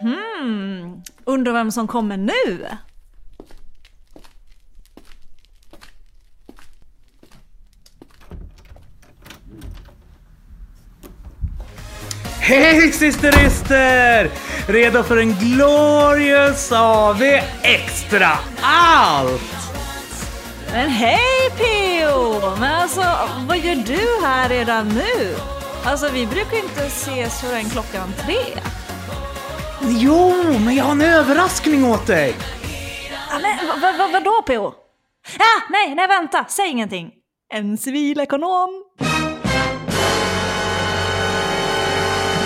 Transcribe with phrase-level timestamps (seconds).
[0.00, 2.66] Hmm, undrar vem som kommer nu?
[12.40, 14.30] Hej systerister!
[14.66, 17.22] Redo för en glorious AV
[17.62, 18.30] Extra
[18.62, 19.40] Allt!
[20.72, 22.56] Men hej Pio!
[22.60, 23.04] Men alltså,
[23.48, 25.36] vad gör du här redan nu?
[25.84, 28.60] Alltså, vi brukar inte ses förrän klockan tre.
[29.88, 30.32] Jo,
[30.64, 32.34] men jag har en överraskning åt dig!
[33.30, 34.74] Ja, men vad, vad, vad, vadå Pio?
[35.38, 37.10] Ja, nej, nej vänta, säg ingenting.
[37.52, 38.84] En civilekonom.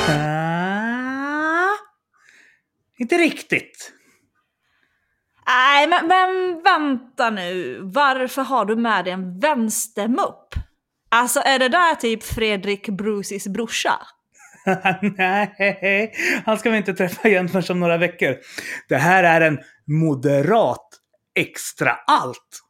[0.09, 1.77] Ah,
[2.99, 3.93] inte riktigt.
[5.47, 7.81] Nej, men, men vänta nu.
[7.83, 10.55] Varför har du med dig en vänstermupp?
[11.09, 13.99] Alltså, är det där typ Fredrik Brucis brorsa?
[15.17, 16.13] Nej,
[16.47, 18.37] han ska vi inte träffa igen förrän om några veckor.
[18.89, 20.89] Det här är en moderat
[21.39, 22.63] extra allt.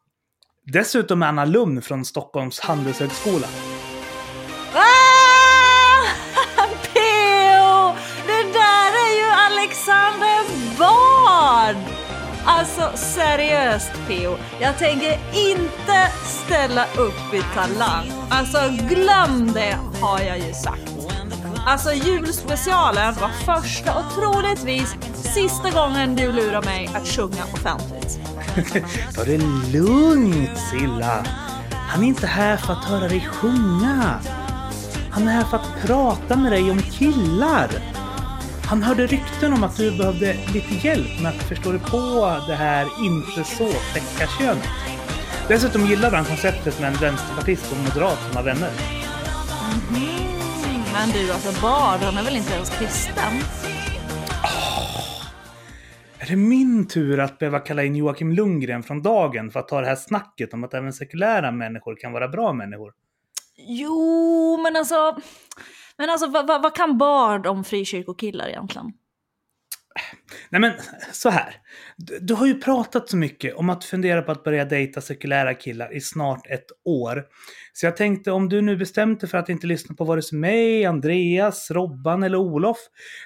[0.73, 3.47] Dessutom är han alumn från Stockholms handelshögskola.
[4.75, 6.05] Ah!
[6.93, 7.95] Peo!
[8.27, 10.45] Det där är ju Alexander
[10.79, 11.77] Bard!
[12.45, 18.13] Alltså seriöst Peo, jag tänker inte ställa upp i Talang.
[18.31, 20.98] Alltså glöm det har jag ju sagt.
[21.69, 28.21] Alltså julspecialen var första och troligtvis sista gången du lurar mig att sjunga offentligt.
[29.15, 29.39] Ta det
[29.73, 31.25] lugnt Silla.
[31.71, 34.21] Han är inte här för att höra dig sjunga.
[35.11, 37.71] Han är här för att prata med dig om killar.
[38.65, 42.55] Han hörde rykten om att du behövde lite hjälp med att förstå dig på det
[42.55, 44.69] här inte så täcka könet.
[45.49, 48.71] Dessutom gillade han konceptet med en vänsterpartist och moderat som har vänner.
[49.91, 50.38] Mm,
[50.93, 53.33] men du, alltså Bard, han är väl inte ens kristen?
[56.19, 59.81] Är det min tur att behöva kalla in Joakim Lundgren från dagen för att ta
[59.81, 62.93] det här snacket om att även sekulära människor kan vara bra människor?
[63.57, 65.17] Jo, men alltså...
[65.97, 68.93] Men alltså vad, vad, vad kan Bard om frikyrkokillar egentligen?
[70.51, 70.73] Nej men
[71.13, 71.55] så här.
[71.97, 75.55] Du, du har ju pratat så mycket om att fundera på att börja dejta sekulära
[75.55, 77.25] killar i snart ett år.
[77.81, 80.39] Så jag tänkte om du nu bestämt dig för att inte lyssna på vare sig
[80.39, 82.77] mig, Andreas, Robban eller Olof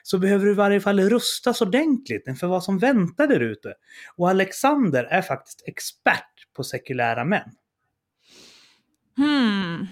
[0.03, 3.75] så behöver du i varje fall rustas ordentligt inför vad som väntar där ute.
[4.17, 7.51] Och Alexander är faktiskt expert på sekulära män.
[9.17, 9.87] Hmm.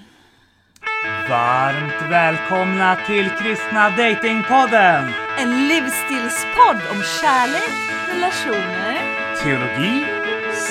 [1.28, 5.04] Varmt välkomna till Kristna Datingpodden!
[5.38, 7.70] En livsstilspodd om kärlek,
[8.14, 10.04] relationer Teologi,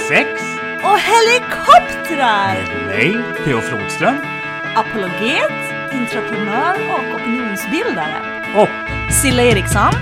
[0.07, 2.56] sex, och helikoptrar!
[2.88, 3.62] mig, P.O.
[3.62, 4.16] Flodström
[4.75, 5.51] Apologet,
[5.91, 8.16] entreprenör och opinionsbildare.
[8.56, 8.69] och
[9.13, 9.94] Silla Eriksson.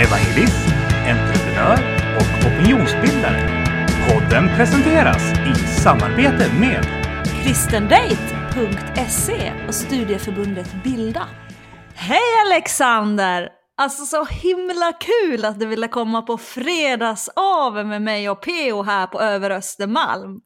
[0.00, 0.68] evangelist,
[1.06, 1.78] entreprenör
[2.16, 3.62] och opinionsbildare.
[4.08, 6.86] Podden presenteras i samarbete med
[7.42, 11.22] kristendate.se och studieförbundet Bilda.
[11.94, 13.48] Hej Alexander!
[13.78, 18.82] Alltså så himla kul att du ville komma på fredagsaven med mig och P.O.
[18.82, 20.40] här på Över Östermalm.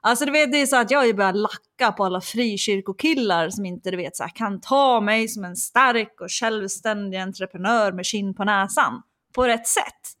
[0.00, 3.50] Alltså du vet, det är så att jag har ju börjat lacka på alla frikyrkokillar
[3.50, 7.92] som inte du vet så här, kan ta mig som en stark och självständig entreprenör
[7.92, 9.02] med kinn på näsan.
[9.34, 10.18] På rätt sätt.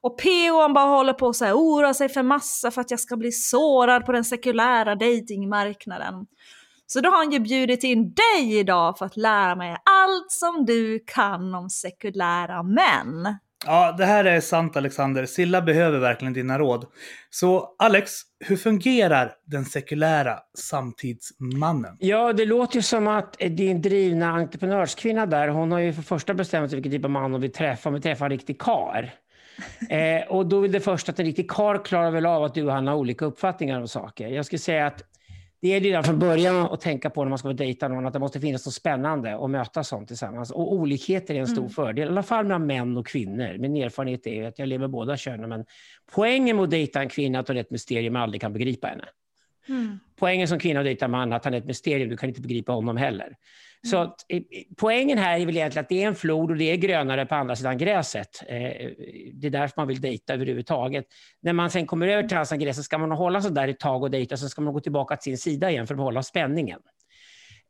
[0.00, 3.16] Och PO han bara håller på att oroa sig för massa för att jag ska
[3.16, 6.26] bli sårad på den sekulära datingmarknaden.
[6.86, 10.66] Så då har han ju bjudit in dig idag för att lära mig allt som
[10.66, 13.36] du kan om sekulära män.
[13.66, 15.26] Ja, det här är sant Alexander.
[15.26, 16.86] Silla behöver verkligen dina råd.
[17.30, 18.12] Så Alex,
[18.44, 21.96] hur fungerar den sekulära samtidsmannen?
[21.98, 26.34] Ja, det låter ju som att din drivna entreprenörskvinna där, hon har ju för första
[26.34, 29.14] bestämt sig vilken typ av man hon vill träffa, om vi träffar en riktig kar.
[29.90, 32.62] Eh, och då är det först att en riktig kar klarar väl av att du
[32.62, 34.28] och han har olika uppfattningar om saker.
[34.28, 35.02] Jag skulle säga att
[35.60, 38.18] det är redan från början att tänka på när man ska dejta någon, att det
[38.18, 40.50] måste finnas något spännande och möta sånt tillsammans.
[40.50, 41.70] Och olikheter är en stor Mm.
[41.70, 43.58] fördel, i alla fall mellan män och kvinnor.
[43.58, 45.64] Min erfarenhet är att jag lever båda könen, men
[46.14, 48.52] poängen med att dejta en kvinna är att hon är ett mysterium man aldrig kan
[48.52, 49.04] begripa henne.
[50.18, 52.40] Poängen som kvinna att dejta man är att han är ett mysterium, du kan inte
[52.40, 53.36] begripa honom heller.
[53.86, 54.14] Så att,
[54.76, 57.34] poängen här är väl egentligen att det är en flod och det är grönare på
[57.34, 58.42] andra sidan gräset.
[58.48, 58.56] Eh,
[59.34, 61.04] det är därför man vill dejta överhuvudtaget.
[61.42, 63.80] När man sen kommer över till andra sidan gräset ska man hålla sig där ett
[63.80, 66.22] tag och dejta, sen ska man gå tillbaka till sin sida igen för att behålla
[66.22, 66.80] spänningen.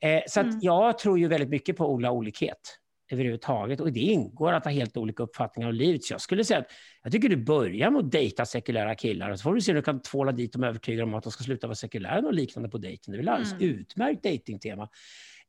[0.01, 0.59] Eh, så att Mm.
[0.63, 2.79] jag tror ju väldigt mycket på Ola olikhet
[3.13, 6.05] överhuvudtaget och det ingår att ha helt olika uppfattningar om livet.
[6.05, 6.67] Så jag skulle säga att
[7.03, 9.77] jag tycker du börjar med att dejta sekulära killar och så får du se om
[9.77, 12.27] du kan tvåla dit dem och övertyga dem om att de ska sluta vara sekulära
[12.27, 13.13] och liknande på dejten.
[13.13, 13.65] Det är väl alldeles Mm.
[13.69, 14.89] utmärkt dejtingtema.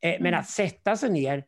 [0.01, 0.39] Eh, men Mm.
[0.39, 1.43] att sätta sig ner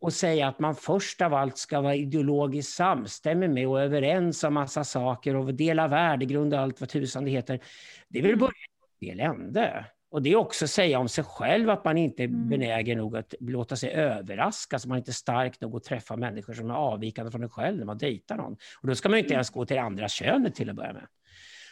[0.00, 4.54] och säga att man först av allt ska vara ideologiskt samstämmig med och överens om
[4.54, 7.60] massa saker och dela värdegrund och allt vad tusan det heter.
[8.08, 9.86] Det är väl början på fel ände.
[10.10, 12.48] Och det är också att säga om sig själv att man inte är mm.
[12.48, 16.70] benägen nog att låta sig överraskas, man inte är stark nog att träffa människor som
[16.70, 18.56] är avvikande från en själv när man dejtar någon.
[18.82, 19.34] Och då ska man inte mm.
[19.34, 21.06] ens gå till det andra könet till att börja med.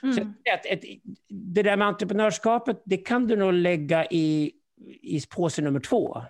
[0.03, 0.15] Mm.
[0.15, 0.85] Så ett, ett,
[1.29, 4.53] det där med entreprenörskapet, det kan du nog lägga i,
[5.03, 6.23] i påse nummer två.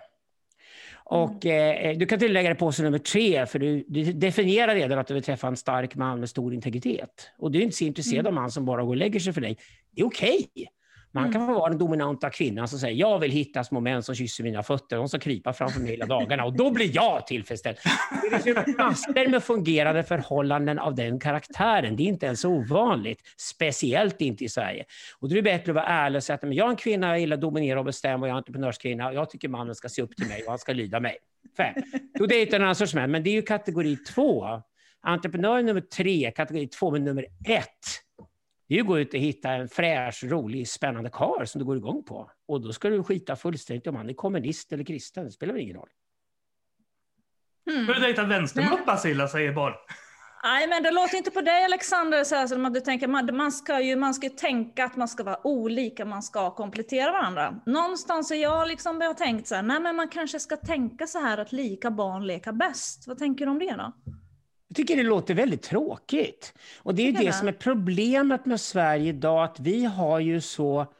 [1.03, 1.91] Och mm.
[1.91, 5.13] eh, du kan tillägga det påse nummer tre, för du, du, definierar redan att du
[5.13, 7.31] vill träffa en stark man med stor integritet.
[7.37, 8.27] Och du är inte så intresserad mm.
[8.27, 9.57] av man som bara går och lägger sig för dig.
[9.91, 10.47] Det är okej.
[10.55, 10.65] Okay.
[11.11, 11.33] Man mm.
[11.33, 14.63] kan vara den dominanta kvinnan som säger jag vill hitta små män som kysser mina
[14.63, 14.97] fötter.
[14.97, 17.77] De ska krypa framför mig hela dagarna och då blir jag tillfredsställd.
[18.31, 21.95] Det finns massor med fungerande förhållanden av den karaktären.
[21.95, 24.85] Det är inte ens ovanligt, speciellt inte i Sverige.
[25.19, 27.07] Och då är det bättre att vara ärlig och säga att jag är en kvinna,
[27.07, 30.01] jag gillar att dominera och bestämma jag är entreprenörskvinna och jag tycker mannen ska se
[30.01, 31.17] upp till mig och han ska lyda mig.
[31.57, 31.73] Fem.
[32.19, 34.45] Då dejtar en annan sorts män, men det är ju kategori två.
[35.01, 37.65] Entreprenör nummer tre, kategori två, men nummer ett
[38.69, 41.65] det är ju att gå ut och hitta en fräsch, rolig, spännande kar som du
[41.65, 42.31] går igång på.
[42.47, 45.25] Och då ska du skita fullständigt om han är kommunist eller kristen.
[45.25, 45.89] Det spelar väl ingen roll.
[47.69, 47.83] Mm.
[47.83, 49.75] Ska du dejta vänstermuppa, Silla, säger Bar.
[50.43, 53.35] Nej, men det låter inte på dig Alexander, så här, som att du tänker, man,
[53.35, 57.61] man, ska ju, man ska tänka att man ska vara olika, man ska komplettera varandra.
[57.65, 61.19] Någonstans är jag liksom har tänkt så här, nej men man kanske ska tänka så
[61.19, 63.07] här att lika barn leka bäst.
[63.07, 63.93] Vad tänker du om det då?
[64.69, 66.53] Jag tycker det låter väldigt tråkigt.
[66.77, 70.93] Och det är det, som är problemet med Sverige idag, att vi har ju så...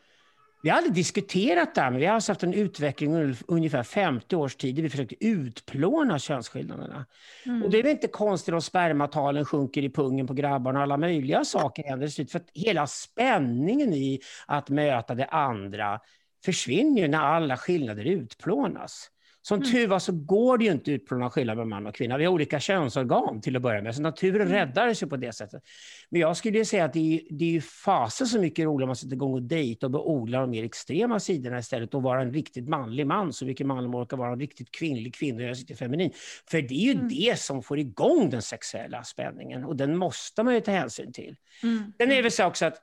[0.61, 3.83] Vi har aldrig diskuterat det här, men vi har alltså haft en utveckling under ungefär
[3.83, 7.05] 50 års tid där vi försökt utplåna könsskillnaderna.
[7.45, 7.63] Mm.
[7.63, 10.97] Och det är väl inte konstigt om spermatalen sjunker i pungen på grabbarna och alla
[10.97, 15.99] möjliga saker händer För att hela spänningen i att möta det andra
[16.45, 19.09] försvinner ju när alla skillnader utplånas.
[19.41, 19.71] Som mm.
[19.71, 22.17] tur var så går det ju inte ut på någon skillnad mellan man och kvinna.
[22.17, 24.53] Vi har olika könsorgan till att börja med, så naturen mm.
[24.53, 25.63] räddar sig på det sättet.
[26.09, 28.89] Men jag skulle säga att det är, det är ju fasen så mycket roligare om
[28.89, 32.33] man sätter igång och dejta och beodlar de mer extrema sidorna istället och vara en
[32.33, 35.65] riktigt manlig man, så mycket man orkar vara en riktigt kvinnlig kvinna och göra sig
[35.65, 36.11] till feminin.
[36.49, 37.07] För det är ju mm.
[37.07, 41.35] det som får igång den sexuella spänningen och den måste man ju ta hänsyn till.
[41.63, 41.93] Mm.
[41.97, 42.81] Sen är det så också att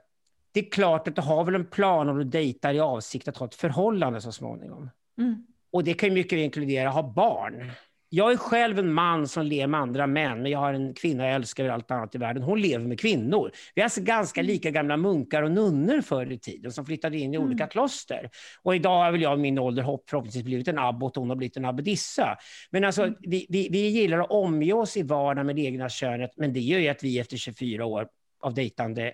[0.52, 3.36] det är klart att du har väl en plan om du dejtar i avsikt att
[3.36, 4.90] ha ett förhållande så småningom.
[5.18, 5.46] Mm.
[5.76, 7.70] Och det kan mycket inkludera ha barn.
[8.08, 11.24] Jag är själv en man som lever med andra män, men jag har en kvinna
[11.24, 12.42] jag älskar över allt annat i världen.
[12.42, 13.50] Hon lever med kvinnor.
[13.74, 14.52] Vi är alltså ganska mm.
[14.52, 17.68] lika gamla munkar och nunnor förr i tiden som flyttade in i olika mm.
[17.68, 18.30] kloster.
[18.62, 21.36] Och idag har väl jag i min ålder förhoppningsvis blivit en abbot och hon har
[21.36, 22.36] blivit en abbedissa.
[22.70, 23.16] Men alltså, mm.
[23.20, 26.60] vi, vi, vi gillar att omge oss i vardagen med det egna könet, men det
[26.60, 28.08] gör ju att vi efter 24 år
[28.40, 29.12] av dejtande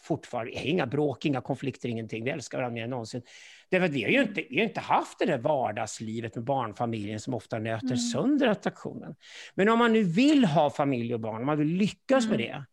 [0.00, 2.24] fortfarande, inga bråk, inga konflikter, ingenting.
[2.24, 3.22] Vi älskar varandra mer än någonsin.
[3.70, 7.20] Därför att vi har ju inte, vi har inte haft det där vardagslivet med barnfamiljen
[7.20, 7.98] som ofta nöter mm.
[7.98, 9.14] sönder attraktionen.
[9.54, 12.36] Men om man nu vill ha familj och barn, om man vill lyckas mm.
[12.36, 12.64] med det,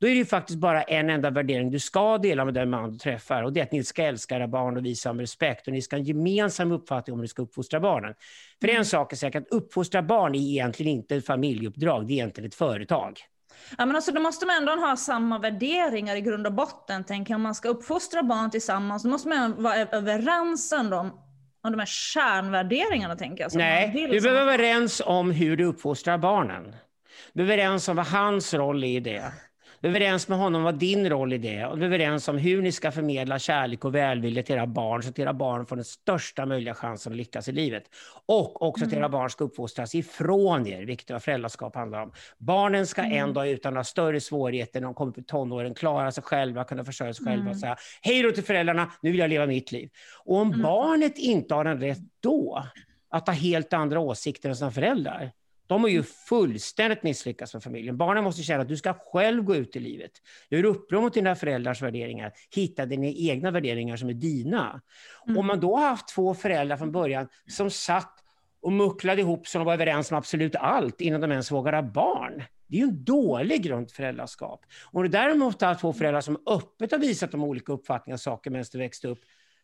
[0.00, 2.92] då är det ju faktiskt bara en enda värdering du ska dela med den man
[2.92, 3.42] du träffar.
[3.42, 5.66] Och det är att ni ska älska era barn och visa dem respekt.
[5.66, 8.14] Och ni ska ha en gemensam uppfattning om hur ni ska uppfostra barnen.
[8.60, 8.78] För mm.
[8.78, 12.48] en sak är säkert, att uppfostra barn är egentligen inte ett familjeuppdrag, det är egentligen
[12.48, 13.18] ett företag.
[13.78, 17.04] Ja, men alltså, då måste man ändå ha samma värderingar i grund och botten.
[17.04, 21.10] Tänk, om man ska uppfostra barn tillsammans, då måste man vara överens om
[21.64, 23.54] om de här kärnvärderingarna, tänker jag.
[23.54, 26.76] Nej, du behöver vara överens om hur du uppfostrar barnen.
[27.32, 29.32] Du är överens om vad hans roll är i det.
[29.84, 32.38] Vi är överens med honom vad din roll i det och vi är överens om
[32.38, 35.76] hur ni ska förmedla kärlek och välvilja till era barn så att era barn får
[35.76, 37.84] den största möjliga chansen att lyckas i livet.
[38.26, 39.10] Och också att era mm.
[39.10, 42.12] barn ska uppfostras ifrån er, vilket vad föräldraskap handlar om.
[42.38, 43.18] Barnen ska mm.
[43.18, 46.84] en dag utan några större svårigheter när de kommer till tonåren klara sig själva, kunna
[46.84, 47.58] försörja sig själva och mm.
[47.58, 49.90] säga hej då till föräldrarna, nu vill jag leva mitt liv.
[50.24, 50.62] Och om mm.
[50.62, 52.64] barnet inte har en rätt då
[53.10, 55.32] att ha helt andra åsikter än sina föräldrar,
[55.66, 57.96] de har ju fullständigt misslyckats med familjen.
[57.96, 60.10] Barnen måste känna att du ska själv gå ut i livet.
[60.50, 62.32] Gör uppror mot dina föräldrars värderingar.
[62.54, 64.80] Hitta dina egna värderingar som är dina.
[65.26, 65.38] Mm.
[65.38, 68.24] Om man då har haft två föräldrar från början som satt
[68.62, 71.82] och mucklade ihop så de var överens om absolut allt innan de ens vågade ha
[71.82, 72.42] barn.
[72.66, 74.64] Det är ju en dålig grund för föräldraskap.
[74.92, 78.64] Om du däremot har två föräldrar som öppet har visat de olika uppfattningar saker medan
[78.72, 79.18] du växte upp,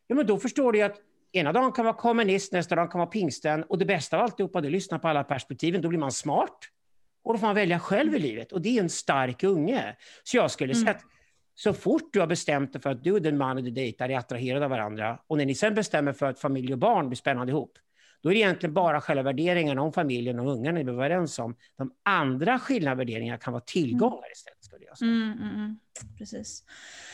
[0.06, 0.96] ja men då förstår du att
[1.32, 3.62] ena dagen kan vara kommunist, nästa dag kan vara pingsten.
[3.62, 5.82] Och det bästa av alltihopa, det är att lyssna på alla perspektiven.
[5.82, 6.58] Då blir man smart.
[7.22, 8.52] Och då får man välja själv i livet.
[8.52, 9.96] Och det är en stark unge.
[10.24, 10.84] Så jag skulle mm.
[10.84, 11.02] säga att
[11.54, 14.18] så fort du har bestämt dig för att du och den mannen du dejtar är
[14.18, 17.50] attraherade av varandra och när ni sen bestämmer för att familj och barn blir spännande
[17.52, 17.78] ihop,
[18.22, 21.38] då är det egentligen bara själva värderingarna om familjen och ungarna ni behöver vara överens
[21.38, 21.56] om.
[21.76, 24.64] De andra skilda värderingarna kan vara tillgångar istället.
[24.64, 25.10] Skulle jag säga.
[25.10, 25.78] Mm, mm, mm.
[26.18, 26.62] Precis.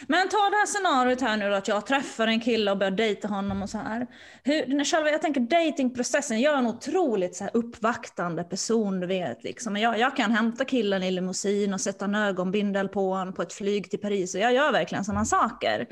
[0.06, 2.90] Men ta det här scenariot här nu då, att jag träffar en kille och börjar
[2.90, 4.06] dejta honom och så här.
[4.42, 9.44] Hur, själva, jag tänker datingprocessen, jag är en otroligt så här uppvaktande person, du vet.
[9.44, 9.76] Liksom.
[9.76, 13.52] Jag, jag kan hämta killen i limousin och sätta en ögonbindel på honom på ett
[13.52, 15.86] flyg till Paris och jag gör verkligen sådana saker.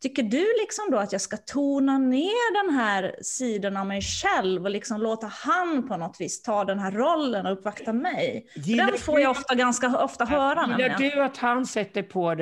[0.00, 4.64] Tycker du liksom då att jag ska tona ner den här sidan av mig själv
[4.64, 8.46] och liksom låta han på något vis ta den här rollen och uppvakta mig?
[8.54, 10.76] den får jag ofta, ganska ofta höra.
[10.78, 12.34] Gillar du att han sätter på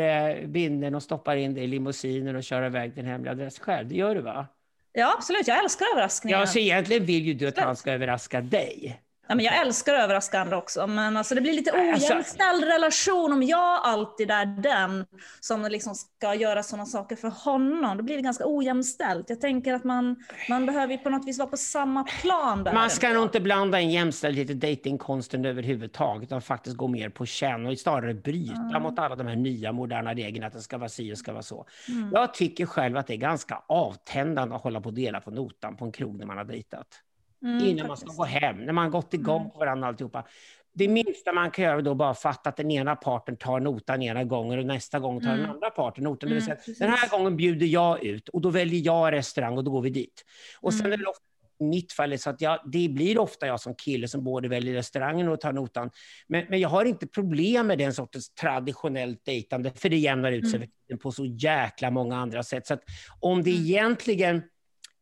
[0.46, 3.88] binden och stoppar in dig i limousinen och kör iväg din hemliga adress själv?
[3.88, 4.46] Det gör du va?
[4.92, 5.48] Ja, absolut.
[5.48, 6.40] Jag älskar överraskningar.
[6.40, 9.00] Ja, så egentligen vill ju du att han ska överraska dig.
[9.28, 12.64] Ja, men jag älskar att överraska andra också, men alltså det blir lite alltså- ojämställd
[12.64, 15.06] relation om jag alltid är den
[15.40, 17.96] som liksom ska göra sådana saker för honom.
[17.96, 19.30] Då blir det ganska ojämställt.
[19.30, 20.16] Jag tänker att man,
[20.48, 22.64] man behöver på något vis vara på samma plan.
[22.64, 27.08] Där man ska nog inte blanda in jämställdhet i datingkonsten överhuvudtaget, utan faktiskt gå mer
[27.08, 28.82] på känn och snarare bryta mm.
[28.82, 31.42] mot alla de här nya moderna reglerna att det ska vara si och ska vara
[31.42, 31.66] så.
[31.88, 32.10] Mm.
[32.12, 35.76] Jag tycker själv att det är ganska avtändande att hålla på och dela på notan
[35.76, 37.02] på en krog när man har dejtat.
[37.42, 38.06] Mm, innan faktiskt.
[38.06, 39.50] man ska gå hem, när man har gått igång mm.
[39.50, 40.24] på varandra alltihopa.
[40.72, 44.02] Det minsta man kan göra är då bara fatta att den ena parten tar notan
[44.02, 45.40] ena gången och nästa gång tar mm.
[45.40, 46.32] den andra parten notan.
[46.32, 49.82] Mm, den här gången bjuder jag ut och då väljer jag restaurang och då går
[49.82, 50.24] vi dit.
[50.60, 50.92] Och sen mm.
[50.92, 51.22] är det ofta
[51.60, 54.74] i mitt fall så att jag, det blir ofta jag som kille som både väljer
[54.74, 55.90] restaurangen och tar notan.
[56.26, 60.50] Men, men jag har inte problem med den sortens traditionellt dejtande, för det jämnar ut
[60.50, 60.98] sig mm.
[60.98, 62.66] på så jäkla många andra sätt.
[62.66, 62.82] Så att
[63.20, 63.62] om det mm.
[63.62, 64.42] egentligen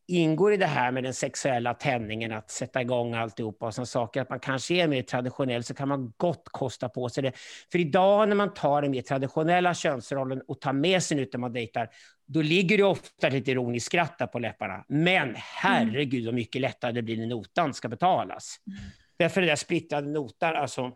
[0.08, 4.22] ingår i det här med den sexuella tändningen, att sätta igång alltihopa och sådana saker,
[4.22, 7.32] att man kanske är mer traditionell, så kan man gott kosta på sig det.
[7.72, 11.40] För idag när man tar den mer traditionella könsrollen och tar med sig ut när
[11.40, 11.88] man dejtar,
[12.26, 14.84] då ligger det ofta lite ironiskt skratt på läpparna.
[14.88, 18.56] Men herregud vad mycket lättare det blir när notan ska betalas.
[18.66, 18.78] Mm.
[19.18, 20.92] Därför det där splittrade notan, alltså,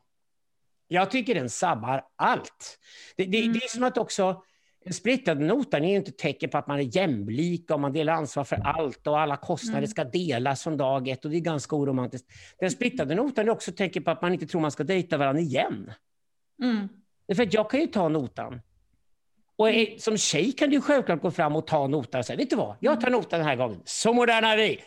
[0.88, 2.79] jag tycker den sabbar allt.
[3.17, 3.52] Det, det, mm.
[3.52, 4.43] det är som att också
[4.84, 8.12] en splittrad nota är inte ett tecken på att man är jämlik och man delar
[8.12, 9.88] ansvar för allt och alla kostnader mm.
[9.88, 12.28] ska delas från dag ett och det är ganska oromantiskt.
[12.60, 15.18] Den splittrade notan är också ett tecken på att man inte tror man ska dejta
[15.18, 15.92] varandra igen.
[16.62, 16.88] Mm.
[17.37, 18.60] För jag kan ju ta notan.
[19.56, 19.68] Och
[19.99, 22.76] som tjej kan du självklart gå fram och ta notan och säga, vet du vad,
[22.80, 24.80] jag tar notan den här gången, så moderna är vi.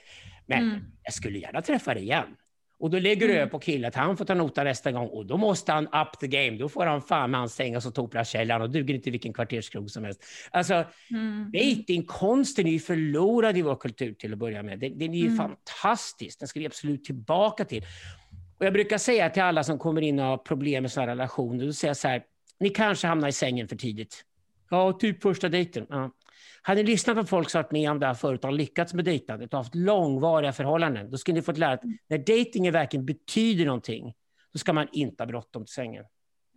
[0.46, 0.82] Men mm.
[1.04, 2.36] jag skulle gärna träffa dig igen.
[2.84, 3.50] Och då lägger du mm.
[3.50, 6.28] på killen att han får ta nota nästa gång och då måste han up the
[6.28, 6.58] game.
[6.58, 10.04] Då får han fan med ansträngas och topla källan och duger inte vilken kvarterskrog som
[10.04, 10.24] helst.
[10.52, 11.52] Alltså, mm.
[11.52, 14.80] datingkonsten är ju förlorad i vår kultur till att börja med.
[14.80, 15.38] Den, den är ju mm.
[15.38, 16.40] fantastisk.
[16.40, 17.84] Den ska vi absolut tillbaka till.
[18.58, 21.66] Och jag brukar säga till alla som kommer in och har problem med sådana relationer,
[21.66, 22.24] då säger jag så här,
[22.60, 24.26] ni kanske hamnar i sängen för tidigt.
[24.70, 25.86] Ja, typ första dejten.
[25.90, 26.12] Ja.
[26.62, 28.94] Hade ni lyssnat på folk som varit med om det här förut och har lyckats
[28.94, 33.06] med dejtandet och haft långvariga förhållanden, då skulle ni fått lära att när dejtingen verkligen
[33.06, 34.14] betyder någonting,
[34.54, 36.06] då ska man inte ha bråttom till sängen.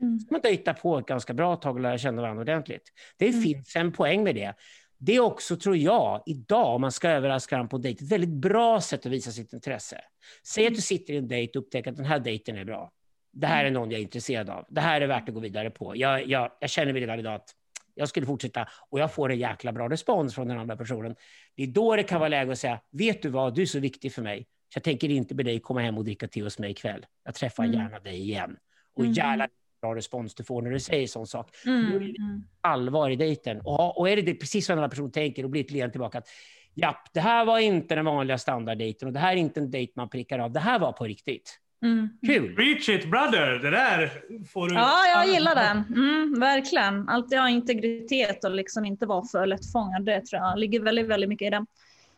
[0.01, 0.21] Mm.
[0.21, 2.93] ska man dejta på ett ganska bra tag och lära känna varandra ordentligt.
[3.17, 3.43] Det mm.
[3.43, 4.55] finns en poäng med det.
[4.99, 8.31] Det är också, tror jag, idag, om man ska överraska varandra på dejt, ett väldigt
[8.31, 10.01] bra sätt att visa sitt intresse.
[10.47, 12.93] Säg att du sitter i en dejt och upptäcker att den här dejten är bra.
[13.33, 14.65] Det här är någon jag är intresserad av.
[14.69, 15.97] Det här är värt att gå vidare på.
[15.97, 17.51] Jag, jag, jag känner mig redan idag att
[17.97, 21.17] jag skulle fortsätta och jag får en jäkla bra respons från den andra personen.
[21.57, 23.79] Det är då det kan vara läge att säga, vet du vad, du är så
[23.79, 24.47] viktig för mig.
[24.73, 27.07] Så jag tänker inte be dig komma hem och dricka te hos mig ikväll.
[27.25, 27.81] Jag träffar mm.
[27.81, 28.57] gärna dig igen.
[28.95, 29.13] Och mm.
[29.13, 29.49] jävla
[29.81, 31.51] bra respons du får när du säger sån sak.
[31.67, 31.91] Mm.
[31.91, 32.43] Då är det mm.
[32.61, 33.61] allvar i dejten.
[33.61, 35.93] Och, och är det, det precis vad den andra personen tänker, och blir ett leende
[35.93, 36.19] tillbaka.
[36.19, 36.29] Att,
[36.75, 39.93] Japp, det här var inte den vanliga standarddejten och det här är inte en dejt
[39.97, 40.53] man prickar av.
[40.53, 41.61] Det här var på riktigt.
[41.87, 42.09] Mm.
[42.27, 42.57] Kul!
[42.57, 43.59] Reach it brother!
[43.63, 44.13] Det där
[44.53, 44.75] får du...
[44.75, 45.85] Ja, jag gillar det.
[45.95, 47.09] Mm, verkligen.
[47.09, 50.05] Alltid ha integritet och liksom inte vara för lättfångad.
[50.05, 51.67] Det tror jag ligger väldigt, väldigt mycket i det.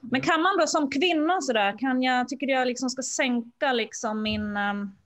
[0.00, 4.22] Men kan man då som kvinna sådär, kan jag, tycker jag liksom ska sänka liksom
[4.22, 4.56] min...
[4.56, 4.96] Um,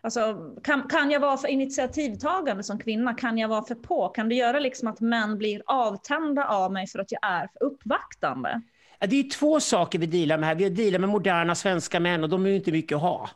[0.00, 3.14] alltså, kan, kan jag vara för initiativtagande som kvinna?
[3.14, 4.08] Kan jag vara för på?
[4.08, 7.62] Kan det göra liksom att män blir avtända av mig för att jag är för
[7.62, 8.62] uppvaktande?
[9.00, 10.54] Det är två saker vi dealar med här.
[10.54, 13.30] Vi dealar med moderna svenska män och de är ju inte mycket att ha.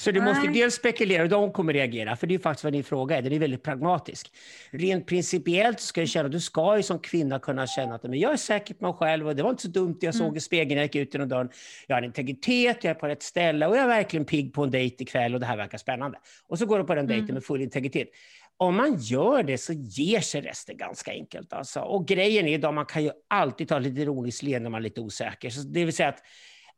[0.00, 2.84] Så du måste dels spekulera hur de kommer reagera, för det är faktiskt vad din
[2.84, 3.22] fråga är.
[3.22, 4.32] Den är väldigt pragmatisk.
[4.70, 8.32] Rent principiellt ska du känna, du ska ju som kvinna kunna känna att men jag
[8.32, 10.36] är säker på mig själv och det var inte så dumt jag såg mm.
[10.36, 11.50] i spegeln när jag gick ut genom dörren.
[11.86, 14.70] Jag har integritet, jag är på rätt ställe och jag är verkligen pigg på en
[14.70, 16.18] dejt ikväll och det här verkar spännande.
[16.46, 17.34] Och så går du på den dejten mm.
[17.34, 18.08] med full integritet.
[18.56, 21.52] Om man gör det så ger sig resten ganska enkelt.
[21.52, 21.80] Alltså.
[21.80, 24.84] Och grejen är att man kan ju alltid ta lite ironiskt leende när man är
[24.84, 25.50] lite osäker.
[25.50, 26.22] Så det vill säga att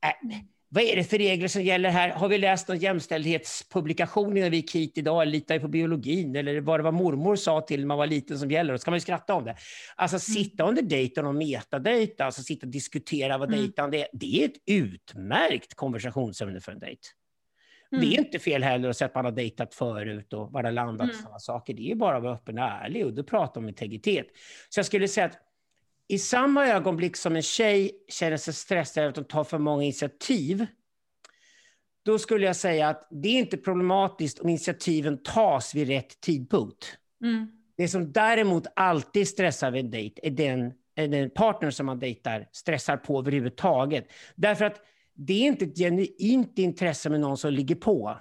[0.05, 0.39] äh,
[0.75, 2.11] vad är det för regler som gäller här?
[2.11, 5.29] Har vi läst någon jämställdhetspublikation innan vi gick hit idag?
[5.29, 6.37] Litar vi på biologin?
[6.37, 8.73] Eller var det vad mormor sa till när man var liten som gäller?
[8.73, 9.57] Då ska man ju skratta om det.
[9.97, 10.21] Alltså mm.
[10.21, 13.61] sitta under dejten och metadejta, alltså sitta och diskutera vad mm.
[13.61, 14.07] dejtande är.
[14.13, 17.01] Det är ett utmärkt konversationsämne för en dejt.
[17.93, 18.05] Mm.
[18.05, 20.71] Det är inte fel heller att säga att man har dejtat förut och var det
[20.71, 21.23] landat mm.
[21.23, 21.75] sådana saker.
[21.75, 24.27] Det är bara att vara öppen och ärlig och då pratar om integritet.
[24.69, 25.39] Så jag skulle säga att
[26.09, 29.83] i samma ögonblick som en tjej känner sig stressad över att hon tar för många
[29.83, 30.67] initiativ,
[32.05, 36.99] då skulle jag säga att det är inte problematiskt om initiativen tas vid rätt tidpunkt.
[37.25, 37.51] Mm.
[37.77, 41.99] Det som däremot alltid stressar vid en dejt är den, är den partner som man
[41.99, 44.09] dejtar stressar på överhuvudtaget.
[44.35, 44.81] Därför att
[45.15, 48.19] det är inte ett genuint intresse med någon som ligger på.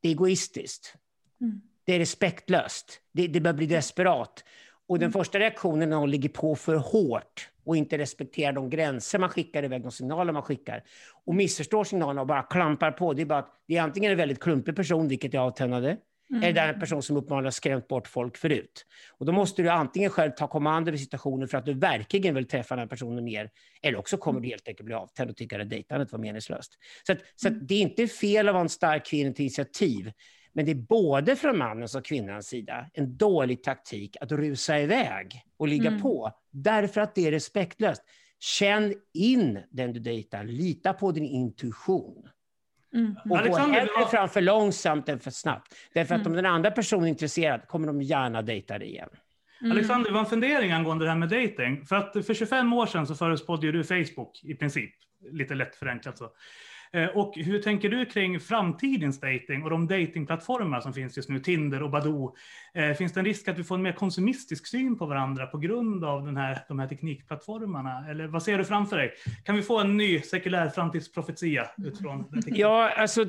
[0.00, 0.94] Det är egoistiskt.
[1.40, 1.60] Mm.
[1.84, 3.00] Det är respektlöst.
[3.12, 4.44] Det, det börjar bli desperat.
[4.88, 5.12] Och den mm.
[5.12, 9.62] första reaktionen när någon ligger på för hårt och inte respekterar de gränser man skickar
[9.62, 10.84] iväg, de signaler man skickar,
[11.24, 14.18] och missförstår signalerna och bara klampar på, det är bara att det är antingen en
[14.18, 15.96] väldigt klumpig person, vilket jag avtändade,
[16.30, 16.42] Mm.
[16.42, 18.86] Är det en person som uppenbarligen skrämt bort folk förut?
[19.18, 22.48] Och då måste du antingen själv ta kommando i situationen för att du verkligen vill
[22.48, 23.50] träffa den här personen mer,
[23.82, 26.72] eller också kommer du helt enkelt bli avtänd och tycka att dejtandet var meningslöst.
[27.06, 27.66] Så, att, så att mm.
[27.66, 30.12] det är inte fel att vara en stark kvinna till initiativ,
[30.56, 35.42] men det är både från mannens och kvinnans sida en dålig taktik att rusa iväg
[35.56, 36.02] och ligga mm.
[36.02, 38.02] på, därför att det är respektlöst.
[38.38, 42.28] Känn in den du dejtar, lita på din intuition.
[42.94, 43.16] Mm.
[43.24, 45.74] Och gå hellre fram för långsamt än för snabbt.
[45.94, 46.32] Därför att mm.
[46.32, 49.08] om den andra personen är intresserad kommer de gärna dejta dig igen.
[49.60, 49.72] Mm.
[49.72, 51.86] Alexander, vad en fundering angående det här med dating.
[51.86, 54.90] För att för 25 år sedan så förespådde du Facebook i princip,
[55.30, 56.30] lite lätt förenklat så.
[56.92, 61.38] Eh, och hur tänker du kring framtidens dating och de datingplattformar som finns just nu,
[61.38, 62.34] Tinder och Badoo?
[62.74, 65.58] Eh, finns det en risk att vi får en mer konsumistisk syn på varandra på
[65.58, 68.06] grund av den här, de här teknikplattformarna?
[68.10, 69.12] Eller vad ser du framför dig?
[69.44, 73.24] Kan vi få en ny sekulär framtidsprofetia utifrån den Ja, alltså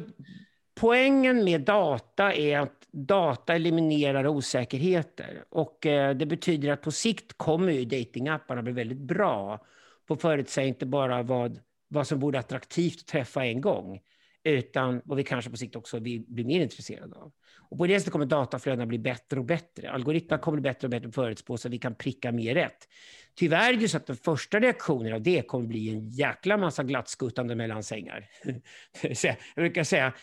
[0.79, 5.43] poängen med data är att data eliminerar osäkerheter.
[5.49, 9.59] Och eh, det betyder att på sikt kommer ju datingapparna bli väldigt bra
[10.07, 13.99] på att förutsäga inte bara vad vad som vore attraktivt att träffa en gång,
[14.43, 17.31] utan vad vi kanske på sikt också blir, blir mer intresserade av.
[17.69, 19.91] Och på det sättet kommer dataflödena bli bättre och bättre.
[19.91, 22.87] Algoritmerna kommer bli bättre och bättre förutspå så att vi kan pricka mer rätt.
[23.35, 26.83] Tyvärr är det så att den första reaktionen av det kommer bli en jäkla massa
[26.83, 28.25] glattskuttande mellan sängar.
[29.23, 30.13] jag brukar säga,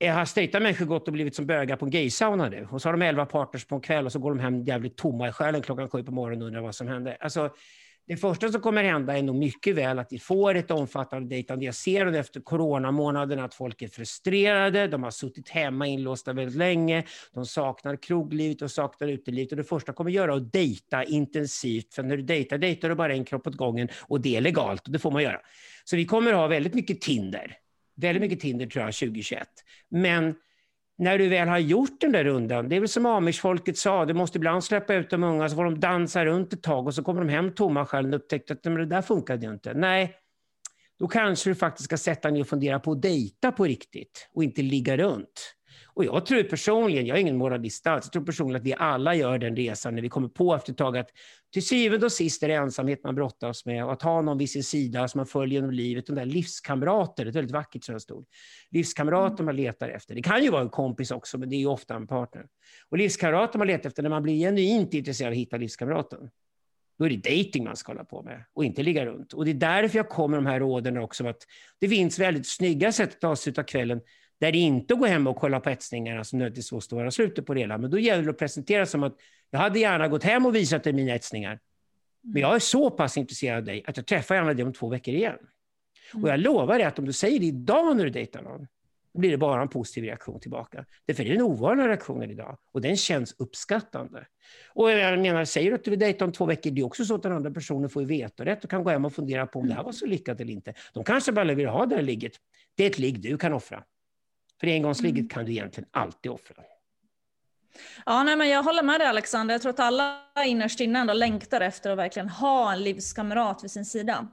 [0.00, 2.68] eh, har straighta människor gått och blivit som bögar på en gaysauna nu?
[2.70, 4.96] Och så har de elva partners på en kväll och så går de hem jävligt
[4.96, 7.16] tomma i själen klockan sju på morgonen och undrar vad som hände.
[7.20, 7.50] Alltså,
[8.06, 11.64] det första som kommer hända är nog mycket väl att vi får ett omfattande dejtande.
[11.64, 16.56] Jag ser det efter coronamånaderna att folk är frustrerade, de har suttit hemma inlåsta väldigt
[16.56, 19.52] länge, de saknar kroglivet och saknar utelivet.
[19.52, 22.94] Och det första kommer göra är att dejta intensivt, för när du dejtar, dejtar du
[22.94, 25.40] bara en kropp åt gången och det är legalt och det får man göra.
[25.84, 27.56] Så vi kommer ha väldigt mycket Tinder.
[27.96, 29.48] Väldigt mycket Tinder tror jag 2021.
[29.88, 30.34] Men
[30.98, 34.14] när du väl har gjort den där rundan, det är väl som amishfolket sa, du
[34.14, 37.02] måste ibland släppa ut de unga så får de dansa runt ett tag och så
[37.02, 39.74] kommer de hem tomma själva och upptäckte att det där funkade ju inte.
[39.74, 40.14] Nej,
[40.98, 44.44] då kanske du faktiskt ska sätta ner och fundera på att dejta på riktigt och
[44.44, 45.54] inte ligga runt.
[45.94, 49.14] Och jag tror personligen, jag är ingen moralist alls, jag tror personligen att vi alla
[49.14, 51.10] gör den resan när vi kommer på efter ett tag att
[51.52, 54.50] till syvende och sist är det ensamhet man brottas med och att ha någon vid
[54.50, 58.26] sin sida som man följer genom livet, de där livskamrater, ett väldigt vackert sådant ord.
[58.70, 59.44] Livskamrater mm.
[59.44, 60.14] man letar efter.
[60.14, 62.46] Det kan ju vara en kompis också, men det är ju ofta en partner.
[62.88, 66.30] Och livskamrater man letar efter när man blir genuint intresserad av att hitta livskamraten.
[66.98, 69.32] Då är det dating man ska hålla på med och inte ligga runt.
[69.32, 71.42] Och det är därför jag kommer de här råden också, att
[71.78, 74.00] det finns väldigt snygga sätt att avsluta kvällen
[74.40, 77.54] där det inte går hem och kolla på etsningarna som nödvändigtvis måste vara slutet på
[77.54, 77.78] det hela.
[77.78, 79.16] Men då gäller det att presentera som att
[79.50, 81.60] jag hade gärna gått hem och visat dig mina etsningar.
[82.22, 84.88] Men jag är så pass intresserad av dig att jag träffar gärna dig om två
[84.88, 85.38] veckor igen.
[86.22, 88.66] Och jag lovar dig att om du säger det idag när du dejtar någon,
[89.14, 90.84] då blir det bara en positiv reaktion tillbaka.
[91.06, 94.26] Därför är det den ovanliga reaktionen idag och den känns uppskattande.
[94.68, 97.04] Och jag menar, säger du att du vill dejta om två veckor, det är också
[97.04, 99.68] så att den andra personen får vetorätt och kan gå hem och fundera på om
[99.68, 100.74] det här var så lyckat eller inte.
[100.94, 102.32] De kanske bara vill ha det här ligget.
[102.74, 103.84] Det är ett ligg du kan offra.
[104.64, 105.28] För engångsligget mm.
[105.28, 106.54] kan du egentligen alltid offra.
[108.06, 109.54] Ja, nej, men jag håller med dig Alexander.
[109.54, 113.70] Jag tror att alla innerst inne ändå längtar efter att verkligen ha en livskamrat vid
[113.70, 114.28] sin sida.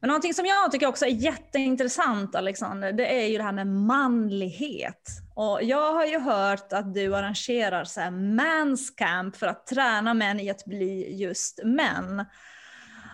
[0.00, 3.66] Men någonting som jag tycker också är jätteintressant Alexander, det är ju det här med
[3.66, 5.08] manlighet.
[5.34, 10.40] Och jag har ju hört att du arrangerar så här manscamp för att träna män
[10.40, 12.24] i att bli just män.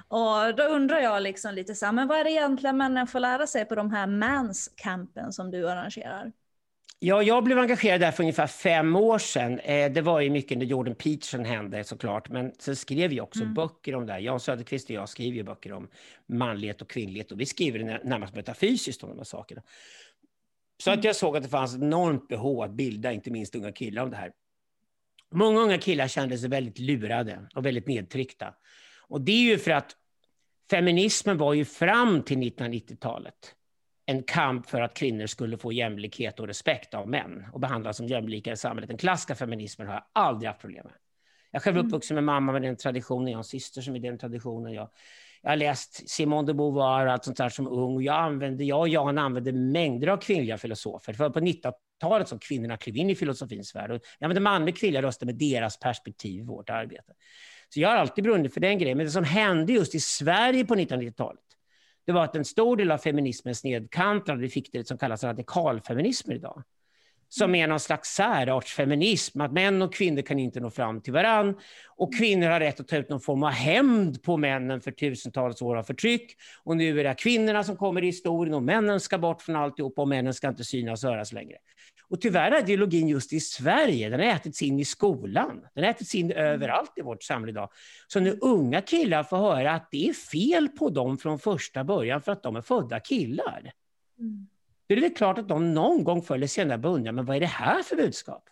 [0.09, 3.21] Och då undrar jag liksom lite så här, men vad är det egentligen männen får
[3.21, 6.33] lära sig på de här manscampen som du arrangerar?
[6.99, 9.59] Ja, jag blev engagerad där för ungefär fem år sedan.
[9.59, 13.43] Eh, det var ju mycket när Jordan Peterson hände såklart, men sen skrev jag också
[13.43, 13.55] mm.
[13.55, 14.21] böcker om det här.
[14.21, 15.89] Jan Söderqvist och jag skriver ju böcker om
[16.27, 19.63] manlighet och kvinnlighet och vi skriver närmast metafysiskt om de här sakerna.
[20.83, 21.07] Så att mm.
[21.07, 24.11] jag såg att det fanns ett enormt behov att bilda inte minst unga killar om
[24.11, 24.33] det här.
[25.31, 28.55] Många unga killar kände sig väldigt lurade och väldigt nedtryckta.
[29.09, 29.97] Och det är ju för att
[30.71, 33.55] feminismen var ju fram till 1990-talet
[34.07, 38.07] en kamp för att kvinnor skulle få jämlikhet och respekt av män och behandlas som
[38.07, 38.89] jämlika i samhället.
[38.89, 40.95] Den klassiska feminismen har jag aldrig haft problem med.
[41.51, 41.87] Jag är själv mm.
[41.87, 44.73] uppvuxen med mamma med den traditionen, jag har en syster som är den traditionen.
[44.73, 44.91] Jag,
[45.43, 47.95] jag har läst Simone de Beauvoir och allt sånt där som ung.
[47.97, 51.13] Och jag, använde, jag och Jan använde mängder av kvinnliga filosofer.
[51.13, 53.91] För på 90-talet som kvinnorna klev in i filosofins värld.
[53.91, 57.13] Och jag använde manliga kvinnliga röster med deras perspektiv i vårt arbete.
[57.69, 58.97] Så jag har alltid brunnit för den grejen.
[58.97, 61.44] Men det som hände just i Sverige på 1990-talet,
[62.07, 64.41] det var att en stor del av feminismen snedkantade.
[64.41, 66.63] Vi fick det som kallas radikalfeminismer idag
[67.39, 71.59] som är någon slags särartsfeminism, att män och kvinnor kan inte nå fram till varann.
[71.97, 75.63] Och kvinnor har rätt att ta ut någon form av hämnd på männen för tusentals
[75.63, 76.37] år av förtryck.
[76.65, 79.99] Och nu är det kvinnorna som kommer i historien och männen ska bort från alltihop
[79.99, 81.57] och männen ska inte synas och höras längre.
[82.15, 85.67] Och tyvärr är ideologin just i Sverige, den har ätits in i skolan.
[85.75, 87.71] Den har ätits in överallt i vårt samhälle idag.
[88.07, 92.23] Så när unga killar får höra att det är fel på dem från första början
[92.23, 93.73] för att de är födda killar.
[94.19, 94.47] Mm
[94.89, 97.37] då är det klart att de någon gång förr eller senare börjar undra, men vad
[97.37, 98.49] är det här för budskap?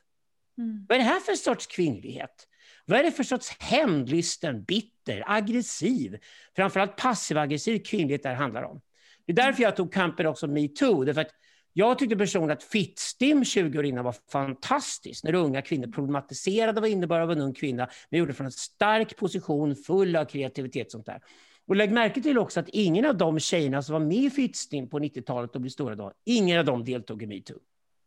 [0.59, 0.87] Mm.
[0.89, 2.49] Vad är det här för sorts kvinnlighet?
[2.85, 6.19] Vad är det för sorts hämndlysten, bitter, aggressiv,
[6.57, 8.81] framförallt passiv-aggressiv kvinnlighet det här handlar om?
[9.27, 11.35] Det är därför jag tog kampen också metoo, därför att
[11.73, 16.91] jag tyckte personligen att Fittstim 20 år innan var fantastiskt, när unga kvinnor problematiserade vad
[16.91, 20.87] innebär av en ung kvinna, men gjorde det från en stark position, full av kreativitet.
[20.87, 21.21] och Sånt där.
[21.67, 24.89] Och lägg märke till också att ingen av de tjejerna som var med i Fittstim
[24.89, 27.59] på 90-talet och blev stora då, ingen av dem deltog i metoo.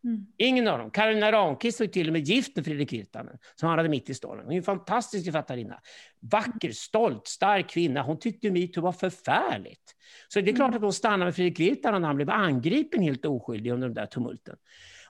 [0.06, 0.26] Mm.
[0.38, 0.92] Ingen av dem.
[0.92, 4.14] Karolina Ramqvist var till och med gift med Fredrik Virtanen, som han hade mitt i
[4.14, 4.46] stormen.
[4.46, 5.80] Hon är en fantastisk författarinna.
[6.20, 8.02] Vacker, stolt, stark kvinna.
[8.02, 9.96] Hon tyckte metoo var förfärligt.
[10.28, 10.78] Så det är klart mm.
[10.78, 14.06] att hon stannade med Fredrik Virtanen när han blev angripen helt oskyldig under de där
[14.06, 14.56] tumulten.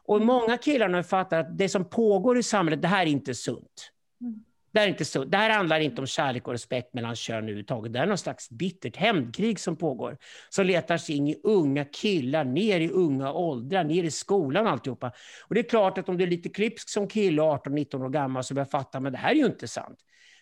[0.03, 3.35] Och många killar har fattat att det som pågår i samhället, det här är inte
[3.35, 3.91] sunt.
[4.21, 4.44] Mm.
[4.75, 5.23] Det, är inte så.
[5.23, 7.93] det här handlar inte om kärlek och respekt mellan kön överhuvudtaget.
[7.93, 10.17] Det är någon slags bittert hämndkrig som pågår.
[10.49, 15.11] Som letar sig in i unga killar, ner i unga åldrar, ner i skolan alltihopa.
[15.47, 18.43] Och det är klart att om du är lite klipsk som kille, 18-19 år gammal,
[18.43, 19.99] så börjar fatta, men det här är ju inte sant.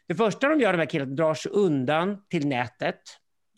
[0.08, 3.02] Det första de gör, de här killarna, drar sig undan till nätet,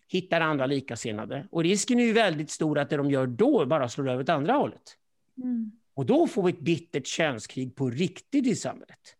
[0.08, 1.48] hittar andra likasinnade.
[1.52, 4.30] Och risken är ju väldigt stor att det de gör då bara slår över åt
[4.30, 4.96] andra hållet.
[5.38, 5.72] Mm.
[5.94, 9.16] Och då får vi ett bittert könskrig på riktigt i samhället.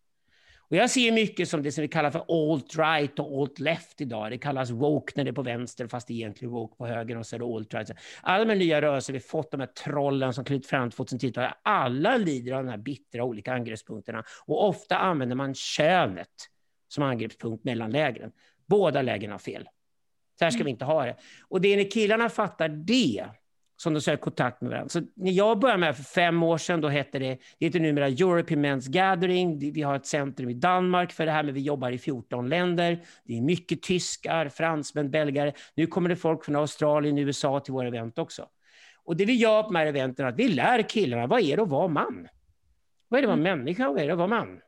[0.68, 4.30] Och jag ser mycket som det som vi kallar för alt-right och alt-left idag.
[4.30, 7.18] Det kallas woke när det är på vänster, fast det är egentligen woke på höger
[7.18, 7.96] och så är det alt-right.
[8.22, 12.52] Alla de nya rörelser vi fått, de här trollen som klivit fram 2010 alla lider
[12.52, 14.24] av de här bittra olika angreppspunkterna.
[14.46, 16.28] Och ofta använder man könet
[16.88, 18.32] som angreppspunkt mellan lägren.
[18.66, 19.68] Båda lägren har fel.
[20.38, 21.16] Så här ska vi inte ha det.
[21.48, 23.26] Och det är när killarna fattar det,
[23.76, 24.88] som de söker kontakt med varandra.
[24.88, 27.80] Så när jag började med det för fem år sedan, då hette det, det heter
[27.80, 29.72] numera European Men's Gathering.
[29.72, 32.98] Vi har ett centrum i Danmark för det här, men vi jobbar i 14 länder.
[33.24, 35.52] Det är mycket tyskar, fransmän, belgare.
[35.74, 38.46] Nu kommer det folk från Australien, USA till våra event också.
[39.04, 41.56] Och det vi gör på de här eventen är att vi lär killarna, vad är
[41.56, 42.28] det att vara man?
[43.08, 44.60] Vad är det att vara människa och vad är det att vara man?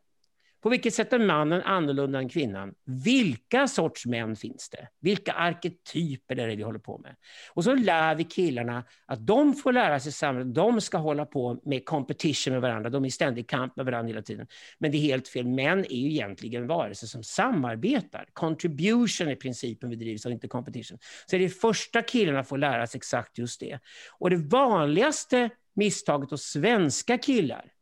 [0.60, 2.74] På vilket sätt är mannen annorlunda än kvinnan?
[3.04, 4.88] Vilka sorts män finns det?
[5.00, 7.16] Vilka arketyper är det vi håller på med?
[7.54, 10.54] Och så lär vi killarna att de får lära sig samhället.
[10.54, 12.90] De ska hålla på med competition med varandra.
[12.90, 14.46] De är i ständig kamp med varandra hela tiden.
[14.78, 15.46] Men det är helt fel.
[15.46, 18.28] Män är ju egentligen varelser som samarbetar.
[18.32, 20.98] Contribution är principen vi drivs av, inte competition.
[21.26, 23.78] Så det är första killarna får lära sig exakt just det.
[24.18, 27.72] Och det vanligaste misstaget hos svenska killar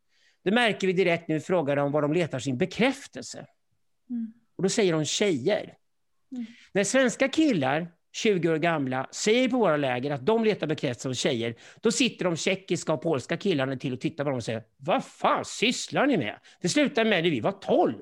[0.47, 3.47] det märker vi direkt när vi frågar dem var de letar sin bekräftelse.
[4.11, 4.33] Mm.
[4.57, 5.75] Och då säger de tjejer.
[6.33, 6.47] Mm.
[6.73, 11.19] När svenska killar, 20 år gamla, säger på våra läger att de letar bekräftelse hos
[11.19, 14.63] tjejer, då sitter de tjeckiska och polska killarna till och tittar på dem och säger
[14.77, 16.39] Vad fan sysslar ni med?
[16.61, 17.95] Det slutade med när vi var 12.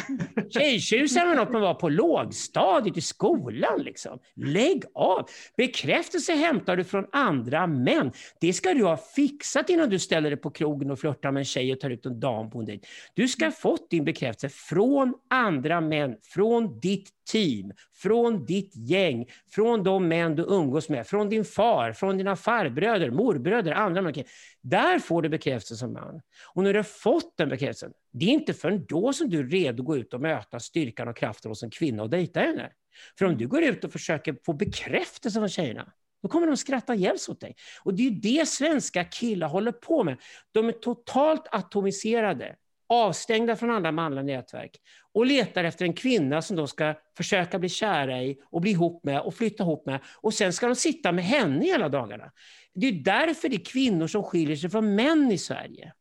[0.50, 3.82] Tjejtjusare var något man var på lågstadiet i skolan.
[3.82, 4.18] Liksom.
[4.36, 5.28] Lägg av!
[5.56, 8.12] Bekräftelse hämtar du från andra män.
[8.40, 11.44] Det ska du ha fixat innan du ställer dig på krogen och flörtar med en
[11.44, 12.86] tjej och tar ut en dam på en dejt.
[13.14, 19.26] Du ska ha fått din bekräftelse från andra män, från ditt team, från ditt gäng,
[19.50, 24.14] från de män du umgås med, från din far, från dina farbröder, morbröder, andra män.
[24.60, 26.20] Där får du bekräftelse som man.
[26.54, 29.44] Och när du har fått den bekräftelsen, det är inte förrän då som du är
[29.44, 32.72] redo att gå ut och möta styrkan och kraften hos en kvinna och dejta henne.
[33.18, 36.94] För om du går ut och försöker få bekräftelse från tjejerna, då kommer de skratta
[36.94, 37.54] ihjäl åt dig.
[37.82, 40.16] Och det är det svenska killar håller på med.
[40.52, 42.56] De är totalt atomiserade
[42.92, 44.76] avstängda från andra manliga nätverk
[45.12, 49.04] och letar efter en kvinna som de ska försöka bli kära i och bli ihop
[49.04, 50.00] med och flytta ihop med.
[50.16, 52.32] Och sen ska de sitta med henne hela dagarna.
[52.74, 55.92] Det är därför det är kvinnor som skiljer sig från män i Sverige.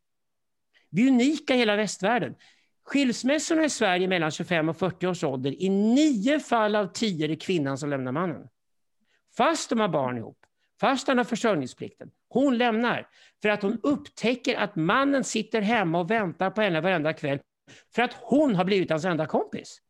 [0.91, 2.35] Vi är unika i hela västvärlden.
[2.85, 7.27] Skilsmässorna i Sverige mellan 25 och 40 års ålder, i nio fall av tio är
[7.27, 8.47] det kvinnan som lämnar mannen.
[9.37, 10.37] Fast de har barn ihop,
[10.79, 12.11] fast han har försörjningsplikten.
[12.29, 13.07] Hon lämnar
[13.41, 17.39] för att hon upptäcker att mannen sitter hemma och väntar på henne varenda kväll
[17.95, 19.81] för att hon har blivit hans enda kompis.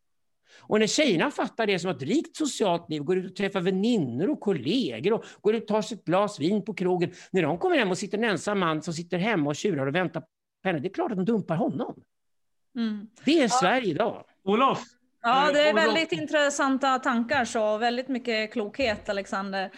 [0.60, 4.30] Och när tjejerna fattar det som ett rikt socialt liv, går ut och träffar väninnor
[4.30, 7.12] och kollegor och går ut och tar sig ett glas vin på krogen.
[7.32, 9.96] När de kommer hem och sitter en ensam man som sitter hemma och tjurar och
[9.96, 10.28] väntar på
[10.64, 11.96] henne, det är klart att de dumpar honom.
[12.76, 13.08] Mm.
[13.26, 13.50] Det är ja.
[13.50, 14.26] Sverige idag.
[14.44, 14.84] Olof,
[15.24, 19.72] Ja, det är väldigt intressanta tankar så väldigt mycket klokhet Alexander.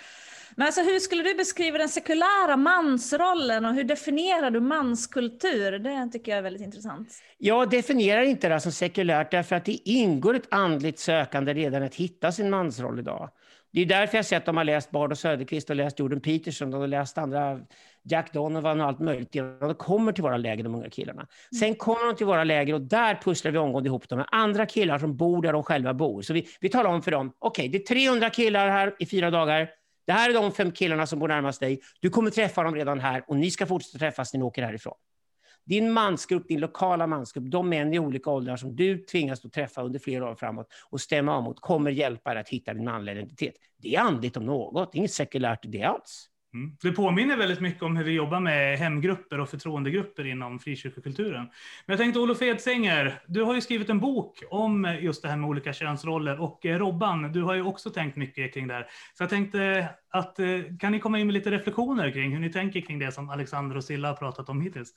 [0.55, 5.79] Men alltså, hur skulle du beskriva den sekulära mansrollen och hur definierar du manskultur?
[5.79, 7.09] Det tycker jag är väldigt intressant.
[7.37, 11.95] Jag definierar inte det som sekulärt därför att det ingår ett andligt sökande redan att
[11.95, 13.29] hitta sin mansroll idag.
[13.71, 16.21] Det är därför jag sett att de har läst Bard och Söderqvist och läst Jordan
[16.21, 17.59] Peterson och läst andra
[18.03, 19.31] Jack Donovan och allt möjligt.
[19.31, 21.21] De kommer till våra läger, de unga killarna.
[21.21, 21.59] Mm.
[21.59, 24.65] Sen kommer de till våra läger och där pusslar vi omgående ihop dem med andra
[24.65, 26.21] killar som bor där de själva bor.
[26.21, 29.05] Så vi, vi talar om för dem, okej, okay, det är 300 killar här i
[29.05, 29.69] fyra dagar.
[30.05, 31.81] Det här är de fem killarna som bor närmast dig.
[31.99, 34.95] Du kommer träffa dem redan här och ni ska fortsätta träffas när ni åker härifrån.
[35.65, 39.83] Din mansgrupp, din lokala mansgrupp, de män i olika åldrar som du tvingas att träffa
[39.83, 43.15] under flera år framåt och stämma av mot, kommer hjälpa dig att hitta din manliga
[43.15, 43.53] identitet.
[43.77, 46.29] Det är andligt om något, det är inget sekulärt det alls.
[46.53, 46.77] Mm.
[46.81, 51.43] Det påminner väldigt mycket om hur vi jobbar med hemgrupper och förtroendegrupper inom frikyrkokulturen.
[51.85, 55.37] Men jag tänkte Olof Edsänger, du har ju skrivit en bok om just det här
[55.37, 58.87] med olika könsroller och eh, Robban, du har ju också tänkt mycket kring det här.
[59.13, 60.47] Så jag tänkte att eh,
[60.79, 63.77] kan ni komma in med lite reflektioner kring hur ni tänker kring det som Alexander
[63.77, 64.93] och Silla har pratat om hittills?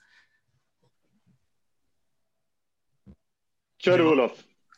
[3.79, 4.33] Kör du Olof.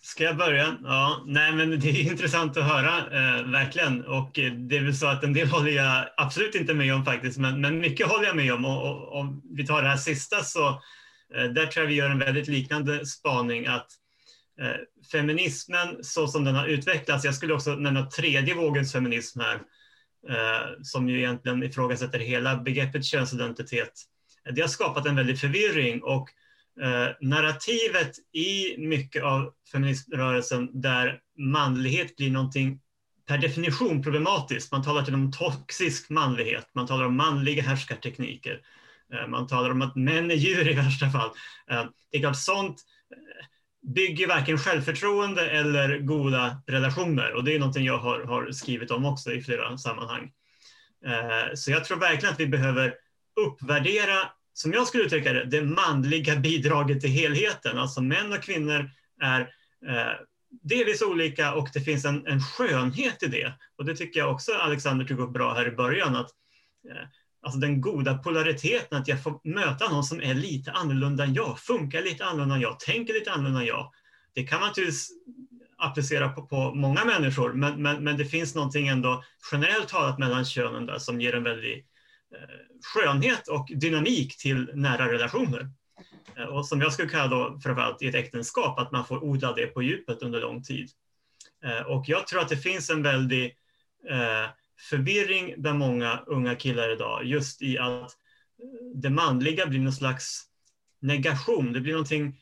[0.09, 0.79] Ska jag börja?
[0.85, 4.05] Ja, nej men det är intressant att höra, eh, verkligen.
[4.05, 7.05] Och eh, det är väl så att en del håller jag absolut inte med om
[7.05, 8.65] faktiskt, men, men mycket håller jag med om.
[8.65, 10.69] Och, om vi tar det här sista så
[11.35, 13.87] eh, där tror jag vi gör en väldigt liknande spaning att
[14.61, 19.61] eh, feminismen så som den har utvecklats, jag skulle också nämna tredje vågens feminism här,
[20.29, 23.93] eh, som ju egentligen ifrågasätter hela begreppet könsidentitet.
[24.55, 26.29] Det har skapat en väldig förvirring och
[26.83, 32.81] eh, narrativet i mycket av feministrörelsen där manlighet blir någonting
[33.29, 34.73] per definition problematiskt.
[34.73, 38.61] Man talar till om toxisk manlighet, man talar om manliga härskartekniker.
[39.13, 41.31] Eh, man talar om att män är djur i värsta fall.
[41.71, 43.47] Eh, det är klart, sånt eh,
[43.95, 49.05] bygger varken självförtroende eller goda relationer och det är någonting jag har, har skrivit om
[49.05, 50.33] också i flera sammanhang.
[51.07, 52.95] Eh, så jag tror verkligen att vi behöver
[53.47, 54.19] uppvärdera
[54.59, 57.79] som jag skulle uttrycka det, det manliga bidraget till helheten.
[57.79, 58.91] Alltså män och kvinnor
[59.23, 59.41] är
[59.87, 60.13] eh,
[60.63, 63.53] delvis olika och det finns en, en skönhet i det.
[63.77, 66.17] Och det tycker jag också Alexander tog upp bra här i början.
[66.17, 66.31] Att,
[66.91, 67.09] eh,
[67.43, 71.59] alltså den goda polariteten, att jag får möta någon som är lite annorlunda än jag,
[71.59, 73.93] funkar lite annorlunda än jag, tänker lite annorlunda än jag.
[74.35, 75.11] Det kan man naturligtvis
[75.77, 80.45] applicera på, på många människor, men, men, men det finns någonting ändå generellt talat mellan
[80.45, 81.88] könen där som ger en väldigt
[82.35, 85.71] Eh, skönhet och dynamik till nära relationer.
[86.37, 89.53] Eh, och som jag skulle kalla då framförallt i ett äktenskap, att man får odla
[89.53, 90.91] det på djupet under lång tid.
[91.65, 93.55] Eh, och jag tror att det finns en väldig
[94.91, 98.13] förvirring bland många unga killar idag, just i att
[98.95, 100.43] det manliga blir någon slags
[101.01, 101.73] negation.
[101.73, 102.41] Det blir någonting,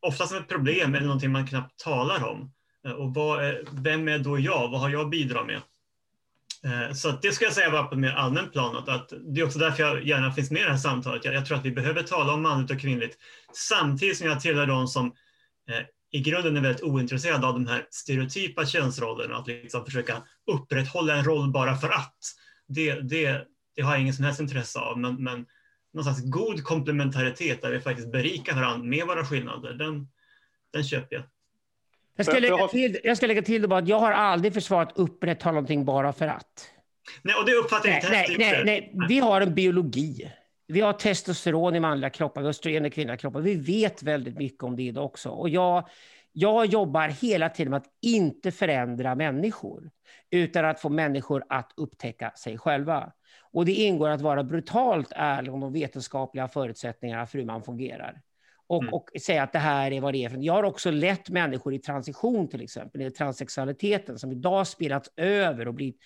[0.00, 2.52] ofta som ett problem eller någonting man knappt talar om.
[2.96, 4.68] Och är, vem är då jag?
[4.70, 5.60] Vad har jag att bidra med?
[6.64, 8.76] Eh, så det ska jag säga bara på ett mer allmänt plan.
[8.88, 11.24] Att det är också därför jag gärna finns med i det här samtalet.
[11.24, 13.18] Jag, jag tror att vi behöver tala om manligt och kvinnligt
[13.52, 15.06] samtidigt som jag tillhör de som
[15.70, 19.36] eh, i grunden är väldigt ointresserade av de här stereotypa könsrollerna.
[19.36, 22.18] Att liksom försöka upprätthålla en roll bara för att.
[22.68, 23.46] Det, det,
[23.76, 24.98] det har jag ingen som helst intresse av.
[24.98, 25.46] Men, men
[25.92, 30.08] någon slags god komplementaritet där vi faktiskt berikar varandra med våra skillnader, den,
[30.72, 31.24] den köper jag.
[32.16, 35.52] Jag ska, lägga till, jag ska lägga till bara att jag har aldrig försvarat upprätthålla
[35.52, 36.70] någonting bara för att.
[37.22, 40.32] Nej, och det uppfattar jag inte nej, nej, nej, Vi har en biologi.
[40.66, 43.40] Vi har testosteron i manliga kroppar, vi har östrogen i kvinnliga kroppar.
[43.40, 45.28] Vi vet väldigt mycket om det idag också.
[45.28, 45.88] Och jag,
[46.32, 49.90] jag jobbar hela tiden med att inte förändra människor,
[50.30, 53.12] utan att få människor att upptäcka sig själva.
[53.52, 58.20] Och det ingår att vara brutalt ärlig om de vetenskapliga förutsättningarna för hur man fungerar
[58.70, 58.94] och, mm.
[58.94, 60.36] och säga att det här är vad det är.
[60.38, 65.68] Jag har också lett människor i transition till exempel, i transsexualiteten som idag spelats över
[65.68, 65.96] och blivit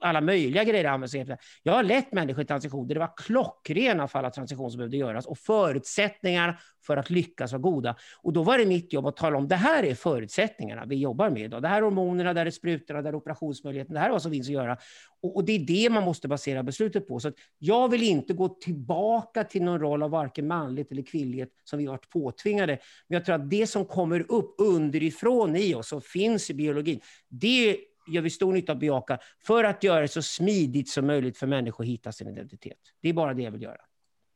[0.00, 1.14] alla möjliga grejer används.
[1.62, 4.96] Jag har lett människor i transition där det var klockrena fall av transition som behövde
[4.96, 7.96] göras och förutsättningar för att lyckas var goda.
[8.22, 11.30] Och då var det mitt jobb att tala om det här är förutsättningarna vi jobbar
[11.30, 11.62] med idag.
[11.62, 13.94] Det här är hormonerna, där är sprutorna, där är operationsmöjligheten.
[13.94, 14.76] Det här är vad som finns att göra.
[15.22, 17.20] Och, och det är det man måste basera beslutet på.
[17.20, 21.78] Så jag vill inte gå tillbaka till någon roll av varken manligt eller kvinnligt som
[21.78, 22.78] vi varit påtvingade.
[23.08, 27.00] Men jag tror att det som kommer upp underifrån i oss och finns i biologin,
[27.28, 31.38] det gör vi stor nytta att bejaka för att göra det så smidigt som möjligt
[31.38, 32.78] för människor att hitta sin identitet.
[33.02, 33.80] Det är bara det jag vill göra.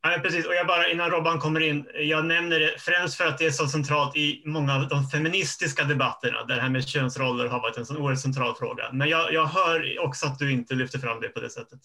[0.02, 0.46] Ja, precis.
[0.46, 3.50] Och jag bara, innan Robban kommer in, jag nämner det främst för att det är
[3.50, 7.76] så centralt i många av de feministiska debatterna, där det här med könsroller har varit
[7.76, 8.92] en sån oerhört central fråga.
[8.92, 11.80] Men jag, jag hör också att du inte lyfter fram det på det sättet.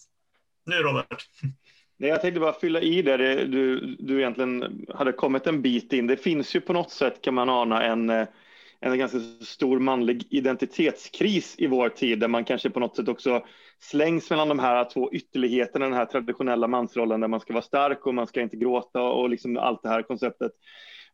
[0.66, 1.06] Nu Robert.
[1.96, 6.06] Nej, jag tänkte bara fylla i där du, du egentligen hade kommit en bit in.
[6.06, 8.26] Det finns ju på något sätt, kan man ana, en,
[8.82, 13.44] en ganska stor manlig identitetskris i vår tid, där man kanske på något sätt också
[13.78, 18.06] slängs mellan de här två ytterligheterna, den här traditionella mansrollen där man ska vara stark
[18.06, 20.52] och man ska inte gråta och liksom allt det här konceptet.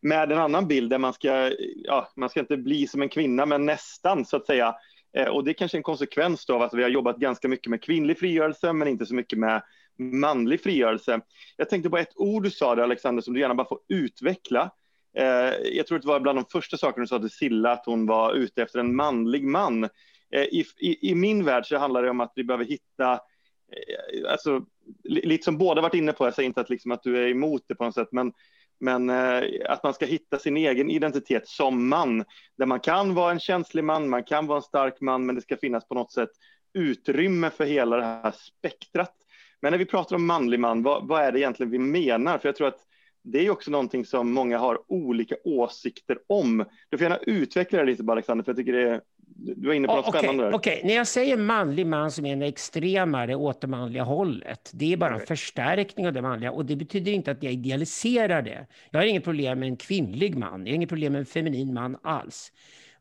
[0.01, 1.53] Med en annan bild där man ska,
[1.85, 4.75] ja, man ska inte bli som en kvinna, men nästan så att säga.
[5.17, 7.83] Eh, och det är kanske en konsekvens av att vi har jobbat ganska mycket med
[7.83, 9.63] kvinnlig frigörelse, men inte så mycket med
[9.99, 11.21] manlig frigörelse.
[11.57, 14.71] Jag tänkte på ett ord du sa där, Alexander, som du gärna bara får utveckla.
[15.19, 17.87] Eh, jag tror att det var bland de första sakerna du sa till Silla, att
[17.87, 19.85] hon var ute efter en manlig man.
[20.31, 24.31] Eh, I, i, I, min värld så handlar det om att vi behöver hitta, eh,
[24.33, 24.65] alltså,
[25.05, 27.63] lite som båda varit inne på, jag säger inte att, liksom, att du är emot
[27.69, 28.33] det på något sätt, men,
[28.81, 32.25] men eh, att man ska hitta sin egen identitet som man,
[32.59, 35.43] där man kan vara en känslig man, man kan vara en stark man, men det
[35.43, 36.31] ska finnas på något sätt
[36.75, 39.15] utrymme för hela det här spektrat.
[39.61, 42.39] Men när vi pratar om manlig man, vad, vad är det egentligen vi menar?
[42.39, 42.88] För jag tror att
[43.33, 46.65] det är också någonting som många har olika åsikter om.
[46.89, 49.75] Du får gärna utveckla det lite, bara, Alexander, för jag tycker det är, du var
[49.75, 50.53] inne på något okay, spännande.
[50.53, 50.89] Okej, okay.
[50.89, 54.97] när jag säger manlig man som är en extremare åt det manliga hållet, det är
[54.97, 58.67] bara en förstärkning av det manliga och det betyder inte att jag idealiserar det.
[58.91, 61.75] Jag har inget problem med en kvinnlig man, jag har inget problem med en feminin
[61.75, 62.53] man alls.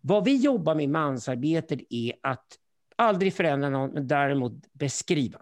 [0.02, 2.46] Vad vi jobbar med i mansarbetet är att
[2.96, 5.40] aldrig förändra någon, men däremot beskriva.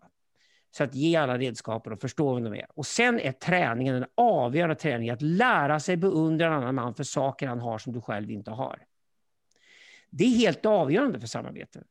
[0.77, 2.65] Så att ge alla redskapen och förstå vem de är.
[2.73, 7.03] Och sen är träningen, den avgörande träningen, att lära sig beundra en annan man för
[7.03, 8.79] saker han har som du själv inte har.
[10.09, 11.83] Det är helt avgörande för samarbete.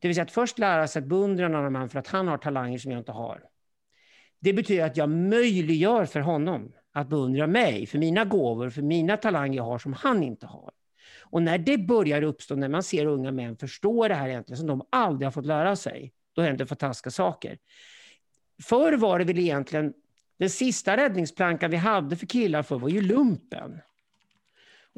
[0.00, 2.28] Det vill säga att först lära sig att beundra en annan man för att han
[2.28, 3.42] har talanger som jag inte har.
[4.40, 9.16] Det betyder att jag möjliggör för honom att beundra mig för mina gåvor, för mina
[9.16, 10.70] talanger jag har som han inte har.
[11.20, 14.66] Och när det börjar uppstå, när man ser unga män förstå det här egentligen, som
[14.66, 17.58] de aldrig har fått lära sig, då händer fantastiska saker.
[18.62, 19.92] Förr var det väl egentligen,
[20.38, 23.80] den sista räddningsplankan vi hade för killar förr var ju lumpen.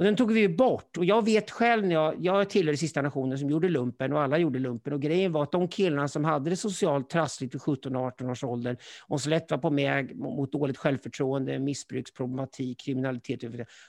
[0.00, 0.96] Och den tog vi bort.
[0.96, 4.38] Och jag vet själv, när jag, jag tillhörde sista nationen som gjorde lumpen och alla
[4.38, 4.92] gjorde lumpen.
[4.92, 8.76] Och grejen var att de killarna som hade det socialt trassligt vid 17-18 års ålder
[9.08, 13.40] och så lätt var på väg mot dåligt självförtroende, missbruksproblematik, kriminalitet.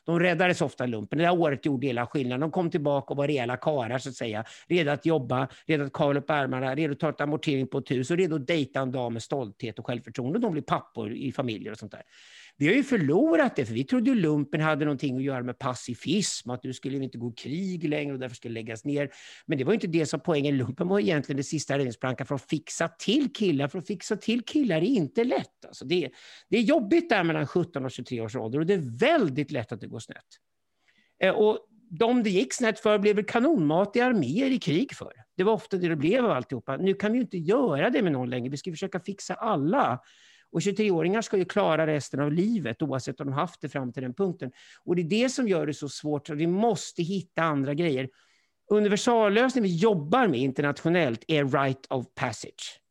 [0.05, 1.19] De räddades ofta i lumpen.
[1.19, 2.39] Det där året gjorde hela skillnaden.
[2.41, 4.43] De kom tillbaka och var rejäla karlar så att säga.
[4.67, 7.91] Redo att jobba, redo att kavla upp ärmarna, redo att ta ett amortering på ett
[7.91, 10.39] hus och redo att dejta en dam med stolthet och självförtroende.
[10.39, 12.03] De blir pappor i familjer och sånt där.
[12.57, 16.49] Vi har ju förlorat det, för vi trodde lumpen hade någonting att göra med pacifism,
[16.49, 19.09] att du skulle inte gå krig längre och därför skulle läggas ner.
[19.45, 20.57] Men det var inte det som poängen.
[20.57, 23.67] Lumpen var egentligen det sista räddningsplankan för att fixa till killar.
[23.67, 25.65] För att fixa till killar är inte lätt.
[25.67, 26.09] Alltså det,
[26.49, 29.71] det är jobbigt där mellan 17 och 23 års ålder och det är väldigt lätt
[29.71, 30.25] att det går snett.
[31.23, 35.13] Eh, och de det gick snett för blev väl kanonmat i arméer i krig för.
[35.37, 36.77] Det var ofta det det blev av alltihopa.
[36.77, 38.49] Nu kan vi inte göra det med någon längre.
[38.49, 39.99] Vi ska försöka fixa alla.
[40.51, 44.03] Och 23-åringar ska ju klara resten av livet oavsett om de haft det fram till
[44.03, 44.51] den punkten.
[44.83, 46.27] Och det är det som gör det så svårt.
[46.27, 48.09] Så vi måste hitta andra grejer.
[48.69, 52.81] Universallösningen vi jobbar med internationellt är right of passage.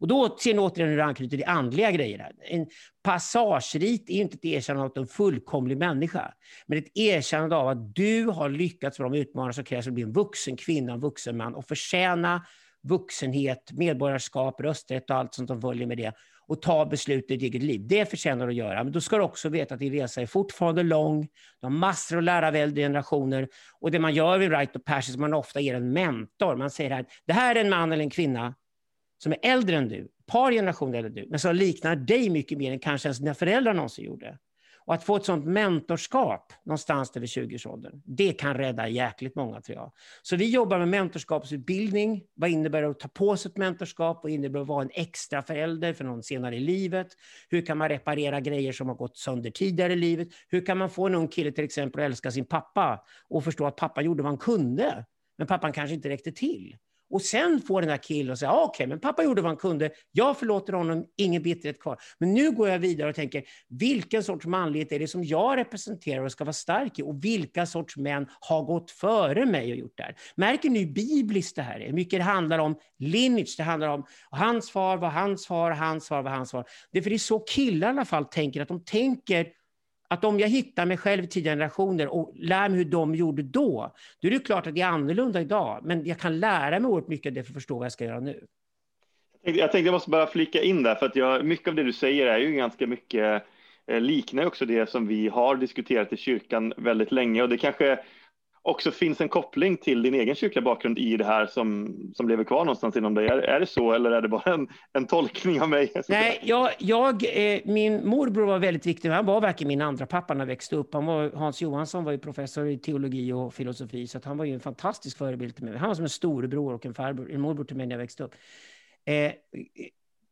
[0.00, 2.18] Och då ser ni återigen hur det anknyter till andliga grejer.
[2.18, 2.32] Här.
[2.40, 2.66] En
[3.02, 6.34] passagerit är inte ett erkännande av en fullkomlig människa,
[6.66, 9.94] men ett erkännande av att du har lyckats med de utmaningar som krävs för att
[9.94, 12.46] bli en vuxen kvinna, en vuxen man och förtjäna
[12.82, 16.12] vuxenhet, medborgarskap, rösträtt och allt sånt som följer med det
[16.48, 17.80] och ta beslut i ditt eget liv.
[17.86, 18.84] Det förtjänar du att göra.
[18.84, 21.22] Men då ska du också veta att din resa är fortfarande lång.
[21.60, 23.48] Du har massor att lära av äldre generationer.
[23.80, 26.56] Och det man gör vid Right of Passage, man ofta ger en mentor.
[26.56, 28.54] Man säger att det här är en man eller en kvinna
[29.22, 32.30] som är äldre än du, ett par generationer äldre än du, men som liknar dig
[32.30, 34.38] mycket mer än kanske ens dina föräldrar någonsin gjorde.
[34.88, 39.78] Och att få ett sånt mentorskap någonstans över 20-årsåldern, det kan rädda jäkligt många tror
[39.78, 39.92] jag.
[40.22, 42.22] Så vi jobbar med mentorskapsutbildning.
[42.34, 44.20] Vad innebär det att ta på sig ett mentorskap?
[44.22, 47.06] Vad innebär det att vara en extra förälder för någon senare i livet?
[47.48, 50.28] Hur kan man reparera grejer som har gått sönder tidigare i livet?
[50.48, 53.66] Hur kan man få en ung kille till exempel att älska sin pappa och förstå
[53.66, 55.04] att pappa gjorde vad han kunde,
[55.38, 56.76] men pappan kanske inte räckte till?
[57.10, 59.56] Och sen får den här killen säga, ah, okej, okay, men pappa gjorde vad han
[59.56, 61.98] kunde, jag förlåter honom, ingen bitterhet kvar.
[62.18, 66.24] Men nu går jag vidare och tänker, vilken sorts manlighet är det som jag representerar
[66.24, 67.02] och ska vara stark i?
[67.02, 70.16] Och vilka sorts män har gått före mig och gjort det här?
[70.34, 71.86] Märker ni hur bibliskt det här är?
[71.86, 76.08] Hur mycket det handlar om lineage, det handlar om hans far var hans far, hans
[76.08, 76.64] far var hans far.
[76.92, 79.46] Det är för det är så killar i alla fall tänker, att de tänker
[80.08, 83.42] att om jag hittar mig själv i tidigare generationer och lär mig hur de gjorde
[83.42, 85.80] då, då är det klart att det är annorlunda idag.
[85.84, 88.04] Men jag kan lära mig oerhört mycket av det för att förstå vad jag ska
[88.04, 88.46] göra nu.
[89.42, 91.92] Jag tänkte jag måste bara flika in där, för att jag, mycket av det du
[91.92, 93.44] säger är ju ganska mycket
[93.86, 97.98] eh, liknar också det som vi har diskuterat i kyrkan väldigt länge och det kanske
[98.62, 102.44] också finns en koppling till din egen kyrkliga bakgrund i det här som, som lever
[102.44, 103.26] kvar någonstans inom dig.
[103.26, 105.92] Är, är det så eller är det bara en, en tolkning av mig?
[106.08, 109.08] Nej, jag, jag eh, min morbror var väldigt viktig.
[109.08, 110.94] Han var verkligen min andra pappa när jag växte upp.
[110.94, 114.54] Han var, Hans Johansson var ju professor i teologi och filosofi, så han var ju
[114.54, 115.76] en fantastisk förebild till mig.
[115.76, 118.24] Han var som en storebror och en farbror, en morbror till mig när jag växte
[118.24, 118.34] upp.
[119.04, 119.32] Eh,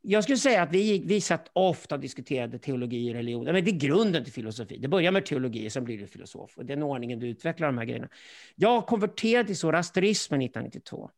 [0.09, 3.44] jag skulle säga att vi, vi satt ofta och diskuterade teologi och religion.
[3.44, 4.78] Men det är grunden till filosofi.
[4.78, 6.59] Det börjar med teologi, sen blir du filosof.
[6.59, 8.09] Och den ordningen du utvecklar de här grejerna.
[8.54, 11.11] Jag konverterade till zoroastrismen 1992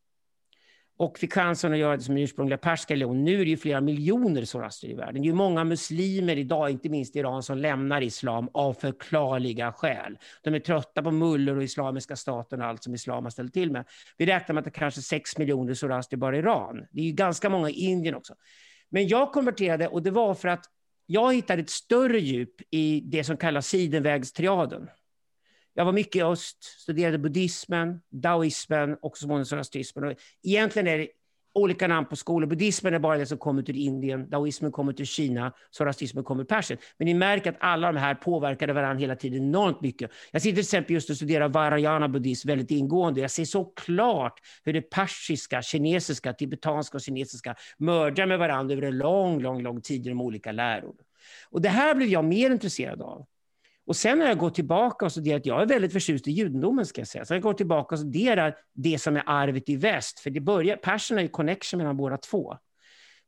[0.99, 3.25] och fick chansen att göra det som ursprungliga perska religion.
[3.25, 5.15] Nu är det ju flera miljoner zoroastrier i världen.
[5.15, 9.73] Det är ju många muslimer idag, inte minst i Iran, som lämnar islam av förklarliga
[9.73, 10.19] skäl.
[10.43, 13.73] De är trötta på muller och islamiska staten och allt som islam har ställt till
[13.73, 13.85] med.
[14.17, 16.87] Vi räknar med att det kanske är sex miljoner zoroastrier bara i Iran.
[16.91, 18.35] Det är ju ganska många i Indien också.
[18.89, 20.65] Men jag konverterade och det var för att
[21.07, 24.91] jag hittade ett större djup i det som kallas sidenvägstriaden.
[25.75, 30.17] Jag var mycket i öst, studerade buddhismen, daoismen och så småningom zoroastrismen.
[30.43, 31.09] Egentligen är det
[31.59, 32.47] olika namn på skolor.
[32.47, 36.49] Buddhismen är bara det som kommer till Indien, daoismen kommer till Kina, zoroastrismen kommer till
[36.49, 36.81] Persien.
[36.99, 40.11] Men ni märker att alla de här påverkade varandra hela tiden enormt mycket.
[40.31, 43.21] Jag sitter till exempel just och studerar Varayana buddhism väldigt ingående.
[43.21, 48.87] Jag ser så klart hur det persiska, kinesiska, tibetanska och kinesiska mördar med varandra över
[48.87, 50.95] en lång, lång, lång tid i de olika läror.
[51.51, 53.27] Och det här blev jag mer intresserad av.
[53.89, 57.01] Och sen har jag gått tillbaka och studerat, jag är väldigt förtjust i judendomen ska
[57.01, 60.31] jag säga, så jag går tillbaka och studerar det som är arvet i väst, för
[60.31, 62.57] det börjar, perserna är ju connection mellan båda två.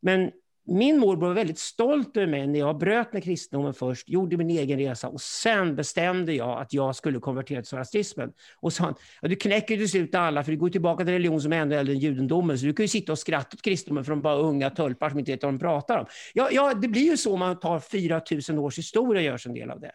[0.03, 0.31] Men
[0.67, 4.51] min morbror var väldigt stolt över mig när jag bröt med kristendomen först, gjorde min
[4.51, 8.33] egen resa och sen bestämde jag att jag skulle konvertera till zoroastrismen.
[8.57, 11.41] Och sa han, ja, du knäcker till slut alla för du går tillbaka till religion
[11.41, 14.05] som är ännu äldre än judendomen, så du kan ju sitta och skratta åt kristendomen
[14.05, 16.07] från bara unga tölpar som inte vet vad de pratar om.
[16.35, 19.55] Ja, ja, det blir ju så om man tar 4000 års historia och gör en
[19.55, 19.93] del av det.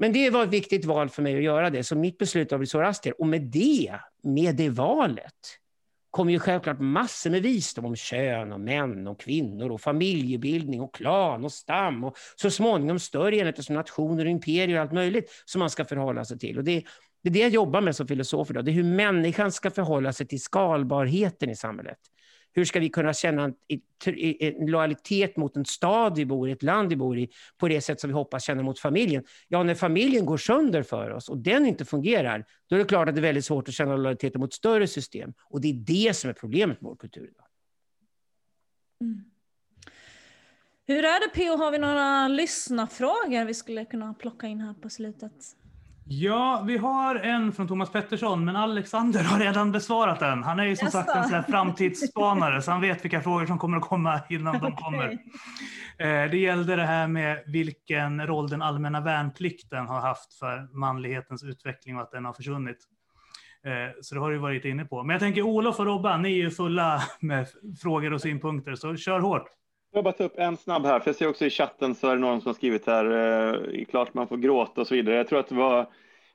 [0.00, 2.56] Men det var ett viktigt val för mig att göra det, så mitt beslut var
[2.56, 3.20] att bli zoroastrier.
[3.20, 5.58] Och med det, med det valet,
[6.10, 10.94] kom ju självklart massor med visdom om kön och män och kvinnor och familjebildning och
[10.94, 15.30] klan och stam och så småningom större enheter som nationer och imperier och allt möjligt
[15.44, 16.58] som man ska förhålla sig till.
[16.58, 16.84] Och det,
[17.22, 18.64] det är det jag jobbar med som filosof idag.
[18.64, 21.98] Det är hur människan ska förhålla sig till skalbarheten i samhället.
[22.52, 23.54] Hur ska vi kunna känna en,
[24.40, 27.28] en lojalitet mot en stad vi bor i, ett land vi bor i,
[27.58, 29.24] på det sätt som vi hoppas känna mot familjen?
[29.48, 33.08] Ja, när familjen går sönder för oss och den inte fungerar, då är det klart
[33.08, 35.32] att det är väldigt svårt att känna lojalitet mot större system.
[35.44, 37.46] Och det är det som är problemet med vår kultur idag.
[39.00, 39.24] Mm.
[40.86, 44.90] Hur är det PO, har vi några lyssnarfrågor vi skulle kunna plocka in här på
[44.90, 45.32] slutet?
[46.12, 50.42] Ja, vi har en från Thomas Pettersson, men Alexander har redan besvarat den.
[50.42, 53.58] Han är ju som Just sagt en sån framtidsspanare, så han vet vilka frågor som
[53.58, 55.10] kommer att komma innan de kommer.
[55.98, 61.44] Eh, det gällde det här med vilken roll den allmänna värnplikten har haft för manlighetens
[61.44, 62.78] utveckling och att den har försvunnit.
[63.64, 65.02] Eh, så det har du varit inne på.
[65.02, 67.46] Men jag tänker Olof och Robban, ni är ju fulla med
[67.82, 69.46] frågor och synpunkter, så kör hårt.
[69.92, 72.14] Jag bara ta upp en snabb här, för jag ser också i chatten så är
[72.14, 73.04] det någon som har skrivit här,
[73.74, 75.16] eh, klart man får gråta och så vidare.
[75.16, 75.86] Jag tror att det var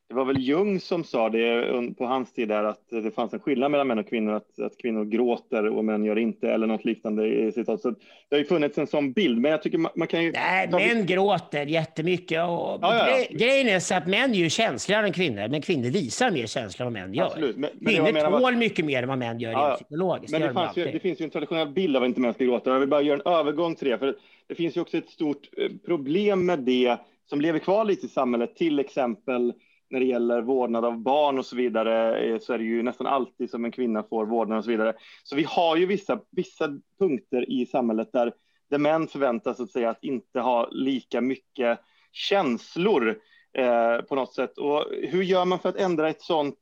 [0.08, 3.39] det var väl Jung som sa det på hans tid där att det fanns en
[3.39, 6.86] skillnad mellan män och kvinnor, att, att kvinnor gråter och män gör inte eller något
[6.86, 7.82] liknande citat.
[7.82, 7.97] Så det
[8.32, 10.32] har ju funnits en sån bild, men jag tycker man, man kan ju...
[10.32, 13.38] Nej, män gråter jättemycket och ja, ja, ja.
[13.38, 16.88] grejen är så att män är ju känsligare än kvinnor, men kvinnor visar mer känslor
[16.88, 17.26] än vad män gör.
[17.26, 17.58] Absolut.
[17.58, 18.51] Men, men kvinnor tål var...
[18.51, 20.32] mycket mer än vad män gör ja, psykologiskt.
[20.32, 22.43] Men det, fanns ju, det finns ju en traditionell bild av att inte män ska
[22.43, 22.70] gråta.
[22.70, 24.16] Jag vill bara göra en övergång till det, för
[24.47, 26.97] det finns ju också ett stort eh, problem med det
[27.30, 29.53] som lever kvar lite i samhället, till exempel
[29.96, 33.08] när det gäller vårdnad av barn och så vidare eh, så är det ju nästan
[33.08, 34.93] alltid som en kvinna får vårdnad och så vidare.
[35.24, 36.70] Så vi har ju vissa, vissa
[37.00, 38.34] punkter i samhället där,
[38.70, 41.80] där män förväntas att, säga, att inte ha lika mycket
[42.12, 43.20] känslor
[43.58, 44.58] eh, på något sätt.
[44.58, 46.60] Och hur gör man för att ändra ett sådant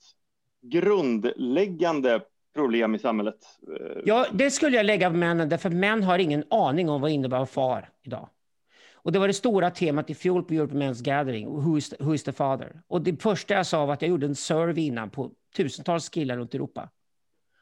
[0.62, 2.22] grundläggande
[2.56, 3.40] problem i samhället?
[3.80, 7.10] Eh, ja, det skulle jag lägga på männen, därför män har ingen aning om vad
[7.10, 8.30] det innebär att far idag.
[9.04, 11.95] Och det var det stora temat i fjol på European Men's Gathering, who is, the,
[11.99, 12.82] who is the father?
[12.88, 16.38] Och det första jag sa var att jag gjorde en survey innan på tusentals killar
[16.38, 16.89] runt Europa.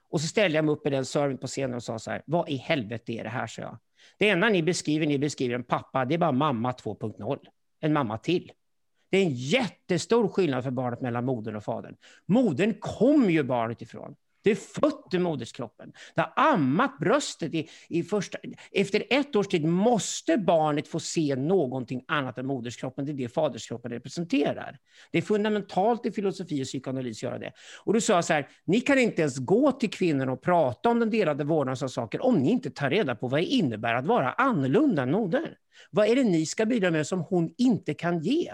[0.10, 2.22] Och så ställde jag mig upp i den serven på scenen och sa så här,
[2.26, 3.78] vad i helvete är det här, sa jag.
[4.18, 7.40] Det enda ni beskriver, ni beskriver en pappa, det är bara mamma 2.0.
[7.80, 8.52] En mamma till.
[9.12, 11.96] Det är en jättestor skillnad för barnet mellan modern och fadern.
[12.26, 14.16] Modern kommer ju barnet ifrån.
[14.44, 15.92] Det är fött i moderskroppen.
[16.16, 18.38] Det har ammat bröstet i, i första...
[18.72, 23.06] Efter ett års tid måste barnet få se någonting annat än moderskroppen.
[23.06, 24.78] Det är det faderskroppen representerar.
[25.12, 27.52] Det är fundamentalt i filosofi och psykoanalys att göra det.
[27.84, 30.90] Och då sa jag så här, ni kan inte ens gå till kvinnorna och prata
[30.90, 33.94] om den delade vårdnaden av saker om ni inte tar reda på vad det innebär
[33.94, 35.58] att vara annorlunda än moder.
[35.92, 38.54] Vad är det ni ska bidra med som hon inte kan ge?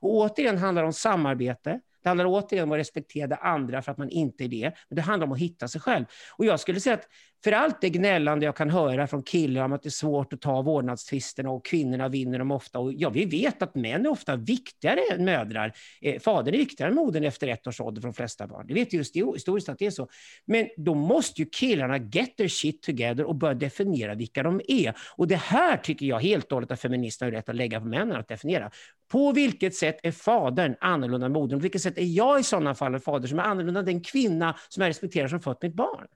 [0.00, 3.92] Och återigen handlar det om samarbete, det handlar återigen om att respektera det andra för
[3.92, 4.72] att man inte är det.
[4.88, 6.04] Men det handlar om att hitta sig själv.
[6.36, 7.08] Och jag skulle säga att
[7.44, 10.40] för allt det gnällande jag kan höra från killar om att det är svårt att
[10.40, 12.78] ta vårdnadstvisterna och kvinnorna vinner dem ofta.
[12.78, 15.72] Och ja, vi vet att män är ofta viktigare än mödrar.
[16.00, 18.66] Eh, fadern är viktigare än modern efter ett års ålder för de flesta barn.
[18.66, 20.08] Det vet just historiskt att det är så.
[20.44, 24.94] Men då måste ju killarna get their shit together och börja definiera vilka de är.
[25.16, 27.86] Och det här tycker jag helt och hållet att feministerna har rätt att lägga på
[27.86, 28.70] männen att definiera.
[29.08, 31.58] På vilket sätt är fadern annorlunda än modern?
[31.58, 34.00] På vilket sätt är jag i sådana fall en fader som är annorlunda än den
[34.00, 36.06] kvinna som jag respekterar som fött mitt barn?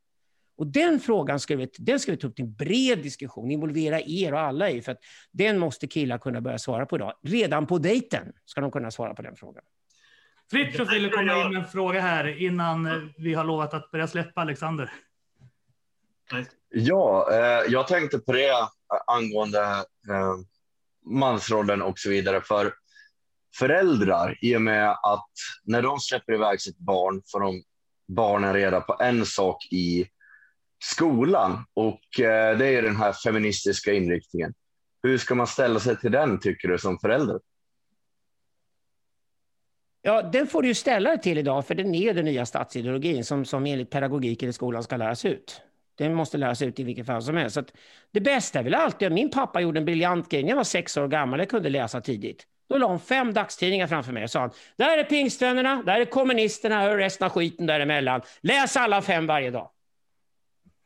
[0.59, 4.00] Och den frågan ska vi, den ska vi ta upp till en bred diskussion, involvera
[4.00, 4.98] er och alla i, för att
[5.32, 7.12] den måste killar kunna börja svara på idag.
[7.22, 9.64] Redan på dejten ska de kunna svara på den frågan.
[10.50, 14.40] Fritiof ville komma in med en fråga här innan vi har lovat att börja släppa
[14.40, 14.92] Alexander.
[16.68, 18.52] Ja, eh, jag tänkte på det
[19.06, 19.62] angående
[20.09, 20.34] eh,
[21.06, 22.40] mansrollen och så vidare.
[22.40, 22.74] För
[23.59, 25.30] föräldrar, i och med att
[25.64, 27.62] när de släpper iväg sitt barn får de
[28.09, 30.06] barnen reda på en sak i
[30.78, 34.54] skolan och eh, det är den här feministiska inriktningen.
[35.02, 37.40] Hur ska man ställa sig till den, tycker du, som förälder?
[40.02, 43.24] Ja, den får du ju ställa dig till idag, för den är den nya statsideologin
[43.24, 45.60] som, som enligt pedagogiken i skolan ska läras ut.
[45.98, 47.54] Den måste läras ut i vilket fall som helst.
[47.54, 47.64] Så
[48.10, 50.96] det bästa är väl alltid, min pappa gjorde en briljant grej när jag var sex
[50.96, 52.46] år gammal, jag kunde läsa tidigt.
[52.68, 56.90] Då la hon fem dagstidningar framför mig och sa, där är pingstvännerna, där är kommunisterna
[56.90, 58.20] och resten av skiten däremellan.
[58.40, 59.70] Läs alla fem varje dag.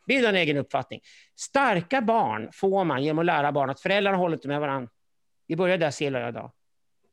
[0.06, 1.00] Bilda en egen uppfattning.
[1.36, 4.90] Starka barn får man genom att lära barn att föräldrarna håller inte med varandra.
[5.46, 6.52] Vi börjar där se idag.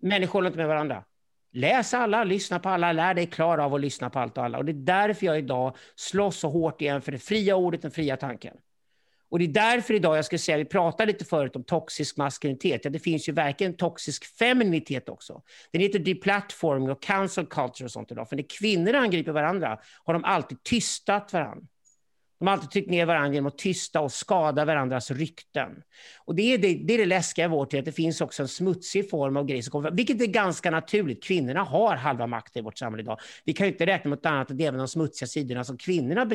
[0.01, 1.03] Människor håller inte med varandra.
[1.51, 4.57] Läs alla, lyssna på alla, lär dig klara av att lyssna på allt och alla.
[4.57, 7.91] Och det är därför jag idag slåss så hårt igen för det fria ordet, den
[7.91, 8.57] fria tanken.
[9.29, 12.85] Och det är därför idag jag skulle säga, vi pratade lite förut om toxisk maskulinitet.
[12.85, 15.41] Ja, det finns ju verkligen toxisk femininitet också.
[15.71, 18.29] Den heter deplatforming och cancel culture och sånt idag.
[18.29, 21.67] För när kvinnor angriper varandra har de alltid tystat varandra.
[22.39, 25.69] De har alltid tryckt ner varandra genom att tysta och skada varandras rykten.
[26.25, 28.41] Och det är det, det, är det läskiga i vår tid, att det finns också
[28.41, 31.23] en smutsig form av grej, som kommer vilket är ganska naturligt.
[31.23, 33.19] Kvinnorna har halva makten i vårt samhälle idag.
[33.45, 36.25] Vi kan ju inte räkna med något annat än även de smutsiga sidorna som kvinnorna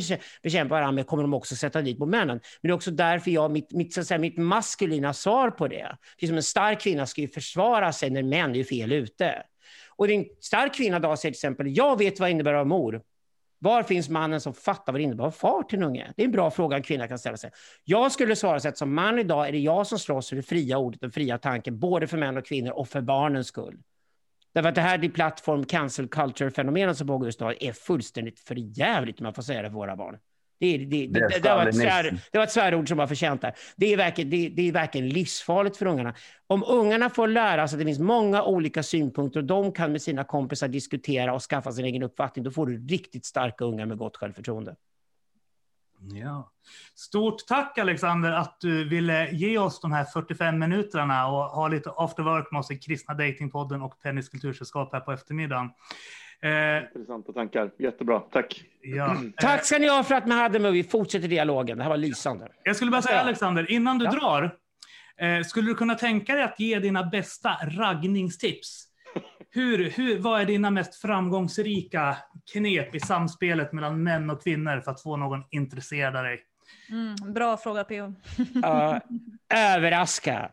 [0.43, 2.41] bekämpar varandra med kommer de också sätta dit på männen.
[2.61, 5.69] Men det är också därför jag, mitt, mitt, så att säga, mitt maskulina svar på
[5.69, 9.43] det, precis som en stark kvinna ska ju försvara sig när män är fel ute.
[9.97, 12.65] Och en stark kvinna idag säger till exempel, jag vet vad det innebär att vara
[12.65, 13.03] mor.
[13.65, 16.13] Var finns mannen som fattar vad det innebär att vara far till en unge?
[16.17, 17.51] Det är en bra fråga en kvinna kan ställa sig.
[17.85, 20.43] Jag skulle svara så att som man idag är det jag som slåss för det
[20.43, 23.79] fria ordet, den fria tanken, både för män och kvinnor och för barnens skull.
[24.55, 29.25] Därför att det här plattform cancel culture-fenomenet som pågår just nu är fullständigt förjävligt om
[29.25, 30.19] man får säga det för våra barn.
[30.59, 33.41] Det, det, det, det, det, var ett svär, det var ett svärord som var förtjänt
[33.41, 33.55] där.
[33.77, 36.15] Det är, verkligen, det, det är verkligen livsfarligt för ungarna.
[36.47, 40.03] Om ungarna får lära sig att det finns många olika synpunkter och de kan med
[40.03, 43.99] sina kompisar diskutera och skaffa sin egen uppfattning, då får du riktigt starka ungar med
[43.99, 44.77] gott självförtroende.
[46.13, 46.53] Ja.
[46.95, 51.91] Stort tack Alexander att du ville ge oss de här 45 minuterna och ha lite
[51.97, 55.71] after work med oss i Kristna Datingpodden och Pennys kultursällskap här på eftermiddagen.
[56.45, 57.71] Eh, Intressanta tankar.
[57.79, 58.21] Jättebra.
[58.21, 58.65] Tack.
[58.83, 59.17] Ja.
[59.37, 60.73] Tack ska ni ha för att ni hade med.
[60.73, 61.79] Vi fortsätter dialogen.
[61.79, 62.49] Det här var lysande.
[62.63, 64.11] Jag skulle bara säga Alexander, innan du ja.
[64.11, 64.57] drar,
[65.19, 68.85] eh, skulle du kunna tänka dig att ge dina bästa raggningstips?
[69.51, 72.17] Hur, hur, vad är dina mest framgångsrika
[72.53, 76.41] knep i samspelet mellan män och kvinnor för att få någon intresserad av dig?
[76.91, 78.07] Mm, bra fråga, P.O.
[78.07, 78.99] uh,
[79.55, 80.51] överraska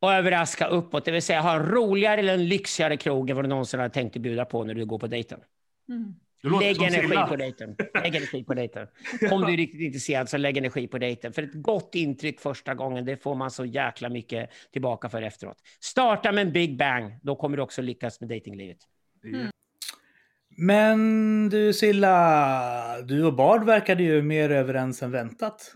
[0.00, 3.44] och överraska uppåt, det vill säga ha en roligare eller en lyxigare krog än vad
[3.44, 5.40] du någonsin hade tänkt bjuda på när du går på dejten.
[5.88, 6.14] Mm.
[6.60, 7.76] Lägg energi på dejten.
[8.02, 8.86] Lägg energi på dejten.
[9.30, 11.32] Om du är riktigt intresserad så lägg energi på dejten.
[11.32, 15.56] För ett gott intryck första gången, det får man så jäkla mycket tillbaka för efteråt.
[15.80, 18.78] Starta med en big bang, då kommer du också lyckas med dejtinglivet.
[19.24, 19.46] Mm.
[20.58, 25.72] Men du Silla, du och Bard verkade ju mer överens än väntat.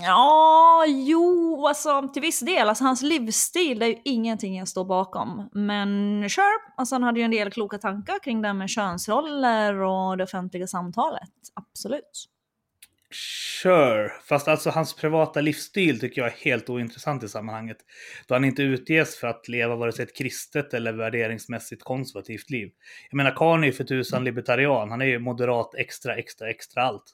[0.00, 2.68] Ja, jo, alltså till viss del.
[2.68, 5.48] Alltså hans livsstil är ju ingenting jag står bakom.
[5.52, 6.44] Men sure,
[6.76, 10.24] alltså han hade ju en del kloka tankar kring det här med könsroller och det
[10.24, 11.30] offentliga samtalet.
[11.54, 12.28] Absolut.
[13.62, 17.76] Sure, fast alltså hans privata livsstil tycker jag är helt ointressant i sammanhanget.
[18.26, 22.70] Då han inte utges för att leva vare sig ett kristet eller värderingsmässigt konservativt liv.
[23.10, 24.90] Jag menar, Karn är ju för tusan libertarian.
[24.90, 27.04] Han är ju moderat extra, extra, extra allt.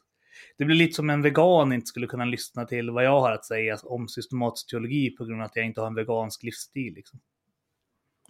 [0.59, 3.45] Det blir lite som en vegan inte skulle kunna lyssna till vad jag har att
[3.45, 6.95] säga om systematisk teologi på grund av att jag inte har en vegansk livsstil.
[6.95, 7.21] Liksom.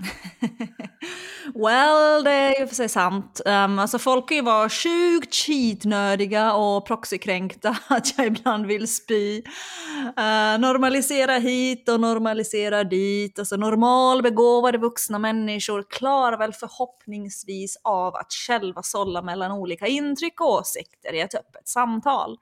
[1.55, 3.41] well, det är ju för sig sant.
[3.47, 9.39] Um, alltså folk kan ju vara sjukt cheatnödiga och proxykränkta att jag ibland vill spy.
[9.39, 13.39] Uh, normalisera hit och normalisera dit.
[13.39, 20.53] Alltså normalbegåvade vuxna människor klarar väl förhoppningsvis av att själva sålla mellan olika intryck och
[20.53, 22.39] åsikter i ett öppet samtal.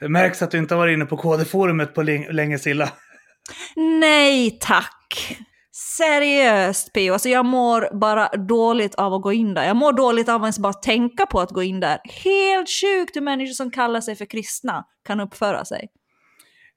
[0.00, 2.92] det märks att du inte har varit inne på KD-forumet på länge Silla.
[3.76, 5.36] Nej tack.
[5.74, 9.66] Seriöst Pio, Alltså jag mår bara dåligt av att gå in där.
[9.66, 11.98] Jag mår dåligt av att ens bara tänka på att gå in där.
[12.24, 15.88] Helt sjukt hur människor som kallar sig för kristna kan uppföra sig.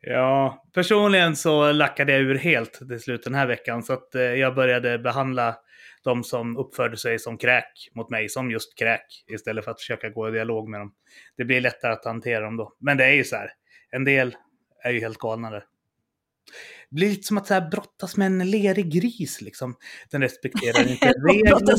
[0.02, 3.84] Ja, personligen så lackade jag ur helt till slut den här veckan.
[3.84, 5.56] Så att eh, jag började behandla
[6.04, 9.06] de som uppförde sig som kräk mot mig som just kräk.
[9.34, 10.94] Istället för att försöka gå i dialog med dem.
[11.38, 12.74] Det blir lättare att hantera dem då.
[12.80, 13.50] Men det är ju så här,
[13.92, 14.36] en del
[14.84, 15.64] är ju helt galna där.
[16.90, 19.42] Det blir lite som att så här, brottas med en lerig gris.
[19.42, 19.76] Liksom.
[20.12, 21.78] Den respekterar inte reglerna.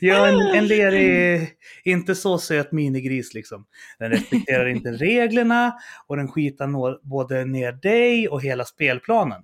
[0.00, 1.48] ja, en, en lerig,
[1.84, 3.34] inte så söt minigris.
[3.34, 3.66] Liksom.
[3.98, 5.74] Den respekterar inte reglerna
[6.06, 9.42] och den skitar både ner dig och hela spelplanen.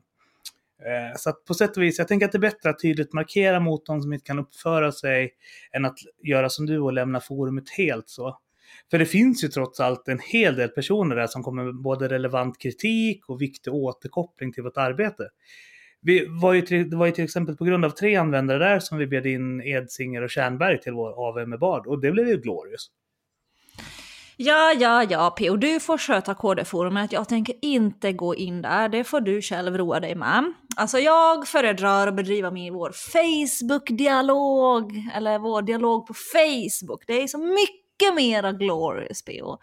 [0.86, 3.12] Eh, så att på sätt och vis, jag tänker att det är bättre att tydligt
[3.12, 5.30] markera mot de som inte kan uppföra sig
[5.72, 8.38] än att göra som du och lämna forumet helt så.
[8.90, 12.08] För det finns ju trots allt en hel del personer där som kommer med både
[12.08, 15.28] relevant kritik och viktig återkoppling till vårt arbete.
[16.02, 18.78] Vi var ju till, det var ju till exempel på grund av tre användare där
[18.78, 22.28] som vi bjöd in Edsinger och Tjärnberg till vår AV med Bard och det blev
[22.28, 22.90] ju glorious.
[24.42, 25.56] Ja, ja, ja, P.O.
[25.56, 27.12] Du får sköta KD-forumet.
[27.12, 28.88] Jag tänker inte gå in där.
[28.88, 30.52] Det får du själv roa dig med.
[30.76, 37.04] Alltså jag föredrar att bedriva min, vår Facebook-dialog, eller vår dialog på Facebook.
[37.06, 39.58] Det är så mycket mycket mera glorious PO.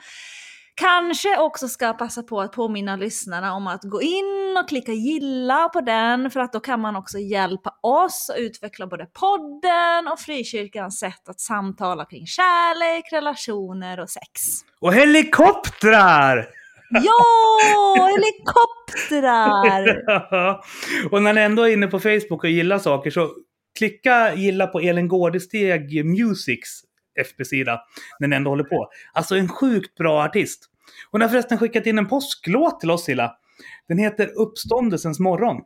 [0.75, 5.69] Kanske också ska passa på att påminna lyssnarna om att gå in och klicka gilla
[5.69, 10.19] på den för att då kan man också hjälpa oss att utveckla både podden och
[10.19, 14.41] frikyrkans sätt att samtala kring kärlek, relationer och sex.
[14.81, 16.47] Och helikoptrar!
[16.89, 20.03] Ja, helikoptrar!
[21.11, 23.29] och när ni ändå är inne på Facebook och gillar saker så
[23.77, 26.86] klicka gilla på Elin Gårdesteg Musics
[27.17, 27.81] FB-sida
[28.19, 28.89] när den ändå håller på.
[29.13, 30.69] Alltså en sjukt bra artist.
[31.11, 33.31] Hon har förresten skickat in en påsklåt till oss Silla.
[33.87, 35.61] Den heter Uppståndelsens morgon.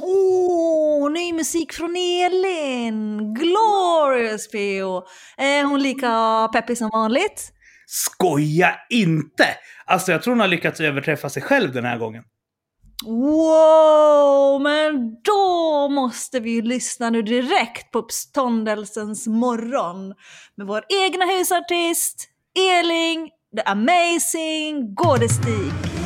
[0.00, 3.34] Åh, oh, ny musik från Elin!
[3.34, 5.06] Glorious PO!
[5.36, 7.52] Är hon lika peppig som vanligt?
[7.86, 9.44] Skoja inte!
[9.86, 12.24] Alltså jag tror hon har lyckats överträffa sig själv den här gången.
[13.04, 20.14] Wow, men då måste vi ju lyssna nu direkt på uppståndelsens morgon
[20.56, 22.28] med vår egna husartist
[22.58, 25.97] Eling, the amazing Gårdestig.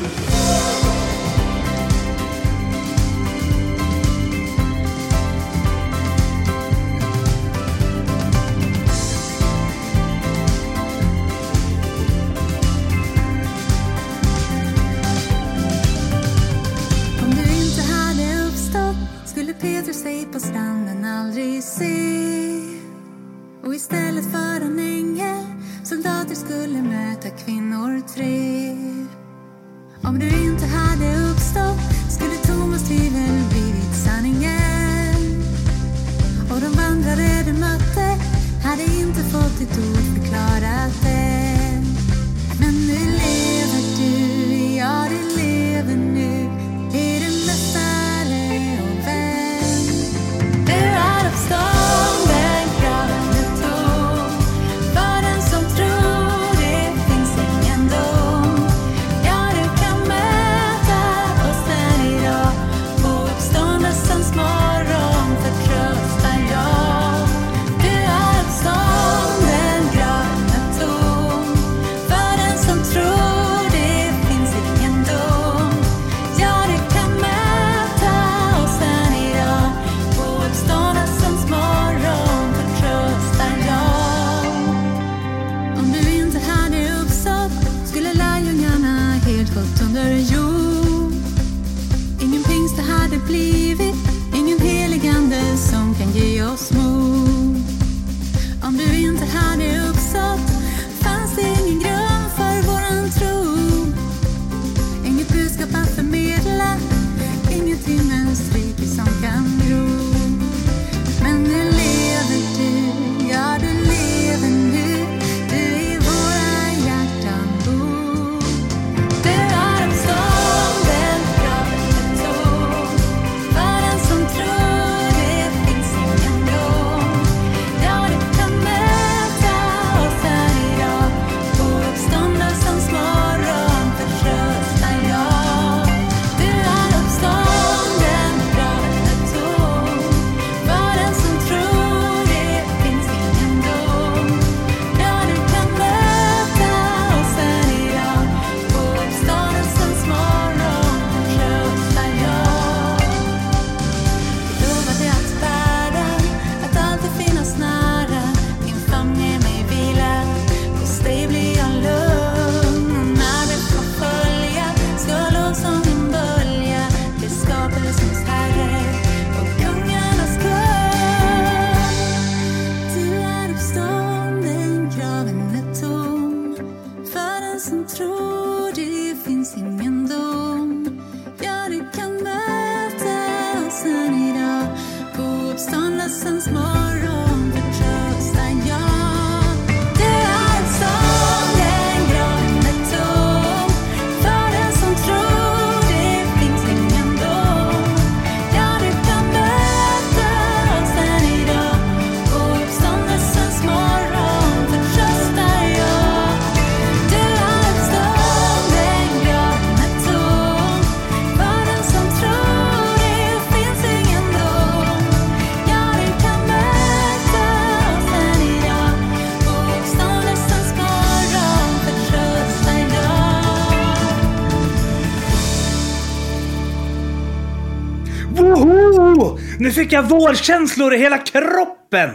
[229.93, 232.11] Fick jag vårkänslor i hela kroppen!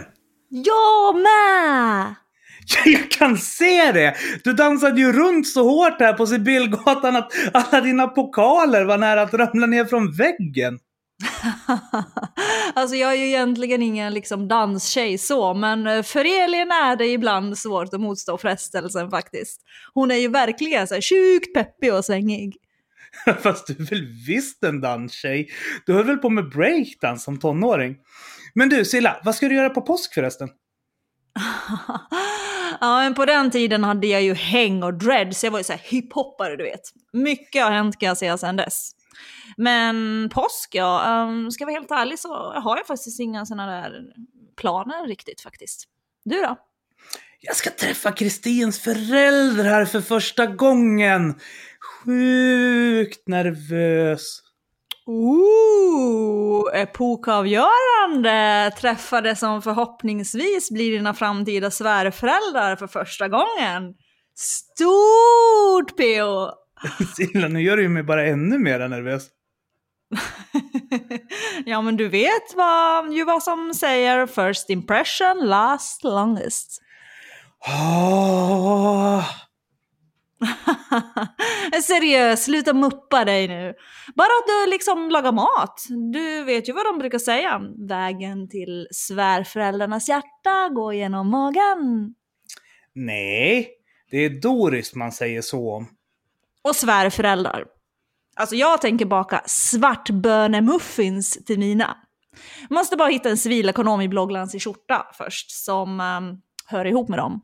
[0.48, 2.14] Jag med!
[2.84, 4.14] Jag kan se det!
[4.44, 9.22] Du dansade ju runt så hårt här på Sibylgatan att alla dina pokaler var nära
[9.22, 10.78] att ramla ner från väggen.
[12.74, 17.06] alltså jag är ju egentligen ingen liksom danstjej så, men eh, för Elin är det
[17.06, 19.60] ibland svårt att motstå frestelsen faktiskt.
[19.94, 22.56] Hon är ju verkligen så här sjukt peppig och svängig.
[23.42, 25.48] Fast du är väl visst en danstjej?
[25.86, 27.96] Du höll väl på med breakdance som tonåring?
[28.54, 30.48] Men du Silla, vad ska du göra på påsk förresten?
[32.80, 35.72] ja, men på den tiden hade jag ju häng och dreads, jag var ju så
[35.72, 36.80] här hiphoppare du vet.
[37.12, 38.90] Mycket har hänt kan jag säga sedan dess.
[39.56, 43.80] Men påsk, ja, um, ska jag vara helt ärlig så har jag faktiskt inga sådana
[43.80, 44.02] där
[44.56, 45.84] planer riktigt faktiskt.
[46.24, 46.56] Du då?
[47.40, 51.34] Jag ska träffa Kristins föräldrar för första gången.
[52.08, 54.40] Sjukt nervös.
[55.06, 58.72] Ooh, epokavgörande!
[58.80, 63.94] Träffade som förhoppningsvis blir dina framtida svärföräldrar för första gången.
[64.36, 66.50] Stort PO!
[67.16, 69.26] Silla, nu gör du ju mig bara ännu mer nervös.
[71.64, 76.82] ja, men du vet vad, ju vad som säger first impression last longest.
[77.66, 79.24] Åh,
[81.82, 83.74] Seriöst, sluta muppa dig nu.
[84.14, 85.86] Bara att du liksom lagar mat.
[86.12, 87.60] Du vet ju vad de brukar säga.
[87.88, 92.14] Vägen till svärföräldrarnas hjärta går genom magen.
[92.94, 93.68] nej,
[94.10, 95.86] det är Doris man säger så om.
[96.62, 97.64] Och svärföräldrar.
[98.36, 101.96] Alltså jag tänker baka svartbönemuffins till mina.
[102.70, 107.18] Måste bara hitta en civilekonom i blogglands i skjorta först som um, hör ihop med
[107.18, 107.40] dem.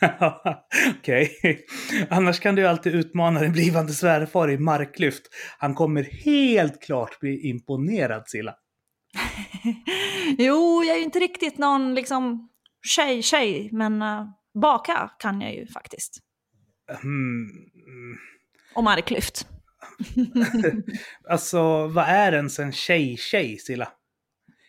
[0.98, 1.38] Okej.
[2.10, 5.22] Annars kan du ju alltid utmana din blivande svärfar i marklyft.
[5.58, 8.54] Han kommer helt klart bli imponerad, Silla.
[10.38, 12.48] jo, jag är ju inte riktigt någon liksom
[12.86, 14.24] tjej-tjej, men uh,
[14.62, 16.18] baka kan jag ju faktiskt.
[17.02, 17.48] Hmm.
[18.74, 19.46] Och marklyft.
[21.28, 23.88] Alltså, vad är ens en tjej-tjej, Silla?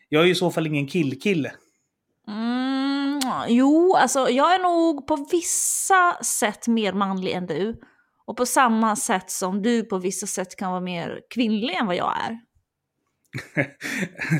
[0.09, 1.51] Jag är ju i så fall ingen kill-kille.
[2.27, 2.70] Mm,
[3.47, 7.81] jo, alltså jag är nog på vissa sätt mer manlig än du.
[8.25, 11.95] Och på samma sätt som du på vissa sätt kan vara mer kvinnlig än vad
[11.95, 12.39] jag är.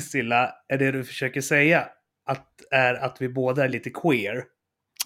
[0.00, 1.88] Silla, är det du försöker säga
[2.26, 4.44] att, är att vi båda är lite queer?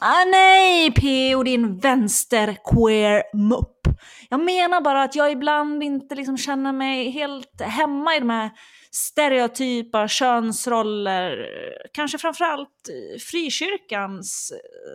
[0.01, 1.43] Ah, nej, P.O.
[1.43, 3.89] din vänster-queer-mupp.
[4.29, 8.51] Jag menar bara att jag ibland inte liksom känner mig helt hemma i de här
[8.91, 11.47] stereotypa könsroller.
[11.93, 12.89] Kanske framförallt
[13.31, 14.53] frikyrkans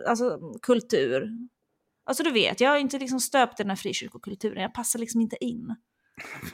[0.08, 1.28] alltså, kultur.
[2.06, 4.62] Alltså du vet, jag är inte liksom stöpt i den här frikyrkokulturen.
[4.62, 5.76] Jag passar liksom inte in.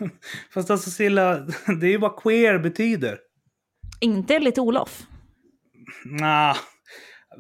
[0.54, 1.38] Fast alltså Silla,
[1.80, 3.18] det är ju vad queer betyder.
[4.00, 5.02] Inte enligt Olof.
[6.04, 6.56] Nah,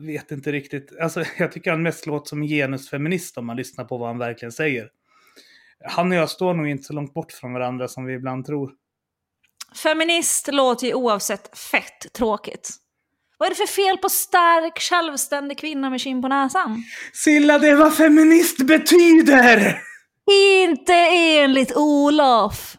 [0.06, 0.92] vet inte riktigt.
[1.00, 4.18] Alltså, jag tycker han mest låter som en genusfeminist om man lyssnar på vad han
[4.18, 4.90] verkligen säger.
[5.84, 8.72] Han och jag står nog inte så långt bort från varandra som vi ibland tror.
[9.82, 12.70] Feminist låter ju oavsett fett tråkigt.
[13.38, 16.82] Vad är det för fel på stark, självständig kvinna med kinn på näsan?
[17.12, 19.82] Silla, det är vad feminist betyder!
[20.30, 22.77] Inte enligt Olof!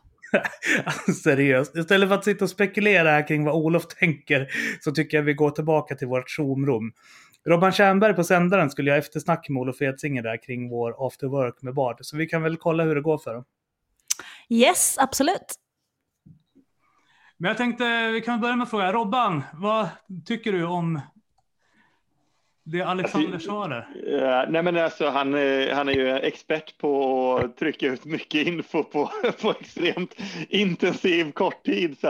[0.86, 4.48] Alltså, seriöst, istället för att sitta och spekulera här kring vad Olof tänker
[4.82, 6.92] så tycker jag vi går tillbaka till vårt Zoom-rum.
[7.46, 11.62] Robban Tjernberg på sändaren skulle jag eftersnack med Olof Edsinger där kring vår after work
[11.62, 11.98] med Bard.
[12.02, 13.44] Så vi kan väl kolla hur det går för dem.
[14.50, 15.56] Yes, absolut.
[17.38, 18.94] Men jag tänkte, vi kan börja med att fråga.
[18.94, 19.90] Robban, vad
[20.26, 21.02] tycker du om
[22.72, 23.88] det Alexander sa där?
[24.05, 28.47] Ja, nej men alltså, han, eh, han är ju expert på att trycka ut mycket
[28.47, 29.11] info på,
[29.41, 30.15] på extremt
[30.49, 31.97] intensiv kort tid.
[31.99, 32.07] Så.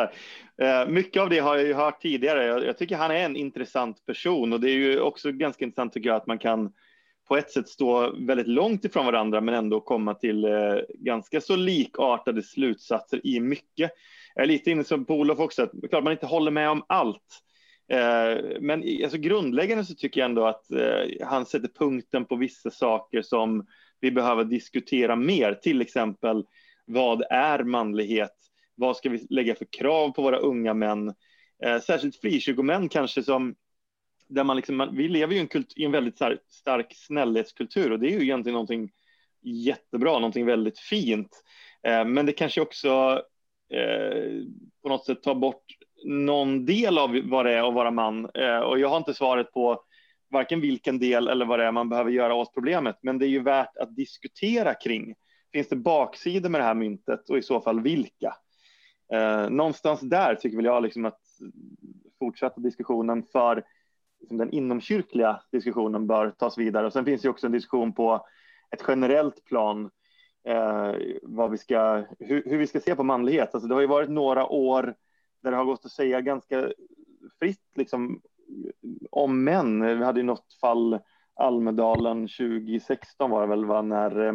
[0.63, 2.45] Eh, Mycket av det har jag ju hört tidigare.
[2.45, 5.93] Jag, jag tycker han är en intressant person och det är ju också ganska intressant
[5.93, 6.71] tycker jag att man kan
[7.27, 11.55] på ett sätt stå väldigt långt ifrån varandra men ändå komma till eh, ganska så
[11.55, 13.91] likartade slutsatser i mycket.
[14.35, 16.83] Jag är lite inne som på Olof också, att klart man inte håller med om
[16.87, 17.43] allt.
[17.89, 22.71] Eh, men alltså grundläggande så tycker jag ändå att eh, han sätter punkten på vissa
[22.71, 23.67] saker som
[23.99, 26.45] vi behöver diskutera mer, till exempel
[26.85, 28.35] vad är manlighet?
[28.75, 31.13] Vad ska vi lägga för krav på våra unga män?
[31.63, 33.55] Eh, särskilt frikyrkomän kanske som
[34.27, 37.91] där man liksom, vi lever ju i en, kult, i en väldigt här, stark snällhetskultur
[37.91, 38.91] och det är ju egentligen någonting
[39.41, 41.43] jättebra, någonting väldigt fint.
[41.83, 43.21] Eh, men det kanske också
[43.73, 44.43] eh,
[44.83, 45.65] på något sätt tar bort
[46.05, 48.29] någon del av vad det är att vara man.
[48.33, 49.83] Eh, och jag har inte svaret på
[50.31, 53.29] varken vilken del eller vad det är man behöver göra åt problemet, men det är
[53.29, 55.15] ju värt att diskutera kring.
[55.53, 58.35] Finns det baksidor med det här myntet och i så fall vilka?
[59.13, 61.21] Eh, någonstans där tycker väl jag liksom att
[62.19, 63.63] fortsätta diskussionen för
[64.19, 66.85] liksom den inomkyrkliga diskussionen bör tas vidare.
[66.85, 68.27] Och sen finns det också en diskussion på
[68.71, 69.89] ett generellt plan
[70.47, 73.53] eh, vad vi ska, hur, hur, vi ska se på manlighet.
[73.53, 74.95] Alltså det har ju varit några år
[75.41, 76.71] där det har gått att säga ganska
[77.39, 78.21] fritt liksom,
[79.11, 79.97] om män.
[79.97, 80.99] Vi hade ju något fall
[81.39, 84.33] Almedalen 2016 var det väl, va, när eh,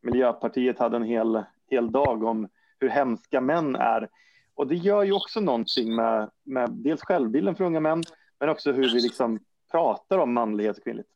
[0.00, 2.48] Miljöpartiet hade en hel, hel dag om
[2.78, 4.08] hur hemska män är.
[4.54, 8.02] Och det gör ju också någonting med, med dels självbilden för unga män,
[8.40, 9.38] men också hur vi liksom
[9.70, 11.08] pratar om manlighet och kvinnligt.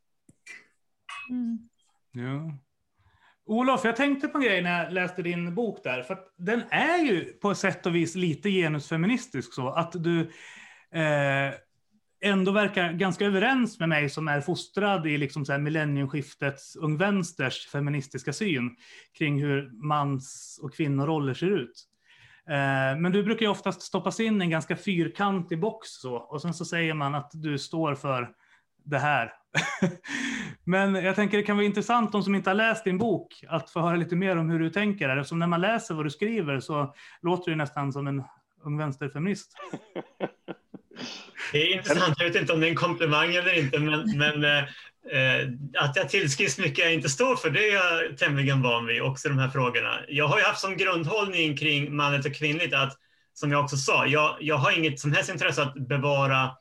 [1.29, 1.69] Mm.
[2.11, 2.64] Ja.
[3.47, 6.63] Olof, jag tänkte på en grej när jag läste din bok där, för att den
[6.69, 10.19] är ju på sätt och vis lite genusfeministisk så att du
[10.91, 11.53] eh,
[12.21, 16.97] ändå verkar ganska överens med mig som är fostrad i liksom så här millennieskiftets ung
[16.97, 18.75] vänsters feministiska syn
[19.17, 21.83] kring hur mans och kvinnoroller ser ut.
[22.49, 26.41] Eh, men du brukar ju oftast stoppas in i en ganska fyrkantig box så, och
[26.41, 28.31] sen så säger man att du står för
[28.85, 29.33] det här.
[30.63, 33.69] Men jag tänker det kan vara intressant, de som inte har läst din bok, att
[33.69, 35.09] få höra lite mer om hur du tänker.
[35.09, 38.23] Eftersom när man läser vad du skriver så låter du nästan som en
[38.63, 39.51] ung vänsterfeminist.
[41.51, 42.15] Det är intressant.
[42.17, 44.63] Jag vet inte om det är en komplimang eller inte, men, men eh,
[45.11, 49.01] eh, att jag tillskrivs mycket jag inte står för, det är jag tämligen van vid,
[49.01, 49.99] också de här frågorna.
[50.07, 52.93] Jag har ju haft som grundhållning kring manligt och kvinnligt att,
[53.33, 56.51] som jag också sa, jag, jag har inget som helst intresse att bevara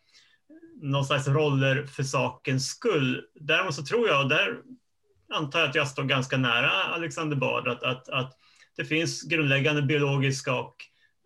[0.84, 3.22] någon slags roller för sakens skull.
[3.34, 4.56] Däremot så tror jag, och där
[5.32, 8.32] antar jag att jag står ganska nära Alexander Bard, att, att, att
[8.76, 10.76] det finns grundläggande biologiska och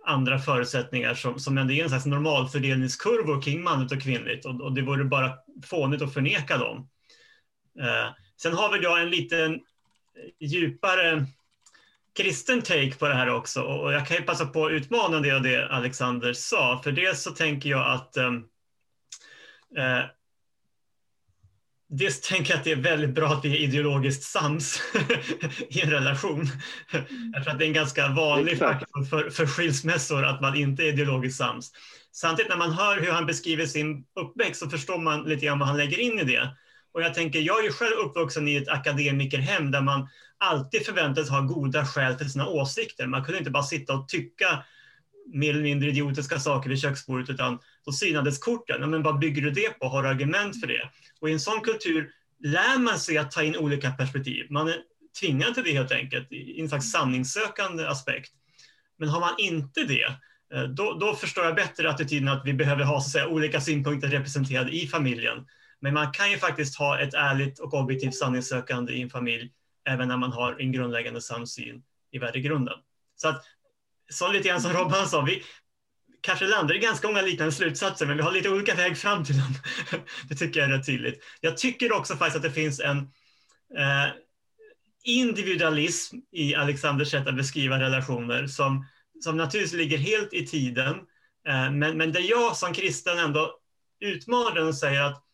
[0.07, 4.73] andra förutsättningar som, som ändå är en slags normalfördelningskurvor kring manligt och kvinnligt och, och
[4.73, 5.33] det vore bara
[5.65, 6.89] fånigt att förneka dem.
[7.81, 9.61] Eh, sen har väl jag en liten
[10.41, 11.27] djupare
[12.17, 15.31] kristen take på det här också och jag kan ju passa på att utmana det
[15.31, 16.81] av det Alexander sa.
[16.85, 18.33] För det så tänker jag att eh,
[19.77, 20.05] eh
[21.91, 24.83] Dels tänker jag att det är väldigt bra att vi är ideologiskt sams
[25.69, 26.41] i en relation.
[26.91, 27.33] Mm.
[27.33, 30.83] Jag tror att det är en ganska vanlig faktor för, för skilsmässor att man inte
[30.83, 31.71] är ideologiskt sams.
[32.13, 35.69] Samtidigt när man hör hur han beskriver sin uppväxt så förstår man lite grann vad
[35.69, 36.49] han lägger in i det.
[36.93, 40.09] Och jag tänker, jag är ju själv uppvuxen i ett akademikerhem där man
[40.39, 43.07] alltid förväntades ha goda skäl till sina åsikter.
[43.07, 44.65] Man kunde inte bara sitta och tycka
[45.33, 47.59] mer eller mindre idiotiska saker vid köksbordet utan
[47.89, 48.91] och synades korten.
[48.91, 49.89] Men vad bygger du det på?
[49.89, 50.91] Har du argument för det?
[51.21, 52.11] Och i en sån kultur
[52.45, 54.47] lär man sig att ta in olika perspektiv.
[54.51, 54.77] Man är
[55.21, 58.33] tvingad till det helt enkelt, i en slags sanningssökande aspekt.
[58.99, 60.05] Men har man inte det,
[60.55, 64.09] eh, då, då förstår jag bättre attityden att vi behöver ha så säga, olika synpunkter
[64.09, 65.47] representerade i familjen.
[65.81, 69.53] Men man kan ju faktiskt ha ett ärligt och objektivt sanningssökande i en familj,
[69.89, 72.79] även när man har en grundläggande samsyn i värdegrunden.
[73.17, 73.45] Så att,
[74.13, 75.43] så lite grann som Robban sa, vi,
[76.29, 79.39] kanske landar i ganska många liknande slutsatser, men vi har lite olika väg fram till
[79.39, 79.55] dem.
[80.29, 81.25] det tycker jag är rätt tydligt.
[81.41, 82.99] Jag tycker också faktiskt att det finns en
[83.79, 84.09] eh,
[85.05, 88.87] individualism i Alexanders sätt att beskriva relationer som,
[89.21, 90.95] som naturligtvis ligger helt i tiden.
[91.49, 93.59] Eh, men, men där jag som kristen ändå
[94.01, 95.25] utmanar den och säger att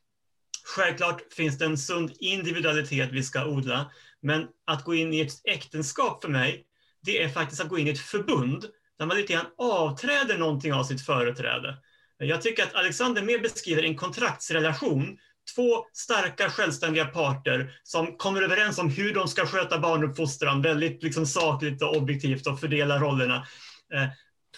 [0.65, 3.91] självklart finns det en sund individualitet vi ska odla,
[4.23, 6.67] men att gå in i ett äktenskap för mig,
[7.03, 8.67] det är faktiskt att gå in i ett förbund
[8.99, 11.77] där man lite grann avträder någonting av sitt företräde.
[12.19, 15.19] Jag tycker att Alexander mer beskriver en kontraktsrelation,
[15.55, 21.27] två starka självständiga parter som kommer överens om hur de ska sköta barnuppfostran väldigt liksom
[21.27, 23.47] sakligt och objektivt och fördela rollerna.
[23.95, 24.09] Eh,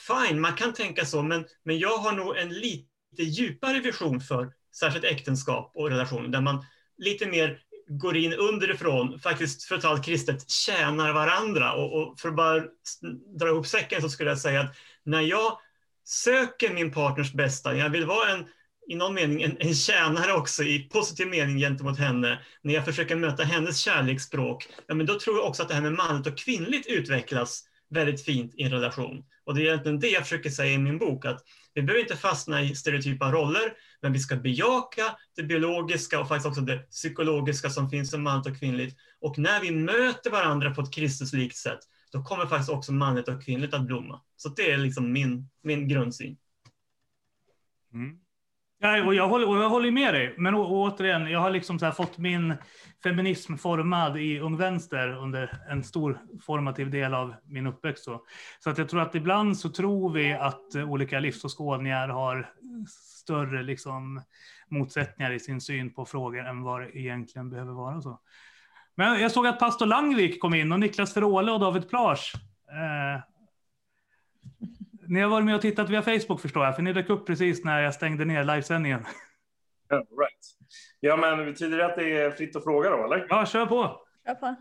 [0.07, 2.87] fine, man kan tänka så, men, men jag har nog en lite
[3.19, 6.65] djupare vision för särskilt äktenskap och relationer där man
[6.99, 7.59] lite mer
[7.89, 11.73] går in underifrån, faktiskt för att ta kristet, tjänar varandra.
[11.73, 12.65] Och, och, för att bara
[13.39, 15.59] dra ihop säcken så skulle jag säga att när jag
[16.05, 18.47] söker min partners bästa, jag vill vara en,
[18.89, 23.17] i någon mening en, en tjänare också i positiv mening gentemot henne, när jag försöker
[23.17, 26.39] möta hennes kärleksspråk, ja, men då tror jag också att det här med manligt och
[26.39, 29.25] kvinnligt utvecklas väldigt fint i en relation.
[29.45, 31.43] Och det är egentligen det jag försöker säga i min bok, att
[31.77, 35.03] vi behöver inte fastna i stereotypa roller, men vi ska bejaka
[35.37, 38.97] det biologiska och faktiskt också det psykologiska som finns som manligt och kvinnligt.
[39.21, 41.79] Och när vi möter varandra på ett Kristuslikt sätt,
[42.13, 44.21] då kommer faktiskt också manligt och kvinnligt att blomma.
[44.37, 46.37] Så det är liksom min, min grundsyn.
[47.93, 48.19] Mm.
[48.79, 51.79] Ja, och jag, håller, och jag håller med dig, men å, återigen, jag har liksom
[51.79, 52.55] så fått min
[53.03, 58.05] feminism formad i Ung Vänster under en stor formativ del av min uppväxt.
[58.05, 58.23] Så,
[58.59, 62.51] så att jag tror att ibland så tror vi att olika livsåskådningar har
[63.23, 64.23] större liksom,
[64.69, 68.03] motsättningar i sin syn på frågor än vad det egentligen behöver vara.
[68.03, 68.21] så.
[68.97, 72.33] Men jag såg att pastor Langvik kom in och Niklas Ferole och David Plage.
[72.71, 73.23] Eh,
[75.09, 77.65] ni har varit med och tittat via Facebook förstår jag, för ni dök upp precis
[77.65, 79.01] när jag stängde ner livesändningen.
[79.93, 80.47] Yeah, right.
[81.01, 83.27] Ja, men betyder det att det är fritt att fråga då, eller?
[83.29, 84.01] Ja, kör på.
[84.27, 84.55] Kör på.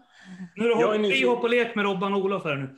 [0.56, 2.70] Nu är det fri hopp och lek med Robban och Olof här nu.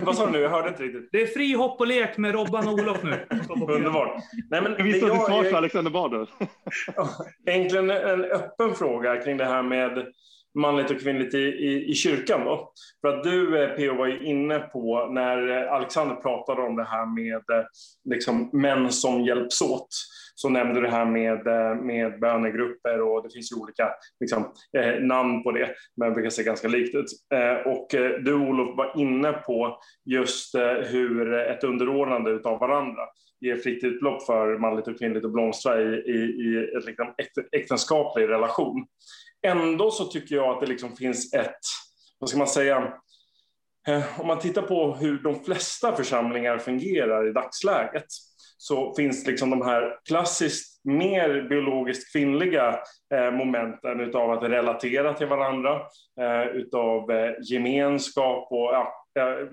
[0.04, 0.38] Vad sa du nu?
[0.38, 1.08] Jag hörde inte riktigt.
[1.12, 3.26] Det är fri hopp och lek med Robban och Olof nu.
[3.68, 4.22] Underbart.
[4.50, 6.28] Nej, men Vi står till svars är- för Alexander Bard.
[7.46, 10.06] Egentligen en öppen fråga kring det här med
[10.54, 12.44] manligt och kvinnligt i, i, i kyrkan.
[12.44, 12.72] Då.
[13.00, 13.94] För att du, eh, P.O.
[13.94, 17.66] var ju inne på när eh, Alexander pratade om det här med eh,
[18.10, 19.88] liksom, män som hjälps åt.
[20.34, 21.44] Så nämnde du det här med,
[21.84, 23.90] med bönegrupper och det finns ju olika
[24.20, 27.06] liksom, eh, namn på det, men det kan se ganska likt ut.
[27.34, 33.02] Eh, och eh, du, Olof, var inne på just eh, hur ett underordnande utav varandra
[33.40, 37.14] ger fritt utlopp för manligt och kvinnligt att blomstra i, i, i ett liksom
[37.52, 38.86] äktenskaplig relation.
[39.44, 41.60] Ändå så tycker jag att det liksom finns ett,
[42.18, 42.92] vad ska man säga,
[43.88, 48.06] eh, om man tittar på hur de flesta församlingar fungerar i dagsläget
[48.56, 52.78] så finns liksom de här klassiskt mer biologiskt kvinnliga
[53.14, 55.80] eh, momenten utav att relatera till varandra,
[56.20, 59.48] eh, utav eh, gemenskap och ja, jag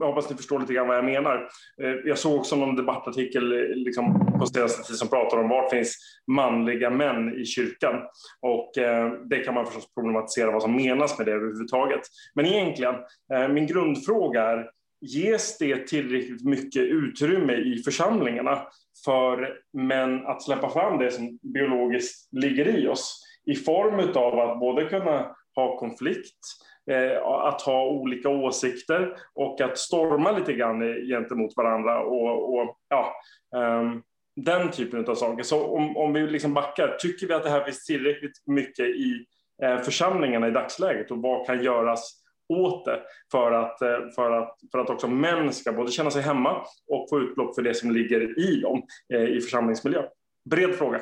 [0.00, 1.48] jag hoppas ni förstår lite grann vad jag menar.
[1.82, 5.70] Eh, jag såg också någon debattartikel eh, liksom, på senaste tid som pratar om var
[5.70, 5.96] finns
[6.26, 7.94] manliga män i kyrkan.
[8.42, 12.00] Och eh, det kan man förstås problematisera vad som menas med det överhuvudtaget.
[12.34, 12.94] Men egentligen,
[13.34, 14.70] eh, min grundfråga är,
[15.00, 18.62] ges det tillräckligt mycket utrymme i församlingarna
[19.04, 23.26] för män att släppa fram det som biologiskt ligger i oss?
[23.46, 29.60] I form av att både kunna ha konflikt, eh, Eh, att ha olika åsikter och
[29.60, 32.00] att storma lite grann gentemot varandra.
[32.00, 33.14] Och, och ja,
[33.56, 34.02] um,
[34.36, 35.42] den typen av saker.
[35.42, 39.26] Så om, om vi liksom backar, tycker vi att det här finns tillräckligt mycket i
[39.62, 43.00] eh, församlingarna i dagsläget och vad kan göras åt det
[43.32, 47.08] för att, eh, för, att, för att också män ska både känna sig hemma och
[47.10, 48.82] få utlopp för det som ligger i dem
[49.14, 50.02] eh, i församlingsmiljö?
[50.50, 51.00] Bred fråga.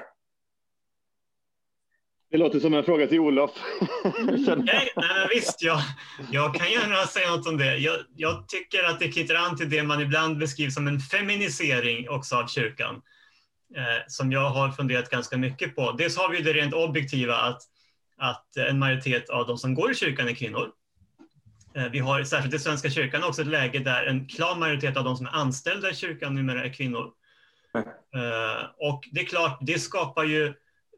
[2.30, 3.50] Det låter som en fråga till Olof.
[4.04, 5.80] Nej, nej men visst, jag,
[6.30, 7.76] jag kan gärna säga något om det.
[7.76, 12.08] Jag, jag tycker att det knyter an till det man ibland beskriver som en feminisering
[12.08, 13.02] också av kyrkan,
[13.76, 15.92] eh, som jag har funderat ganska mycket på.
[15.92, 17.62] Dels har vi det rent objektiva att,
[18.18, 20.70] att en majoritet av de som går i kyrkan är kvinnor.
[21.76, 25.04] Eh, vi har särskilt i Svenska kyrkan också ett läge där en klar majoritet av
[25.04, 27.10] de som är anställda i kyrkan numera är kvinnor.
[28.14, 30.54] Eh, och det är klart, det skapar ju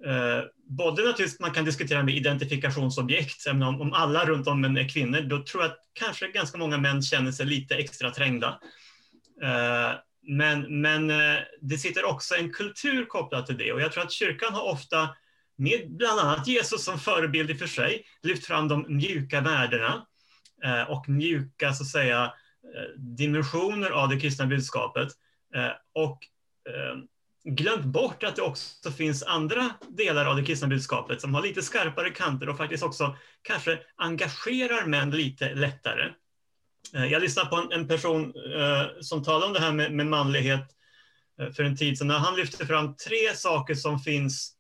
[0.07, 4.89] eh, både naturligtvis man kan diskutera med identifikationsobjekt, om, om alla runt om en är
[4.89, 8.61] kvinnor, då tror jag att kanske ganska många män känner sig lite extra trängda.
[9.43, 9.93] Eh,
[10.23, 14.13] men men eh, det sitter också en kultur kopplad till det och jag tror att
[14.13, 15.09] kyrkan har ofta,
[15.57, 20.07] med bland annat Jesus som förebild i och för sig, lyft fram de mjuka värdena
[20.65, 22.25] eh, och mjuka så att säga
[22.75, 25.09] eh, dimensioner av det kristna budskapet.
[25.55, 26.19] Eh, och
[26.69, 26.97] eh,
[27.45, 31.63] glömt bort att det också finns andra delar av det kristna budskapet som har lite
[31.63, 36.13] skarpare kanter och faktiskt också kanske engagerar män lite lättare.
[36.95, 40.07] Eh, jag lyssnade på en, en person eh, som talade om det här med, med
[40.07, 40.69] manlighet
[41.41, 42.11] eh, för en tid sedan.
[42.11, 44.57] Han lyfte fram tre saker som finns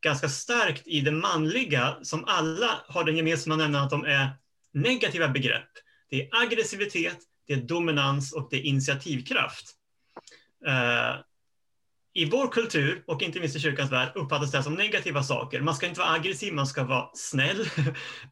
[0.00, 4.30] ganska starkt i det manliga som alla har den gemensamma nämnaren att de är
[4.72, 5.68] negativa begrepp.
[6.10, 9.72] Det är aggressivitet, det är dominans och det är initiativkraft.
[10.66, 11.14] Eh,
[12.14, 15.60] i vår kultur och inte minst i kyrkans värld uppfattas det som negativa saker.
[15.60, 17.68] Man ska inte vara aggressiv, man ska vara snäll.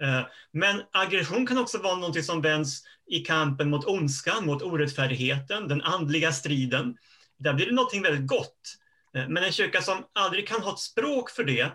[0.00, 0.20] Eh,
[0.52, 5.82] men aggression kan också vara något som vänds i kampen mot ondskan, mot orättfärdigheten, den
[5.82, 6.96] andliga striden.
[7.38, 8.76] Där blir det något väldigt gott.
[9.16, 11.72] Eh, men en kyrka som aldrig kan ha ett språk för det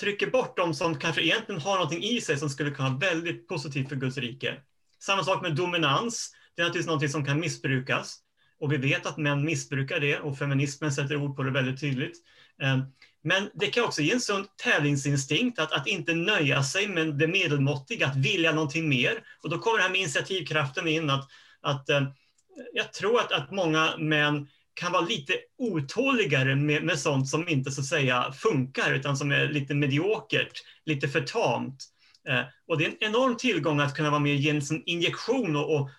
[0.00, 3.48] trycker bort de som kanske egentligen har något i sig som skulle kunna vara väldigt
[3.48, 4.56] positivt för Guds rike.
[5.00, 6.32] Samma sak med dominans.
[6.54, 8.18] Det är naturligtvis något som kan missbrukas.
[8.60, 12.16] Och vi vet att män missbrukar det och feminismen sätter ord på det väldigt tydligt.
[12.62, 12.78] Eh,
[13.22, 17.26] men det kan också ge en sund tävlingsinstinkt att, att inte nöja sig med det
[17.26, 19.22] medelmåttiga, att vilja någonting mer.
[19.42, 21.10] Och då kommer det här med initiativkraften in.
[21.10, 21.28] att,
[21.60, 22.02] att eh,
[22.72, 27.70] Jag tror att, att många män kan vara lite otåligare med, med sånt som inte
[27.70, 30.52] så att säga funkar utan som är lite mediokert,
[30.84, 31.84] lite för tamt.
[32.28, 35.56] Eh, och det är en enorm tillgång att kunna vara med och ge en injektion
[35.56, 35.90] och, och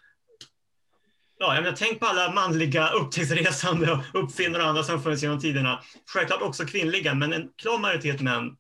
[1.42, 5.40] Ja, jag menar, tänk på alla manliga upptäcktsresande och uppfinnare och andra som funnits genom
[5.40, 5.84] tiderna.
[6.14, 8.58] Självklart också kvinnliga, men en klar majoritet män.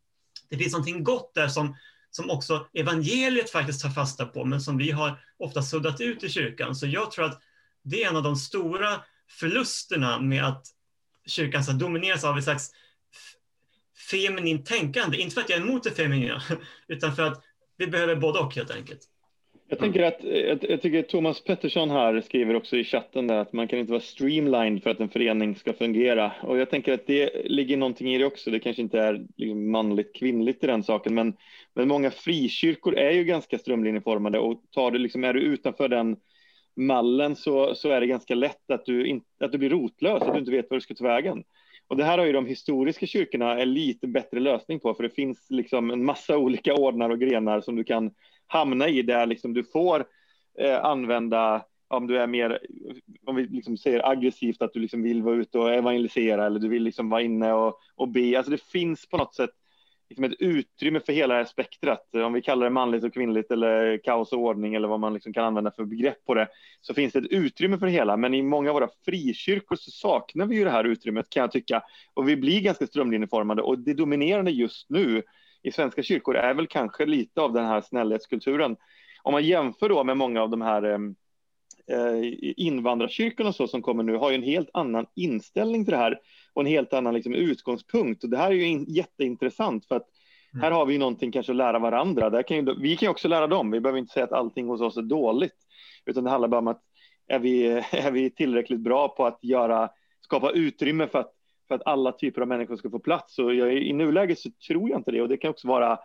[0.49, 1.75] Det finns någonting gott där som,
[2.11, 6.30] som också evangeliet faktiskt tar fasta på, men som vi har ofta suddat ut i
[6.30, 6.75] kyrkan.
[6.75, 7.41] Så jag tror att
[7.84, 9.01] det är en av de stora
[9.39, 10.65] förlusterna med att
[11.25, 12.71] kyrkan ska domineras av ett slags
[14.11, 15.17] feminint tänkande.
[15.17, 16.41] Inte för att jag är emot det feminina,
[16.88, 17.43] utan för att
[17.77, 19.01] vi behöver både och helt enkelt.
[19.72, 23.53] Jag tänker att jag, jag tycker Thomas Pettersson här skriver också i chatten där att
[23.53, 26.32] man kan inte vara streamlined för att en förening ska fungera.
[26.43, 28.51] Och jag tänker att det ligger någonting i det också.
[28.51, 31.34] Det kanske inte är liksom manligt kvinnligt i den saken, men,
[31.76, 36.17] men många frikyrkor är ju ganska strömlinjeformade och tar det liksom, är du utanför den
[36.76, 40.34] mallen så, så är det ganska lätt att du, in, att du blir rotlös, att
[40.34, 41.43] du inte vet var du ska ta vägen.
[41.88, 45.09] Och det här har ju de historiska kyrkorna en lite bättre lösning på, för det
[45.09, 48.11] finns liksom en massa olika ordnar och grenar som du kan
[48.50, 50.06] hamna i, där liksom du får
[50.60, 52.60] eh, använda om du är mer,
[53.26, 56.68] om vi liksom säger aggressivt, att du liksom vill vara ute och evangelisera eller du
[56.68, 58.38] vill liksom vara inne och, och be.
[58.38, 59.50] Alltså det finns på något sätt
[60.10, 62.16] liksom ett utrymme för hela det här spektrat.
[62.16, 65.34] Om vi kallar det manligt och kvinnligt eller kaos och ordning eller vad man liksom
[65.34, 66.47] kan använda för begrepp på det,
[66.82, 68.18] så finns det ett utrymme för det hela.
[68.18, 71.52] Men i många av våra frikyrkor så saknar vi ju det här utrymmet kan jag
[71.52, 71.84] tycka.
[72.14, 75.24] Och vi blir ganska strömlinjeformade och det dominerande just nu
[75.64, 78.78] i svenska kyrkor är väl kanske lite av den här snällhetskulturen.
[79.24, 84.16] Om man jämför då med många av de här eh, invandrarkyrkorna så som kommer nu
[84.16, 86.20] har ju en helt annan inställning till det här
[86.53, 88.24] och en helt annan liksom, utgångspunkt.
[88.24, 90.07] Och det här är ju in, jätteintressant för att
[90.53, 90.64] mm.
[90.64, 92.30] här har vi någonting kanske att lära varandra.
[92.30, 93.72] Där kan ju, vi kan ju också lära dem.
[93.72, 95.57] Vi behöver inte säga att allting hos oss är dåligt,
[96.05, 96.82] utan det handlar bara om att
[97.28, 99.89] är vi, är vi tillräckligt bra på att göra,
[100.22, 101.34] skapa utrymme för att,
[101.70, 103.39] för att alla typer av människor ska få plats.
[103.39, 105.99] Och jag, i nuläget så tror jag inte det och det kan också vara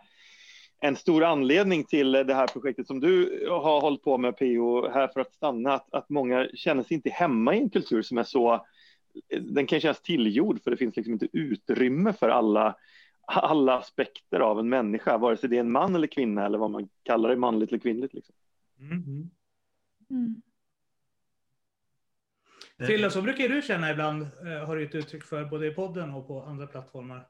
[0.81, 5.07] en stor anledning till det här projektet som du har hållit på med PO här
[5.07, 8.23] för att stanna, att, att många känner sig inte hemma i en kultur som är
[8.23, 8.65] så
[9.41, 12.75] den kan kännas tillgjord för det finns liksom inte utrymme för alla,
[13.25, 16.71] alla aspekter av en människa, vare sig det är en man eller kvinna eller vad
[16.71, 18.13] man kallar det, manligt eller kvinnligt.
[18.13, 18.35] Liksom.
[18.79, 19.29] Mm.
[20.09, 20.41] Mm.
[22.79, 26.13] Frilla, så brukar du känna ibland, eh, har du ett uttryck för både i podden
[26.13, 27.27] och på andra plattformar.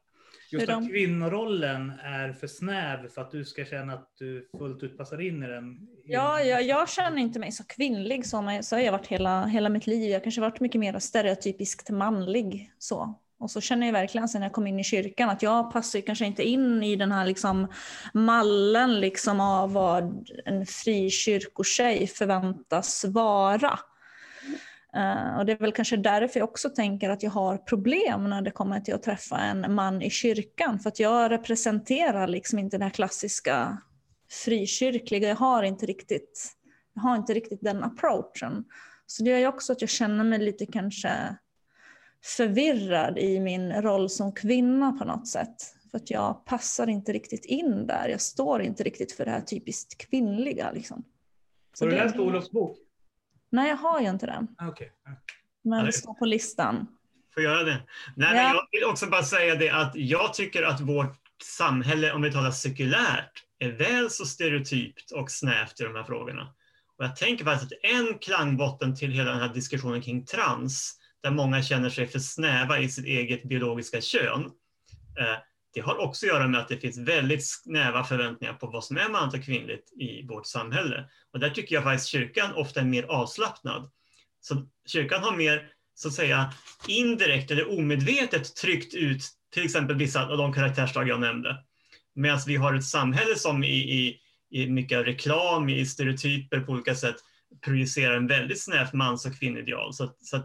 [0.52, 4.98] Just att kvinnorollen är för snäv för att du ska känna att du fullt ut
[4.98, 5.88] passar in i den.
[6.06, 9.70] Ja, jag, jag känner inte mig så kvinnlig som så har jag varit hela, hela
[9.70, 10.12] mitt liv.
[10.12, 12.72] Jag kanske varit mycket mer stereotypiskt manlig.
[12.78, 13.20] Så.
[13.40, 16.26] Och så känner jag verkligen sen jag kom in i kyrkan att jag passar kanske
[16.26, 17.68] inte in i den här liksom
[18.14, 23.80] mallen liksom av vad en frikyrkotjej förväntas vara.
[24.96, 28.42] Uh, och det är väl kanske därför jag också tänker att jag har problem när
[28.42, 30.80] det kommer till att träffa en man i kyrkan.
[30.80, 33.82] För att jag representerar liksom inte den här klassiska
[34.32, 35.30] frikyrkliga.
[35.30, 36.52] Jag har inte riktigt,
[36.94, 38.66] jag har inte riktigt den approachen.
[39.06, 41.36] Så det gör ju också att jag känner mig lite kanske
[42.24, 45.56] förvirrad i min roll som kvinna på något sätt.
[45.92, 48.10] För att jag passar inte riktigt in där.
[48.10, 50.72] Jag står inte riktigt för det här typiskt kvinnliga.
[50.72, 51.04] Liksom.
[51.80, 52.85] Har du läst Olofs bok?
[53.50, 54.48] Nej, jag har ju inte den.
[54.58, 54.88] Ah, okay.
[55.64, 56.88] Men det står på listan.
[57.34, 57.84] Får göra det.
[58.16, 58.44] Nej, ja.
[58.44, 62.52] jag vill också bara säga det att jag tycker att vårt samhälle, om vi talar
[62.52, 66.54] sekulärt, är väl så stereotypt och snävt i de här frågorna.
[66.98, 71.32] Och jag tänker faktiskt att en klangbotten till hela den här diskussionen kring trans, där
[71.32, 74.46] många känner sig för snäva i sitt eget biologiska kön,
[75.20, 75.38] eh,
[75.76, 78.98] det har också att göra med att det finns väldigt snäva förväntningar på vad som
[78.98, 81.10] är manligt och kvinnligt i vårt samhälle.
[81.34, 83.92] Och där tycker jag faktiskt kyrkan ofta är mer avslappnad.
[84.42, 86.54] Så kyrkan har mer, så att säga,
[86.88, 89.24] indirekt eller omedvetet tryckt ut
[89.54, 91.58] till exempel vissa av de karaktärsdrag jag nämnde.
[92.16, 94.20] Medan vi har ett samhälle som i, i,
[94.52, 97.16] i mycket reklam, i stereotyper på olika sätt
[97.66, 99.94] projicerar en väldigt snävt mans och kvinnideal.
[99.94, 100.38] Så, så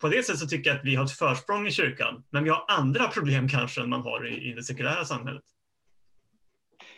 [0.00, 2.24] på det sättet så tycker jag att vi har ett försprång i kyrkan.
[2.30, 5.42] Men vi har andra problem kanske än man har i, i det sekulära samhället.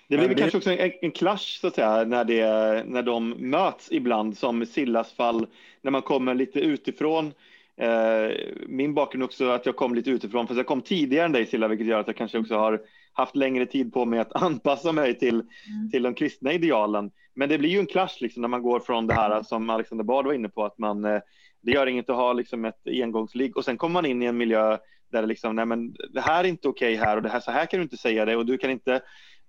[0.09, 0.35] Det blir det...
[0.35, 2.45] kanske också en, en clash så att säga när, det,
[2.87, 5.47] när de möts ibland som Sillas fall,
[5.83, 7.33] när man kommer lite utifrån.
[7.77, 8.31] Eh,
[8.67, 11.69] min bakgrund också att jag kom lite utifrån, för jag kom tidigare än dig Silla,
[11.69, 12.81] vilket gör att jag kanske också har
[13.13, 15.91] haft längre tid på mig att anpassa mig till, mm.
[15.93, 17.11] till de kristna idealen.
[17.35, 20.05] Men det blir ju en clash liksom när man går från det här som Alexander
[20.05, 21.21] Bard var inne på, att man eh,
[21.61, 24.37] det gör inget att ha liksom ett engångsligg och sen kommer man in i en
[24.37, 24.79] miljö
[25.13, 27.41] där det liksom, nej men det här är inte okej okay här och det här,
[27.41, 29.01] så här kan du inte säga det och du kan inte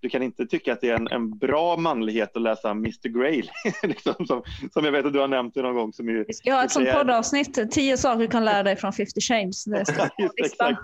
[0.02, 3.44] du kan inte tycka att det är en, en bra manlighet att läsa Mr Grey,
[3.84, 4.44] liksom, som,
[4.74, 5.94] som jag vet att du har nämnt någon gång.
[5.94, 8.94] Som ju, Vi ska ha ett sånt poddavsnitt, tio saker du kan lära dig från
[8.94, 9.66] 50 Shames.
[9.66, 9.78] Det
[10.18, 10.80] Just exakt.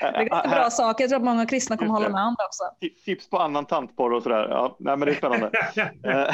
[0.00, 0.06] Det.
[0.06, 2.62] Är ganska bra saker, jag tror att många kristna kommer hålla med om det också.
[2.80, 4.48] Ti- Tips på annan tantporr och sådär.
[4.50, 5.50] Ja, nej, men det är spännande.
[6.04, 6.28] Eh,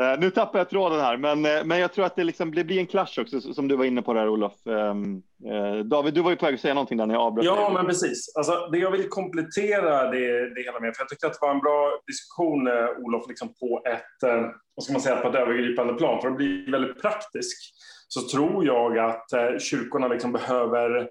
[0.12, 2.64] eh, nu tappar jag tråden här, men, eh, men jag tror att det, liksom, det
[2.64, 4.66] blir en clash också, som du var inne på där Olof.
[4.66, 7.44] Ehm, eh, David, du var ju på väg att säga någonting där när jag avbröt.
[7.46, 7.74] Ja, dig.
[7.74, 8.36] men precis.
[8.36, 11.50] Alltså, det jag vill komplettera det, det hela med, för jag tyckte att det var
[11.50, 12.68] en bra diskussion,
[13.04, 14.30] Olof, liksom på ett,
[14.74, 16.20] vad ska man säga, på ett övergripande plan.
[16.20, 17.74] För att bli väldigt praktisk
[18.08, 19.26] så tror jag att
[19.62, 21.06] kyrkorna liksom behöver eh,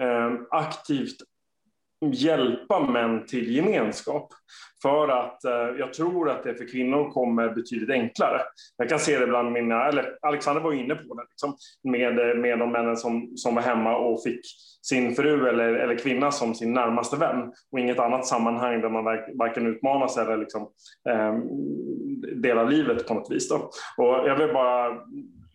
[0.00, 1.16] Ehm, aktivt
[2.00, 4.32] hjälpa män till gemenskap.
[4.82, 8.40] För att eh, jag tror att det för kvinnor kommer betydligt enklare.
[8.76, 12.36] Jag kan se det bland mina, eller Alexander var inne på det, liksom, med, eh,
[12.36, 14.40] med de männen som, som var hemma och fick
[14.82, 19.04] sin fru eller, eller kvinna som sin närmaste vän och inget annat sammanhang där man
[19.38, 20.62] varken utmanas eller liksom,
[21.08, 21.34] eh,
[22.36, 23.48] delar livet på något vis.
[23.48, 23.56] Då.
[23.96, 24.98] Och jag vill bara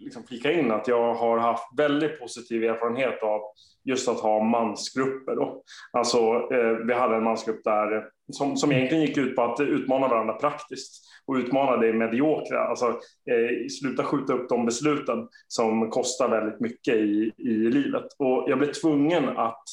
[0.04, 3.42] liksom flika in att jag har haft väldigt positiv erfarenhet av
[3.84, 5.36] just att ha mansgrupper.
[5.36, 5.64] Då.
[5.92, 6.18] Alltså,
[6.54, 10.08] eh, vi hade en mansgrupp där eh, som, som egentligen gick ut på att utmana
[10.08, 12.68] varandra praktiskt och utmana det mediokra.
[12.68, 12.88] Alltså,
[13.32, 18.06] eh, sluta skjuta upp de besluten som kostar väldigt mycket i, i livet.
[18.18, 19.64] Och jag blev tvungen att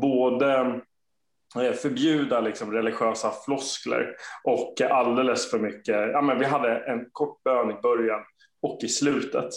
[0.00, 0.80] både
[1.56, 4.14] eh, förbjuda liksom religiösa floskler
[4.44, 5.96] och alldeles för mycket.
[6.12, 8.20] Ja, men vi hade en kort bön i början
[8.62, 9.48] och i slutet.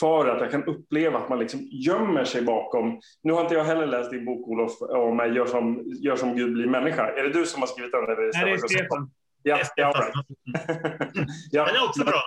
[0.00, 3.00] För att jag kan uppleva att man liksom gömmer sig bakom...
[3.22, 6.52] Nu har inte jag heller läst din bok, Olof, om Gör som, gör som Gud
[6.52, 7.12] blir människa.
[7.12, 8.04] Är det du som har skrivit den?
[8.04, 9.10] Eller Nej, det är Stefan.
[9.42, 10.14] Ja, ja, all right.
[11.50, 12.22] ja, Den är också bra.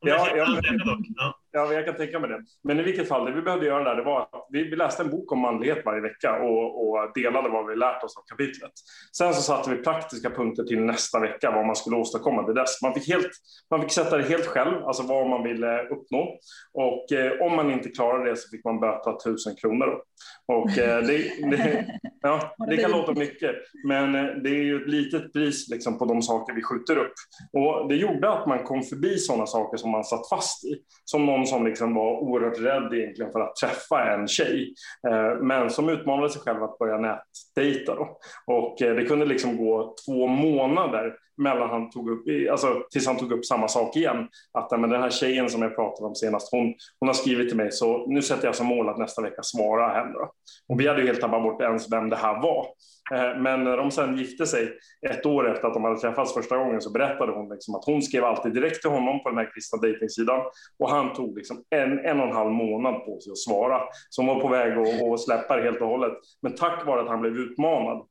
[0.00, 2.44] Ja, jag ser ja, jag kan tänka mig det.
[2.64, 5.02] Men i vilket fall, det vi behövde göra där, det var att vi, vi läste
[5.02, 8.72] en bok om manlighet varje vecka och, och delade vad vi lärt oss av kapitlet.
[9.16, 12.82] Sen så satte vi praktiska punkter till nästa vecka, vad man skulle åstadkomma till dess.
[12.82, 13.30] Man fick, helt,
[13.70, 16.38] man fick sätta det helt själv, alltså vad man ville uppnå.
[16.72, 20.02] Och eh, om man inte klarade det så fick man böta tusen kronor.
[20.46, 21.16] Och eh, det,
[21.50, 21.86] det,
[22.22, 23.54] ja, det kan låta mycket,
[23.86, 27.14] men eh, det är ju ett litet pris liksom, på de saker vi skjuter upp.
[27.52, 30.76] Och det gjorde att man kom förbi sådana saker som man satt fast i.
[31.04, 34.74] Som någon som liksom var oerhört rädd egentligen för att träffa en tjej,
[35.08, 37.94] eh, men som utmanade sig själv att börja nätdejta.
[37.94, 38.18] Då.
[38.46, 43.16] Och eh, det kunde liksom gå två månader mellan han tog upp, alltså, tills han
[43.16, 44.28] tog upp samma sak igen.
[44.52, 47.56] Att men den här tjejen som jag pratade om senast, hon, hon har skrivit till
[47.56, 50.12] mig, så nu sätter jag som mål att nästa vecka svara henne.
[50.12, 50.32] Då.
[50.68, 52.66] Och vi hade ju helt tappat bort ens vem det här var.
[53.12, 54.78] Eh, men när de sen gifte sig
[55.10, 58.02] ett år efter att de hade träffats första gången så berättade hon liksom att hon
[58.02, 60.40] skrev alltid direkt till honom på den här kristna dejtingsidan
[60.78, 63.80] och han tog liksom en, en och en halv månad på sig att svara.
[64.08, 66.12] Så hon var på väg att, att släppa det helt och hållet.
[66.42, 68.06] Men tack vare att han blev utmanad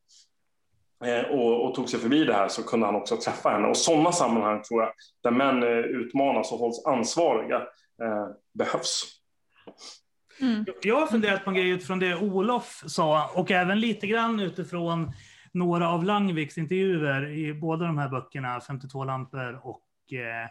[1.31, 3.67] och, och tog sig förbi det här så kunde han också träffa henne.
[3.67, 4.91] Och sådana sammanhang tror jag,
[5.23, 7.57] där män eh, utmanas och hålls ansvariga,
[8.01, 9.19] eh, behövs.
[10.41, 10.65] Mm.
[10.81, 15.11] Jag har funderat på en grej utifrån det Olof sa och även lite grann utifrån
[15.51, 20.49] några av Langviks intervjuer i båda de här böckerna, 52 lampor och eh,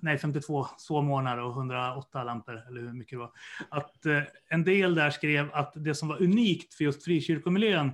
[0.00, 3.32] nej, 52 sovmorgnar och 108 lampor, eller hur mycket det var.
[3.68, 7.92] Att eh, en del där skrev att det som var unikt för just frikyrkomiljön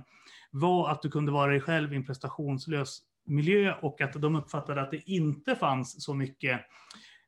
[0.51, 4.81] var att du kunde vara dig själv i en prestationslös miljö och att de uppfattade
[4.81, 6.59] att det inte fanns så mycket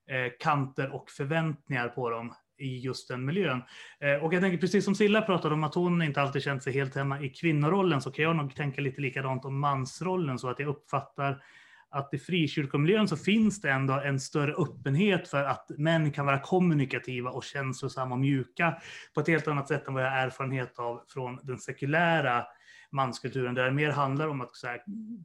[0.09, 3.61] eh, kanter och förväntningar på dem i just den miljön.
[3.99, 6.73] Eh, och jag tänker precis som Silla pratade om att hon inte alltid känt sig
[6.73, 10.59] helt hemma i kvinnorollen så kan jag nog tänka lite likadant om mansrollen så att
[10.59, 11.43] jag uppfattar
[11.89, 16.39] att i frikyrkomiljön så finns det ändå en större öppenhet för att män kan vara
[16.39, 18.81] kommunikativa och känslosamma och mjuka
[19.13, 22.45] på ett helt annat sätt än vad jag har erfarenhet av från den sekulära
[22.93, 24.83] manskulturen där det mer handlar om att så här,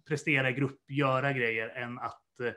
[0.09, 2.53] prestera i grupp, göra grejer än att eh,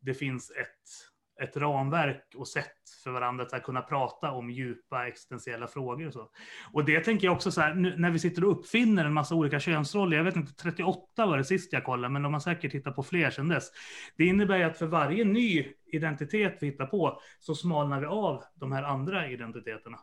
[0.00, 1.12] det finns ett
[1.42, 6.06] ett ramverk och sätt för varandra att här, kunna prata om djupa existentiella frågor.
[6.06, 6.30] Och, så.
[6.72, 9.34] och det tänker jag också så här, nu, när vi sitter och uppfinner en massa
[9.34, 12.72] olika könsroller, jag vet inte, 38 var det sist jag kollade, men de har säkert
[12.72, 13.70] hittat på fler sedan dess.
[14.16, 18.44] Det innebär ju att för varje ny identitet vi hittar på så smalnar vi av
[18.54, 19.98] de här andra identiteterna.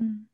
[0.00, 0.26] Mm.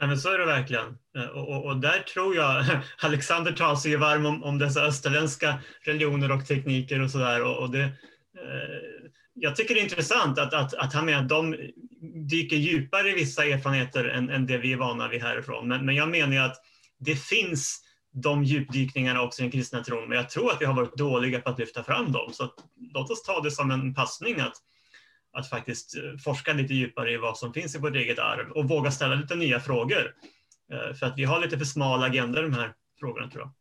[0.00, 0.98] Ja, men så är det verkligen.
[1.16, 2.64] Eh, och, och, och där tror jag
[2.98, 7.44] Alexander tar sig varm om, om dessa österländska religioner och tekniker och sådär.
[7.44, 7.90] Och, och det, eh,
[9.34, 11.56] jag tycker det är intressant att, att, att han menar att de
[12.30, 15.68] dyker djupare i vissa erfarenheter än, än det vi är vana vid härifrån.
[15.68, 16.56] Men, men jag menar ju att
[16.98, 20.74] det finns de djupdykningarna också i den kristna tron, men jag tror att vi har
[20.74, 22.32] varit dåliga på att lyfta fram dem.
[22.32, 22.54] Så att,
[22.94, 24.56] låt oss ta det som en passning att,
[25.38, 28.68] att faktiskt eh, forska lite djupare i vad som finns i vårt eget arv och
[28.68, 30.14] våga ställa lite nya frågor.
[30.72, 33.52] Eh, för att vi har lite för smal agenda de här frågorna tror jag.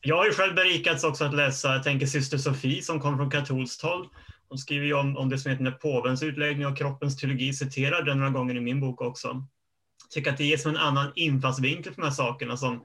[0.00, 3.30] Jag har ju själv berikats också att läsa, jag tänker syster Sofie som kom från
[3.30, 4.08] katolskt håll.
[4.48, 8.18] Hon skriver ju om, om det som heter påvens utläggning och kroppens teologi, citerar den
[8.18, 9.28] några gånger i min bok också.
[9.28, 12.84] Jag tycker att det ger som en annan infallsvinkel på de här sakerna som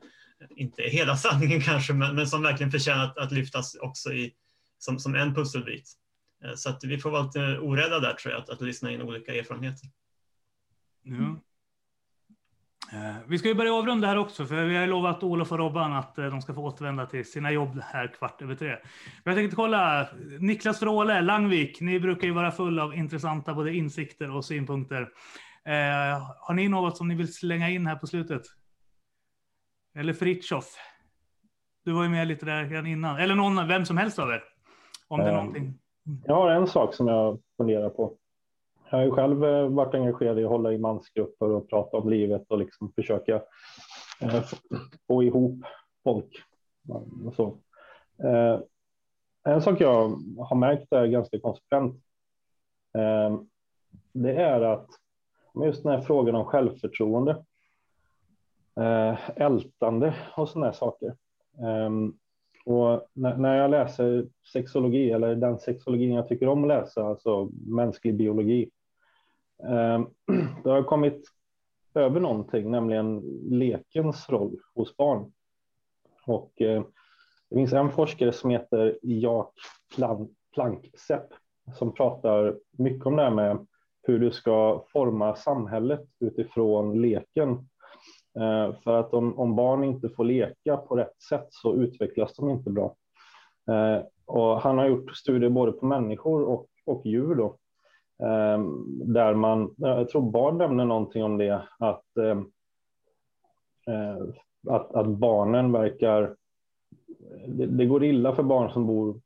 [0.55, 4.33] inte är hela sanningen kanske, men, men som verkligen förtjänar att, att lyftas också i,
[4.79, 5.93] som, som en pusselbit.
[6.43, 9.01] Eh, så att vi får vara lite orädda där tror jag, att, att lyssna in
[9.01, 9.89] olika erfarenheter.
[11.01, 11.39] Ja.
[12.93, 15.93] Eh, vi ska ju börja avrunda här också, för vi har lovat Olof och Robban
[15.93, 18.77] att eh, de ska få återvända till sina jobb här kvart över tre.
[19.23, 20.09] Jag tänkte kolla,
[20.39, 25.01] Niklas Fråle, Langvik, ni brukar ju vara full av intressanta både insikter och synpunkter.
[25.65, 28.41] Eh, har ni något som ni vill slänga in här på slutet?
[29.95, 30.65] Eller Fritjof?
[31.85, 33.17] Du var ju med lite där innan.
[33.17, 34.43] Eller någon, vem som helst av er.
[35.07, 35.79] Om det är någonting.
[36.25, 38.15] Jag har en sak som jag funderar på.
[38.89, 42.09] Jag har ju själv eh, varit engagerad i att hålla i mansgrupper och prata om
[42.09, 43.41] livet och liksom försöka
[44.21, 44.43] eh,
[45.07, 45.65] få ihop
[46.03, 46.43] folk.
[47.25, 47.57] Och så.
[48.23, 48.59] Eh,
[49.43, 51.95] en sak jag har märkt är ganska konsekvent.
[52.97, 53.39] Eh,
[54.13, 54.87] det är att
[55.65, 57.45] just den här frågan om självförtroende,
[58.75, 61.15] eh, ältande och sådana här saker.
[62.69, 68.15] Och när jag läser sexologi, eller den sexologin jag tycker om att läsa, alltså mänsklig
[68.15, 68.69] biologi,
[69.63, 70.01] eh,
[70.63, 71.27] då har kommit
[71.93, 73.19] över någonting, nämligen
[73.49, 75.31] lekens roll hos barn.
[76.25, 76.83] Och eh,
[77.49, 79.53] det finns en forskare som heter Jak
[80.53, 81.33] Planksepp
[81.75, 83.67] som pratar mycket om det här med
[84.01, 87.68] hur du ska forma samhället utifrån leken.
[88.35, 92.49] Eh, för att om, om barn inte får leka på rätt sätt så utvecklas de
[92.49, 92.95] inte bra.
[93.71, 97.35] Eh, och han har gjort studier både på människor och, och djur.
[97.35, 97.57] Då.
[98.23, 102.51] Ehm, där man, eh, jag tror barn nämner någonting om det, att, ehm,
[103.87, 104.23] eh,
[104.73, 106.35] att, att barnen verkar,
[107.47, 109.21] det, det, går illa för barn som bor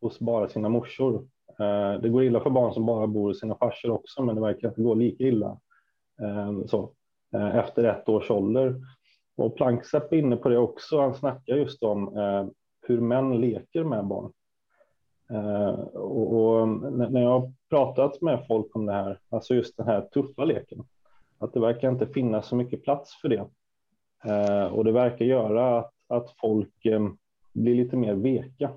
[0.00, 1.28] hos bara sina morsor.
[1.58, 4.40] Eh, det går illa för barn som bara bor hos sina farsor också, men det
[4.40, 5.60] verkar inte gå lika illa
[6.22, 6.92] ehm, så,
[7.34, 8.80] Eh, efter ett års ålder.
[9.36, 12.46] Och Planksepp är inne på det också, han snackar just om eh,
[12.82, 14.32] hur män leker med barn.
[15.30, 20.00] Eh, och, när jag har pratat med folk om det här, alltså just den här
[20.00, 20.84] tuffa leken,
[21.38, 23.46] att det verkar inte finnas så mycket plats för det.
[24.70, 26.82] Och det verkar göra att, att folk
[27.52, 28.70] blir lite mer veka.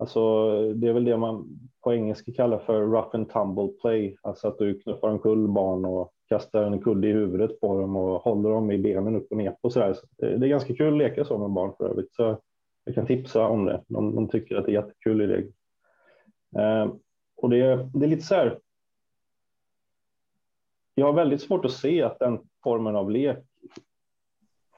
[0.00, 4.48] Alltså, det är väl det man på engelska kallar för rough and tumble play, alltså
[4.48, 8.50] att du knuffar omkull barn och kastar en kudde i huvudet på dem och håller
[8.50, 9.94] dem i benen upp och ner på sådär.
[9.94, 12.14] så det, är ganska kul att leka så med barn för övrigt.
[12.14, 12.38] Så
[12.84, 13.82] jag kan tipsa om det.
[13.86, 15.46] De, de tycker att det är jättekul idé.
[16.58, 16.92] Eh,
[17.36, 18.58] och det, det är lite så här.
[20.94, 23.38] Jag har väldigt svårt att se att den formen av lek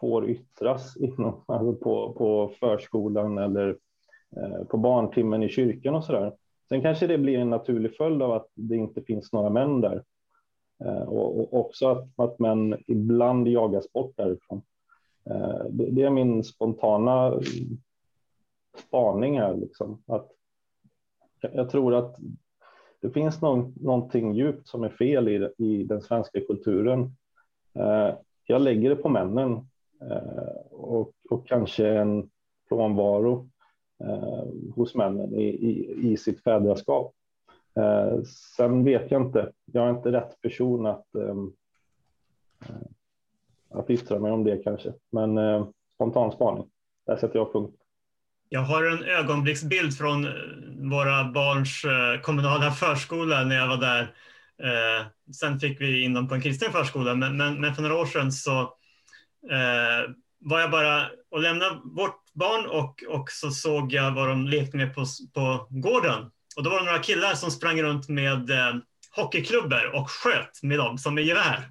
[0.00, 3.76] får yttras inom, alltså på, på förskolan eller
[4.36, 6.32] Eh, på barntimmen i kyrkan och så där.
[6.68, 10.04] Sen kanske det blir en naturlig följd av att det inte finns några män där.
[10.84, 14.62] Eh, och, också att, att män ibland jagas bort därifrån.
[15.30, 17.40] Eh, det, är min spontana
[18.88, 20.30] spaning här, liksom, att
[21.40, 22.16] jag tror att
[23.00, 27.16] det finns någon, någonting djupt som är fel i, i den svenska kulturen.
[28.46, 29.68] Jag lägger det på männen
[30.70, 32.30] och, och kanske en
[32.68, 33.49] frånvaro
[34.00, 37.14] eh, hos männen i, i, i sitt fädraskap.
[37.76, 38.22] Eh,
[38.56, 41.52] sen vet jag inte, jag är inte rätt person att, ehm,
[42.68, 46.70] eh, att yttra mig om det kanske, men eh, spontan spaning,
[47.06, 47.76] där sätter jag punkt.
[48.48, 50.32] Jag har en ögonblicksbild från eh,
[50.90, 54.14] våra barns eh, kommunala förskola när jag var där.
[54.62, 57.96] Eh, sen fick vi in dem på en kristen förskola, men, men, men för några
[57.96, 58.60] år sedan så
[59.50, 64.46] eh, var jag bara och lämnade vårt barn och, och så såg jag vad de
[64.46, 65.04] lekte med på,
[65.34, 66.30] på gården.
[66.56, 68.74] Och då var det några killar som sprang runt med eh,
[69.16, 71.70] hockeyklubbor och sköt med dem som med gevär.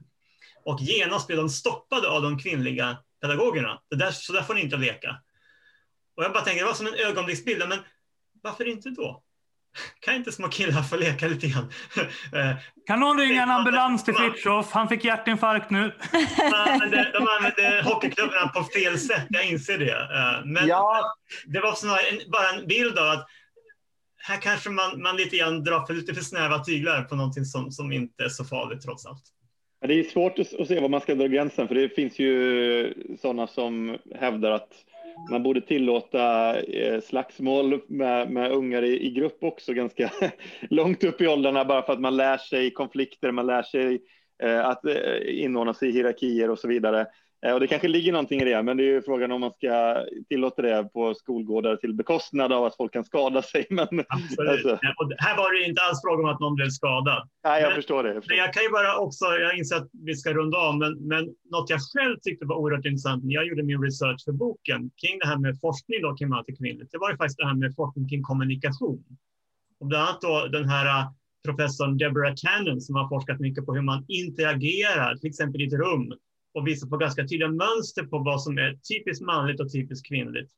[0.65, 3.81] Och genast blev de stoppade av de kvinnliga pedagogerna.
[3.89, 5.21] Det där, så där får ni inte leka.
[6.17, 7.79] Och jag bara tänker, det var som en ögonblicksbild, men
[8.41, 9.23] varför inte då?
[9.99, 11.71] Kan inte små killar få leka lite grann?
[12.87, 14.71] Kan någon ringa en ambulans till Fritiof?
[14.71, 15.91] Han fick hjärtinfarkt nu.
[16.37, 19.91] De använde, de använde hockeyklubbarna på fel sätt, jag inser det.
[19.91, 21.15] Eh, men ja.
[21.45, 23.27] det var en, bara en bild av att
[24.17, 27.71] här kanske man, man lite grann drar för lite för snäva tyglar på någonting som,
[27.71, 29.23] som inte är så farligt trots allt.
[29.87, 33.47] Det är svårt att se var man ska dra gränsen, för det finns ju sådana
[33.47, 34.69] som hävdar att
[35.31, 40.11] man borde tillåta eh, slagsmål med, med ungar i, i, grupp också ganska
[40.69, 44.01] långt upp i åldrarna bara för att man lär sig konflikter, man lär sig
[44.43, 47.07] eh, att eh, inordna sig i hierarkier och så vidare.
[47.45, 49.51] Eh, och det kanske ligger någonting i det, men det är ju frågan om man
[49.51, 53.65] ska tillåta det på skolgårdar till bekostnad av att folk kan skada sig.
[53.69, 54.49] Men, Absolut.
[54.49, 54.73] Alltså.
[54.73, 57.29] Och här var det inte alls fråga om att någon blev skadad.
[57.43, 58.09] Nej, jag men, förstår det.
[58.09, 58.35] Jag, förstår.
[58.35, 61.23] Men jag kan ju bara också, jag inser att vi ska runda av, men, men
[61.51, 65.19] något jag själv tyckte var oerhört intressant när jag gjorde min research för boken kring
[65.19, 67.75] det här med forskning då, kring och kvinnligt, det var ju faktiskt det här med
[67.75, 69.03] forskning kring kommunikation.
[69.79, 71.05] Och bland annat då den här äh,
[71.45, 75.73] professorn Deborah Cannon som har forskat mycket på hur man interagerar, till exempel i ett
[75.73, 76.13] rum,
[76.53, 80.51] och visar på ganska tydliga mönster på vad som är typiskt manligt och typiskt kvinnligt.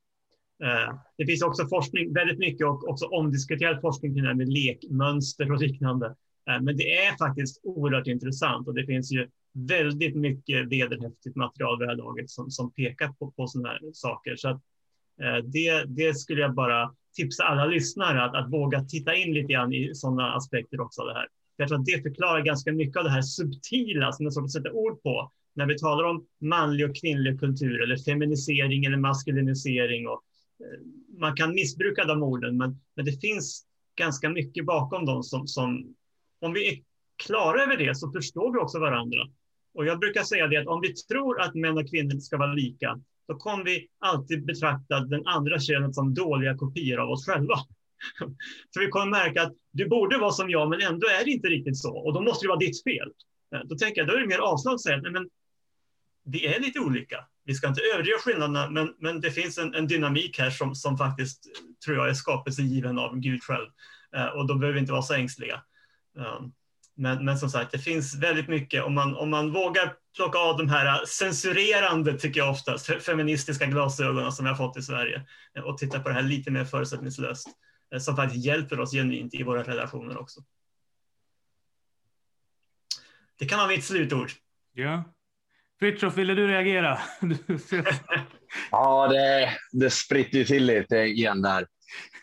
[0.62, 4.48] Eh, det finns också forskning, väldigt mycket och också omdiskuterad forskning kring det här med
[4.48, 6.06] lekmönster och liknande.
[6.50, 11.78] Eh, men det är faktiskt oerhört intressant och det finns ju väldigt mycket vederhäftigt material
[11.78, 14.36] vid det här laget som, som pekar på, på sådana här saker.
[14.36, 14.60] Så att,
[15.22, 19.52] eh, det, det skulle jag bara tipsa alla lyssnare att, att våga titta in lite
[19.52, 21.28] grann i sådana aspekter också av det här.
[21.56, 24.50] Jag tror att det förklarar ganska mycket av det här subtila som jag svårt att
[24.50, 30.08] sätta ord på när vi talar om manlig och kvinnlig kultur eller feminisering eller maskulinisering.
[30.08, 30.22] Och,
[30.60, 30.80] eh,
[31.18, 35.94] man kan missbruka de orden, men, men det finns ganska mycket bakom dem som, som,
[36.40, 36.82] om vi är
[37.26, 39.18] klara över det så förstår vi också varandra.
[39.74, 42.52] Och jag brukar säga det att om vi tror att män och kvinnor ska vara
[42.52, 47.54] lika, då kommer vi alltid betrakta den andra könet som dåliga kopior av oss själva.
[48.74, 51.48] För vi kommer märka att du borde vara som jag, men ändå är det inte
[51.48, 51.96] riktigt så.
[51.96, 53.12] Och då måste det vara ditt fel.
[53.54, 55.28] Eh, då tänker jag, då är det mer avslag att säga men,
[56.24, 57.24] vi är lite olika.
[57.44, 60.98] Vi ska inte överdriva skillnaderna, men, men det finns en, en, dynamik här som, som
[60.98, 61.46] faktiskt
[61.84, 63.68] tror jag är skapelsegiven av Gud själv.
[64.16, 65.62] Eh, och då behöver vi inte vara så ängsliga.
[66.16, 66.52] Um,
[66.94, 70.56] men, men som sagt, det finns väldigt mycket om man, om man vågar plocka av
[70.56, 75.26] de här censurerande, tycker jag oftast, feministiska glasögonen som vi har fått i Sverige
[75.56, 77.48] eh, och titta på det här lite mer förutsättningslöst
[77.94, 80.40] eh, som faktiskt hjälper oss genuint i våra relationer också.
[83.38, 84.30] Det kan vara mitt slutord.
[84.72, 85.04] Ja.
[85.82, 86.98] Fritiof, ville du reagera?
[88.70, 91.66] ja, det, det spritter ju till lite igen där.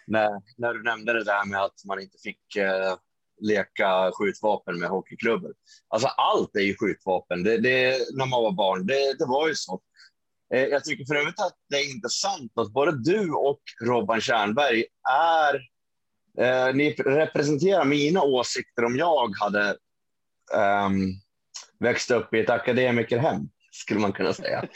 [0.08, 2.96] När, när du nämnde det där med att man inte fick eh,
[3.42, 5.54] leka skjutvapen med hockeyklubbor.
[5.88, 7.44] Alltså allt är ju skjutvapen.
[7.44, 9.82] Det, det, när man var barn, det, det var ju så.
[10.54, 14.86] Eh, jag tycker för övrigt att det är intressant att både du och Robban Tjernberg
[15.12, 15.56] är...
[16.46, 19.70] Eh, ni representerar mina åsikter om jag hade
[20.54, 20.90] eh,
[21.80, 24.64] växt upp i ett akademikerhem, skulle man kunna säga.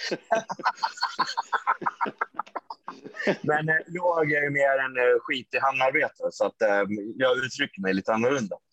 [3.41, 6.83] Men eh, jag är mer en eh, skitig hamnarbetare, så att, eh,
[7.15, 8.55] jag uttrycker mig lite annorlunda.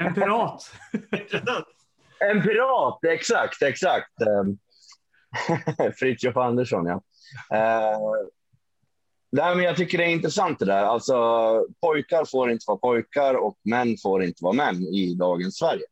[0.00, 0.70] En pirat.
[2.30, 4.12] en pirat, exakt, exakt.
[5.98, 7.02] Fritiof Andersson, ja.
[9.32, 10.82] Nej, men jag tycker det är intressant det där.
[10.82, 11.14] Alltså,
[11.80, 15.84] pojkar får inte vara pojkar och män får inte vara män i dagens Sverige.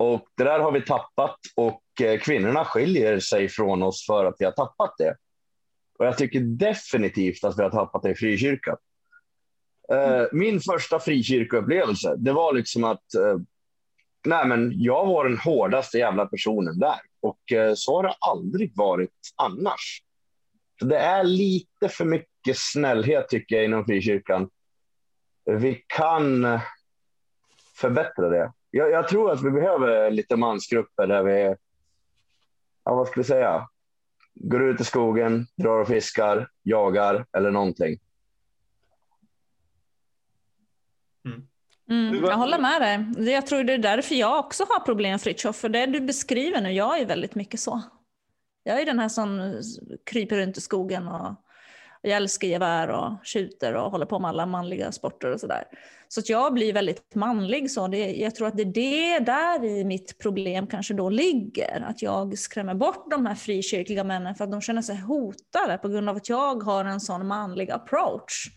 [0.00, 4.34] Och det där har vi tappat och eh, kvinnorna skiljer sig från oss för att
[4.38, 5.16] vi har tappat det.
[5.98, 8.76] Och jag tycker definitivt att vi har tappat det i frikyrkan.
[9.92, 10.28] Mm.
[10.32, 13.36] Min första frikyrkoupplevelse, det var liksom att eh,
[14.26, 17.00] nej men jag var den hårdaste jävla personen där.
[17.22, 17.40] Och
[17.76, 20.02] så har det aldrig varit annars.
[20.78, 24.50] Så det är lite för mycket snällhet tycker jag inom frikyrkan.
[25.44, 26.58] Vi kan
[27.76, 28.52] förbättra det.
[28.70, 31.56] Jag, jag tror att vi behöver lite mansgrupper där vi,
[32.84, 33.68] ja, vad ska vi säga,
[34.34, 37.98] går ut i skogen, drar och fiskar, jagar eller någonting.
[41.24, 41.46] Mm.
[41.90, 43.32] Mm, jag håller med dig.
[43.32, 45.56] Jag tror det är därför jag också har problem Fritiof.
[45.56, 47.82] För det du beskriver nu, jag är väldigt mycket så.
[48.62, 49.60] Jag är den här som
[50.04, 51.34] kryper runt i skogen och
[52.02, 55.64] jag älskar gevär och skjuter och håller på med alla manliga sporter och sådär.
[56.08, 57.70] Så att jag blir väldigt manlig.
[57.70, 61.84] Så det, jag tror att det är det där i mitt problem kanske då ligger.
[61.88, 65.88] Att jag skrämmer bort de här frikyrkliga männen för att de känner sig hotade på
[65.88, 68.48] grund av att jag har en sån manlig approach.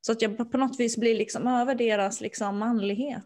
[0.00, 3.24] Så att jag på något vis blir liksom över deras liksom manlighet.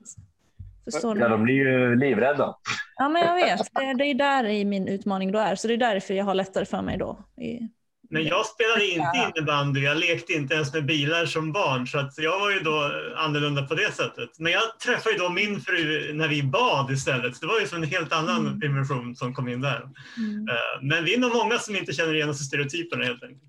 [0.84, 2.56] Förstår ja, de blir ju livrädda.
[2.96, 3.74] Ja, men jag vet.
[3.74, 5.54] Det, det är där i min utmaning då är.
[5.54, 7.68] Så det är därför jag har lättare för mig då i
[8.10, 12.18] men jag spelade inte innebandy, jag lekte inte ens med bilar som barn, så att
[12.18, 14.30] jag var ju då annorlunda på det sättet.
[14.38, 17.66] Men jag träffade ju då min fru när vi bad istället, så det var ju
[17.76, 18.58] en helt annan mm.
[18.58, 19.88] dimension som kom in där.
[20.16, 20.48] Mm.
[20.48, 23.42] Eh, men vi är nog många som inte känner igen oss i stereotyperna helt enkelt.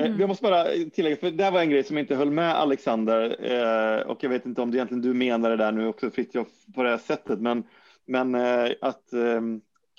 [0.00, 0.20] Eh, mm.
[0.20, 0.64] Jag måste bara
[0.94, 4.30] tillägga, för det här var en grej som inte höll med Alexander eh, och jag
[4.30, 6.98] vet inte om det egentligen du menar det där nu också Fritiof på det här
[6.98, 7.64] sättet, men,
[8.06, 8.34] men
[8.80, 9.02] att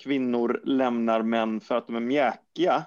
[0.02, 2.84] kvinnor lämnar män för att de är mjäkiga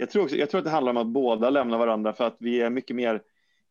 [0.00, 2.36] jag tror, också, jag tror att det handlar om att båda lämnar varandra för att
[2.38, 3.22] vi är mycket mer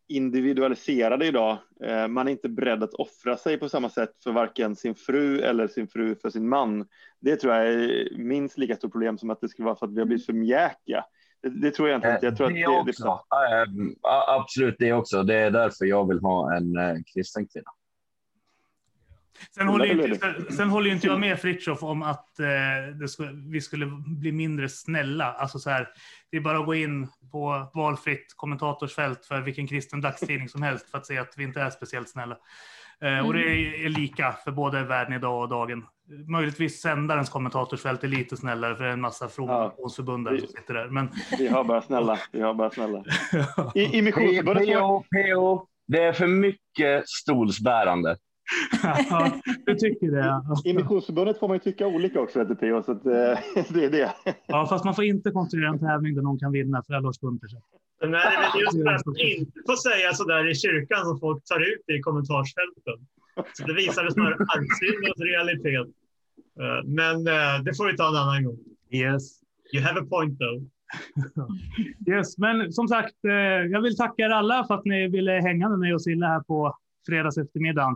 [0.08, 1.58] individualiserade idag.
[1.84, 5.40] Eh, man är inte beredd att offra sig på samma sätt för varken sin fru
[5.40, 6.88] eller sin fru för sin man.
[7.20, 9.94] Det tror jag är minst lika stort problem som att det skulle vara för att
[9.94, 11.06] vi har blivit för mjäkiga.
[11.42, 12.20] Det, det tror jag inte.
[12.22, 13.22] Jag tror det, att det, också.
[13.30, 13.96] Det,
[14.28, 15.24] absolut, det också.
[15.24, 17.72] Det är därför jag vill ha en kristen kvinna.
[19.56, 23.86] Sen håller, inte, sen håller inte jag med Fritiof om att eh, skulle, vi skulle
[24.06, 25.34] bli mindre snälla.
[25.34, 25.88] Alltså så här,
[26.32, 30.92] det är bara att gå in på valfritt kommentatorsfält för vilken kristen dagstidning som helst
[30.92, 32.38] för att se att vi inte är speciellt snälla.
[33.02, 33.26] Eh, mm.
[33.26, 35.86] Och det är, är, lika för både Världen idag och Dagen.
[36.28, 40.88] Möjligtvis sändarens kommentatorsfält är lite snällare för en massa frommotionsförbundare ja, som sitter där.
[40.88, 41.10] Men...
[41.38, 42.20] Vi har bara snälla.
[42.32, 43.04] Vi har bara snälla.
[43.76, 44.68] I, i missionsförbundet...
[44.68, 48.18] PO, PO, det är för mycket stolsbärande
[49.10, 50.70] ja, du tycker det.
[50.70, 53.92] I Missionsförbundet får man ju tycka olika också, heter PO, så att, eh, det är
[53.92, 54.14] det.
[54.48, 57.50] Ja, fast man får inte konstruera en tävling där någon kan vinna för alla årsbunter.
[58.02, 61.20] Nej, det är just det att man inte får säga så där i kyrkan som
[61.20, 62.98] folk tar ut i kommentarsfälten.
[63.54, 65.88] Så det visar snarare arvsyndens realitet.
[66.62, 68.58] Eh, men eh, det får vi ta en annan gång.
[68.92, 69.24] Yes.
[69.74, 70.64] You have a point though.
[72.16, 73.16] yes, men som sagt,
[73.72, 76.40] jag vill tacka er alla för att ni ville hänga med mig och Silla här
[76.40, 77.96] på fredags eftermiddagen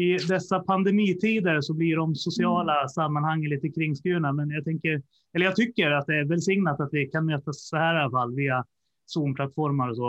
[0.00, 2.88] i dessa pandemitider så blir de sociala mm.
[2.88, 4.32] sammanhangen lite kringskurna.
[4.32, 5.02] Men jag, tänker,
[5.34, 8.10] eller jag tycker att det är välsignat att vi kan mötas så här i alla
[8.10, 8.64] fall via
[9.06, 10.08] Zoom-plattformar och så.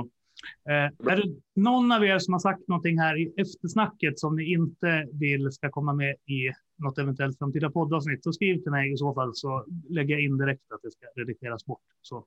[0.70, 4.52] Eh, är det någon av er som har sagt någonting här i eftersnacket som ni
[4.52, 8.98] inte vill ska komma med i något eventuellt framtida poddavsnitt så skriv till mig i
[8.98, 11.82] så fall så lägger jag in direkt att det ska redigeras bort.
[12.02, 12.26] Så.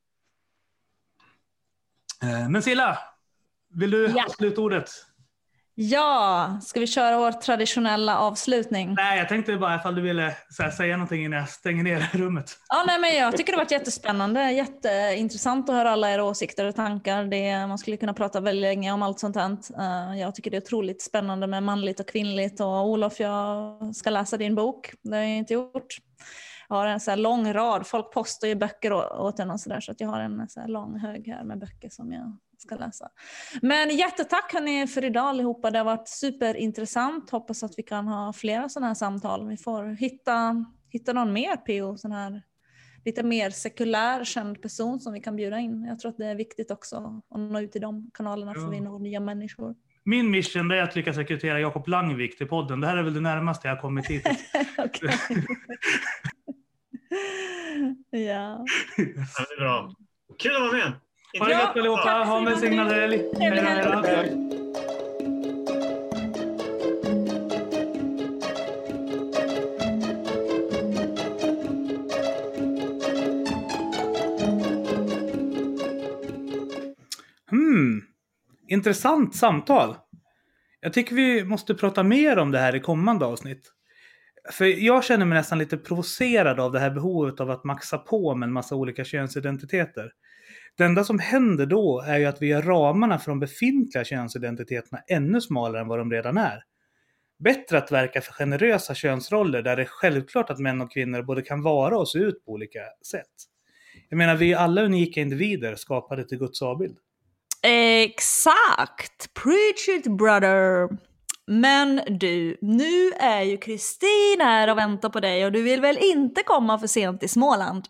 [2.23, 2.99] Eh, men Silla,
[3.69, 4.25] vill du ja.
[4.29, 4.91] sluta ordet?
[5.77, 8.95] Ja, ska vi köra vår traditionella avslutning?
[8.95, 12.59] Nej, jag tänkte bara ifall du ville här, säga någonting innan jag stänger ner rummet.
[12.69, 16.65] Ja, nej, men jag tycker det har varit jättespännande, jätteintressant att höra alla era åsikter
[16.65, 17.25] och tankar.
[17.25, 19.51] Det, man skulle kunna prata väldigt länge om allt sånt här.
[19.51, 22.61] Uh, jag tycker det är otroligt spännande med manligt och kvinnligt.
[22.61, 24.93] Och Olof, jag ska läsa din bok.
[25.03, 25.97] Det har jag inte gjort.
[26.69, 29.81] Jag har en så lång rad, folk postar ju böcker åt en och så där,
[29.81, 33.09] så att jag har en så lång hög här med böcker som jag ska läsa.
[33.63, 35.71] Men jättetack hörni för idag allihopa.
[35.71, 37.31] Det har varit superintressant.
[37.31, 39.49] Hoppas att vi kan ha flera sådana här samtal.
[39.49, 42.43] Vi får hitta, hitta någon mer PO, sån här
[43.05, 45.85] lite mer sekulär känd person som vi kan bjuda in.
[45.85, 48.61] Jag tror att det är viktigt också att nå ut i de kanalerna ja.
[48.61, 49.75] för vi når nya människor.
[50.05, 52.81] Min mission är att lyckas rekrytera Jakob Langvik till podden.
[52.81, 54.27] Det här är väl det närmaste jag har kommit hit.
[54.77, 55.11] ja.
[58.11, 58.65] ja.
[58.97, 59.95] Det är bra.
[60.39, 60.93] Kul att vara med.
[61.39, 62.25] Ha det gött allihopa.
[62.27, 63.23] Ha en välsignad helg.
[77.51, 78.03] Hmm.
[78.69, 79.97] Intressant samtal.
[80.81, 83.71] Jag tycker vi måste prata mer om det här i kommande avsnitt.
[84.53, 88.35] För jag känner mig nästan lite provocerad av det här behovet av att maxa på
[88.35, 90.11] med en massa olika könsidentiteter.
[90.77, 95.03] Det enda som händer då är ju att vi gör ramarna för de befintliga könsidentiteterna
[95.09, 96.63] ännu smalare än vad de redan är.
[97.39, 101.43] Bättre att verka för generösa könsroller där det är självklart att män och kvinnor både
[101.43, 102.81] kan vara och se ut på olika
[103.11, 103.33] sätt.
[104.09, 106.99] Jag menar, vi är alla unika individer skapade till Guds avbild.
[107.63, 109.35] Exakt!
[109.35, 110.89] Preach it brother!
[111.47, 115.99] Men du, nu är ju Kristin här och väntar på dig och du vill väl
[116.01, 117.85] inte komma för sent till Småland?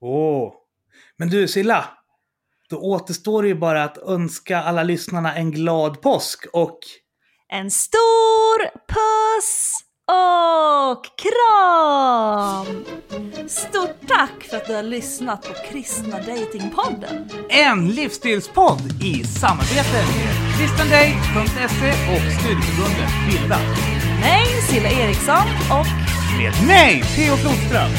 [0.00, 0.54] Åh, oh,
[1.20, 1.84] men du Silla,
[2.70, 6.78] då återstår det ju bara att önska alla lyssnarna en glad påsk och...
[7.48, 9.76] En stor puss
[10.08, 12.84] och kram!
[13.48, 17.30] Stort tack för att du har lyssnat på Kristna Datingpodden.
[17.48, 23.58] En livsstilspodd i samarbete med kristendate.se och studieförbundet Bilda.
[23.58, 25.86] Med mig Silla Eriksson och
[26.38, 27.90] med mig Theo Flodström.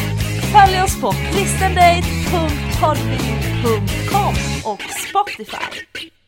[0.54, 2.21] Följ oss på kristendate.se
[2.82, 4.34] podbean.com
[4.72, 6.21] och Spotify.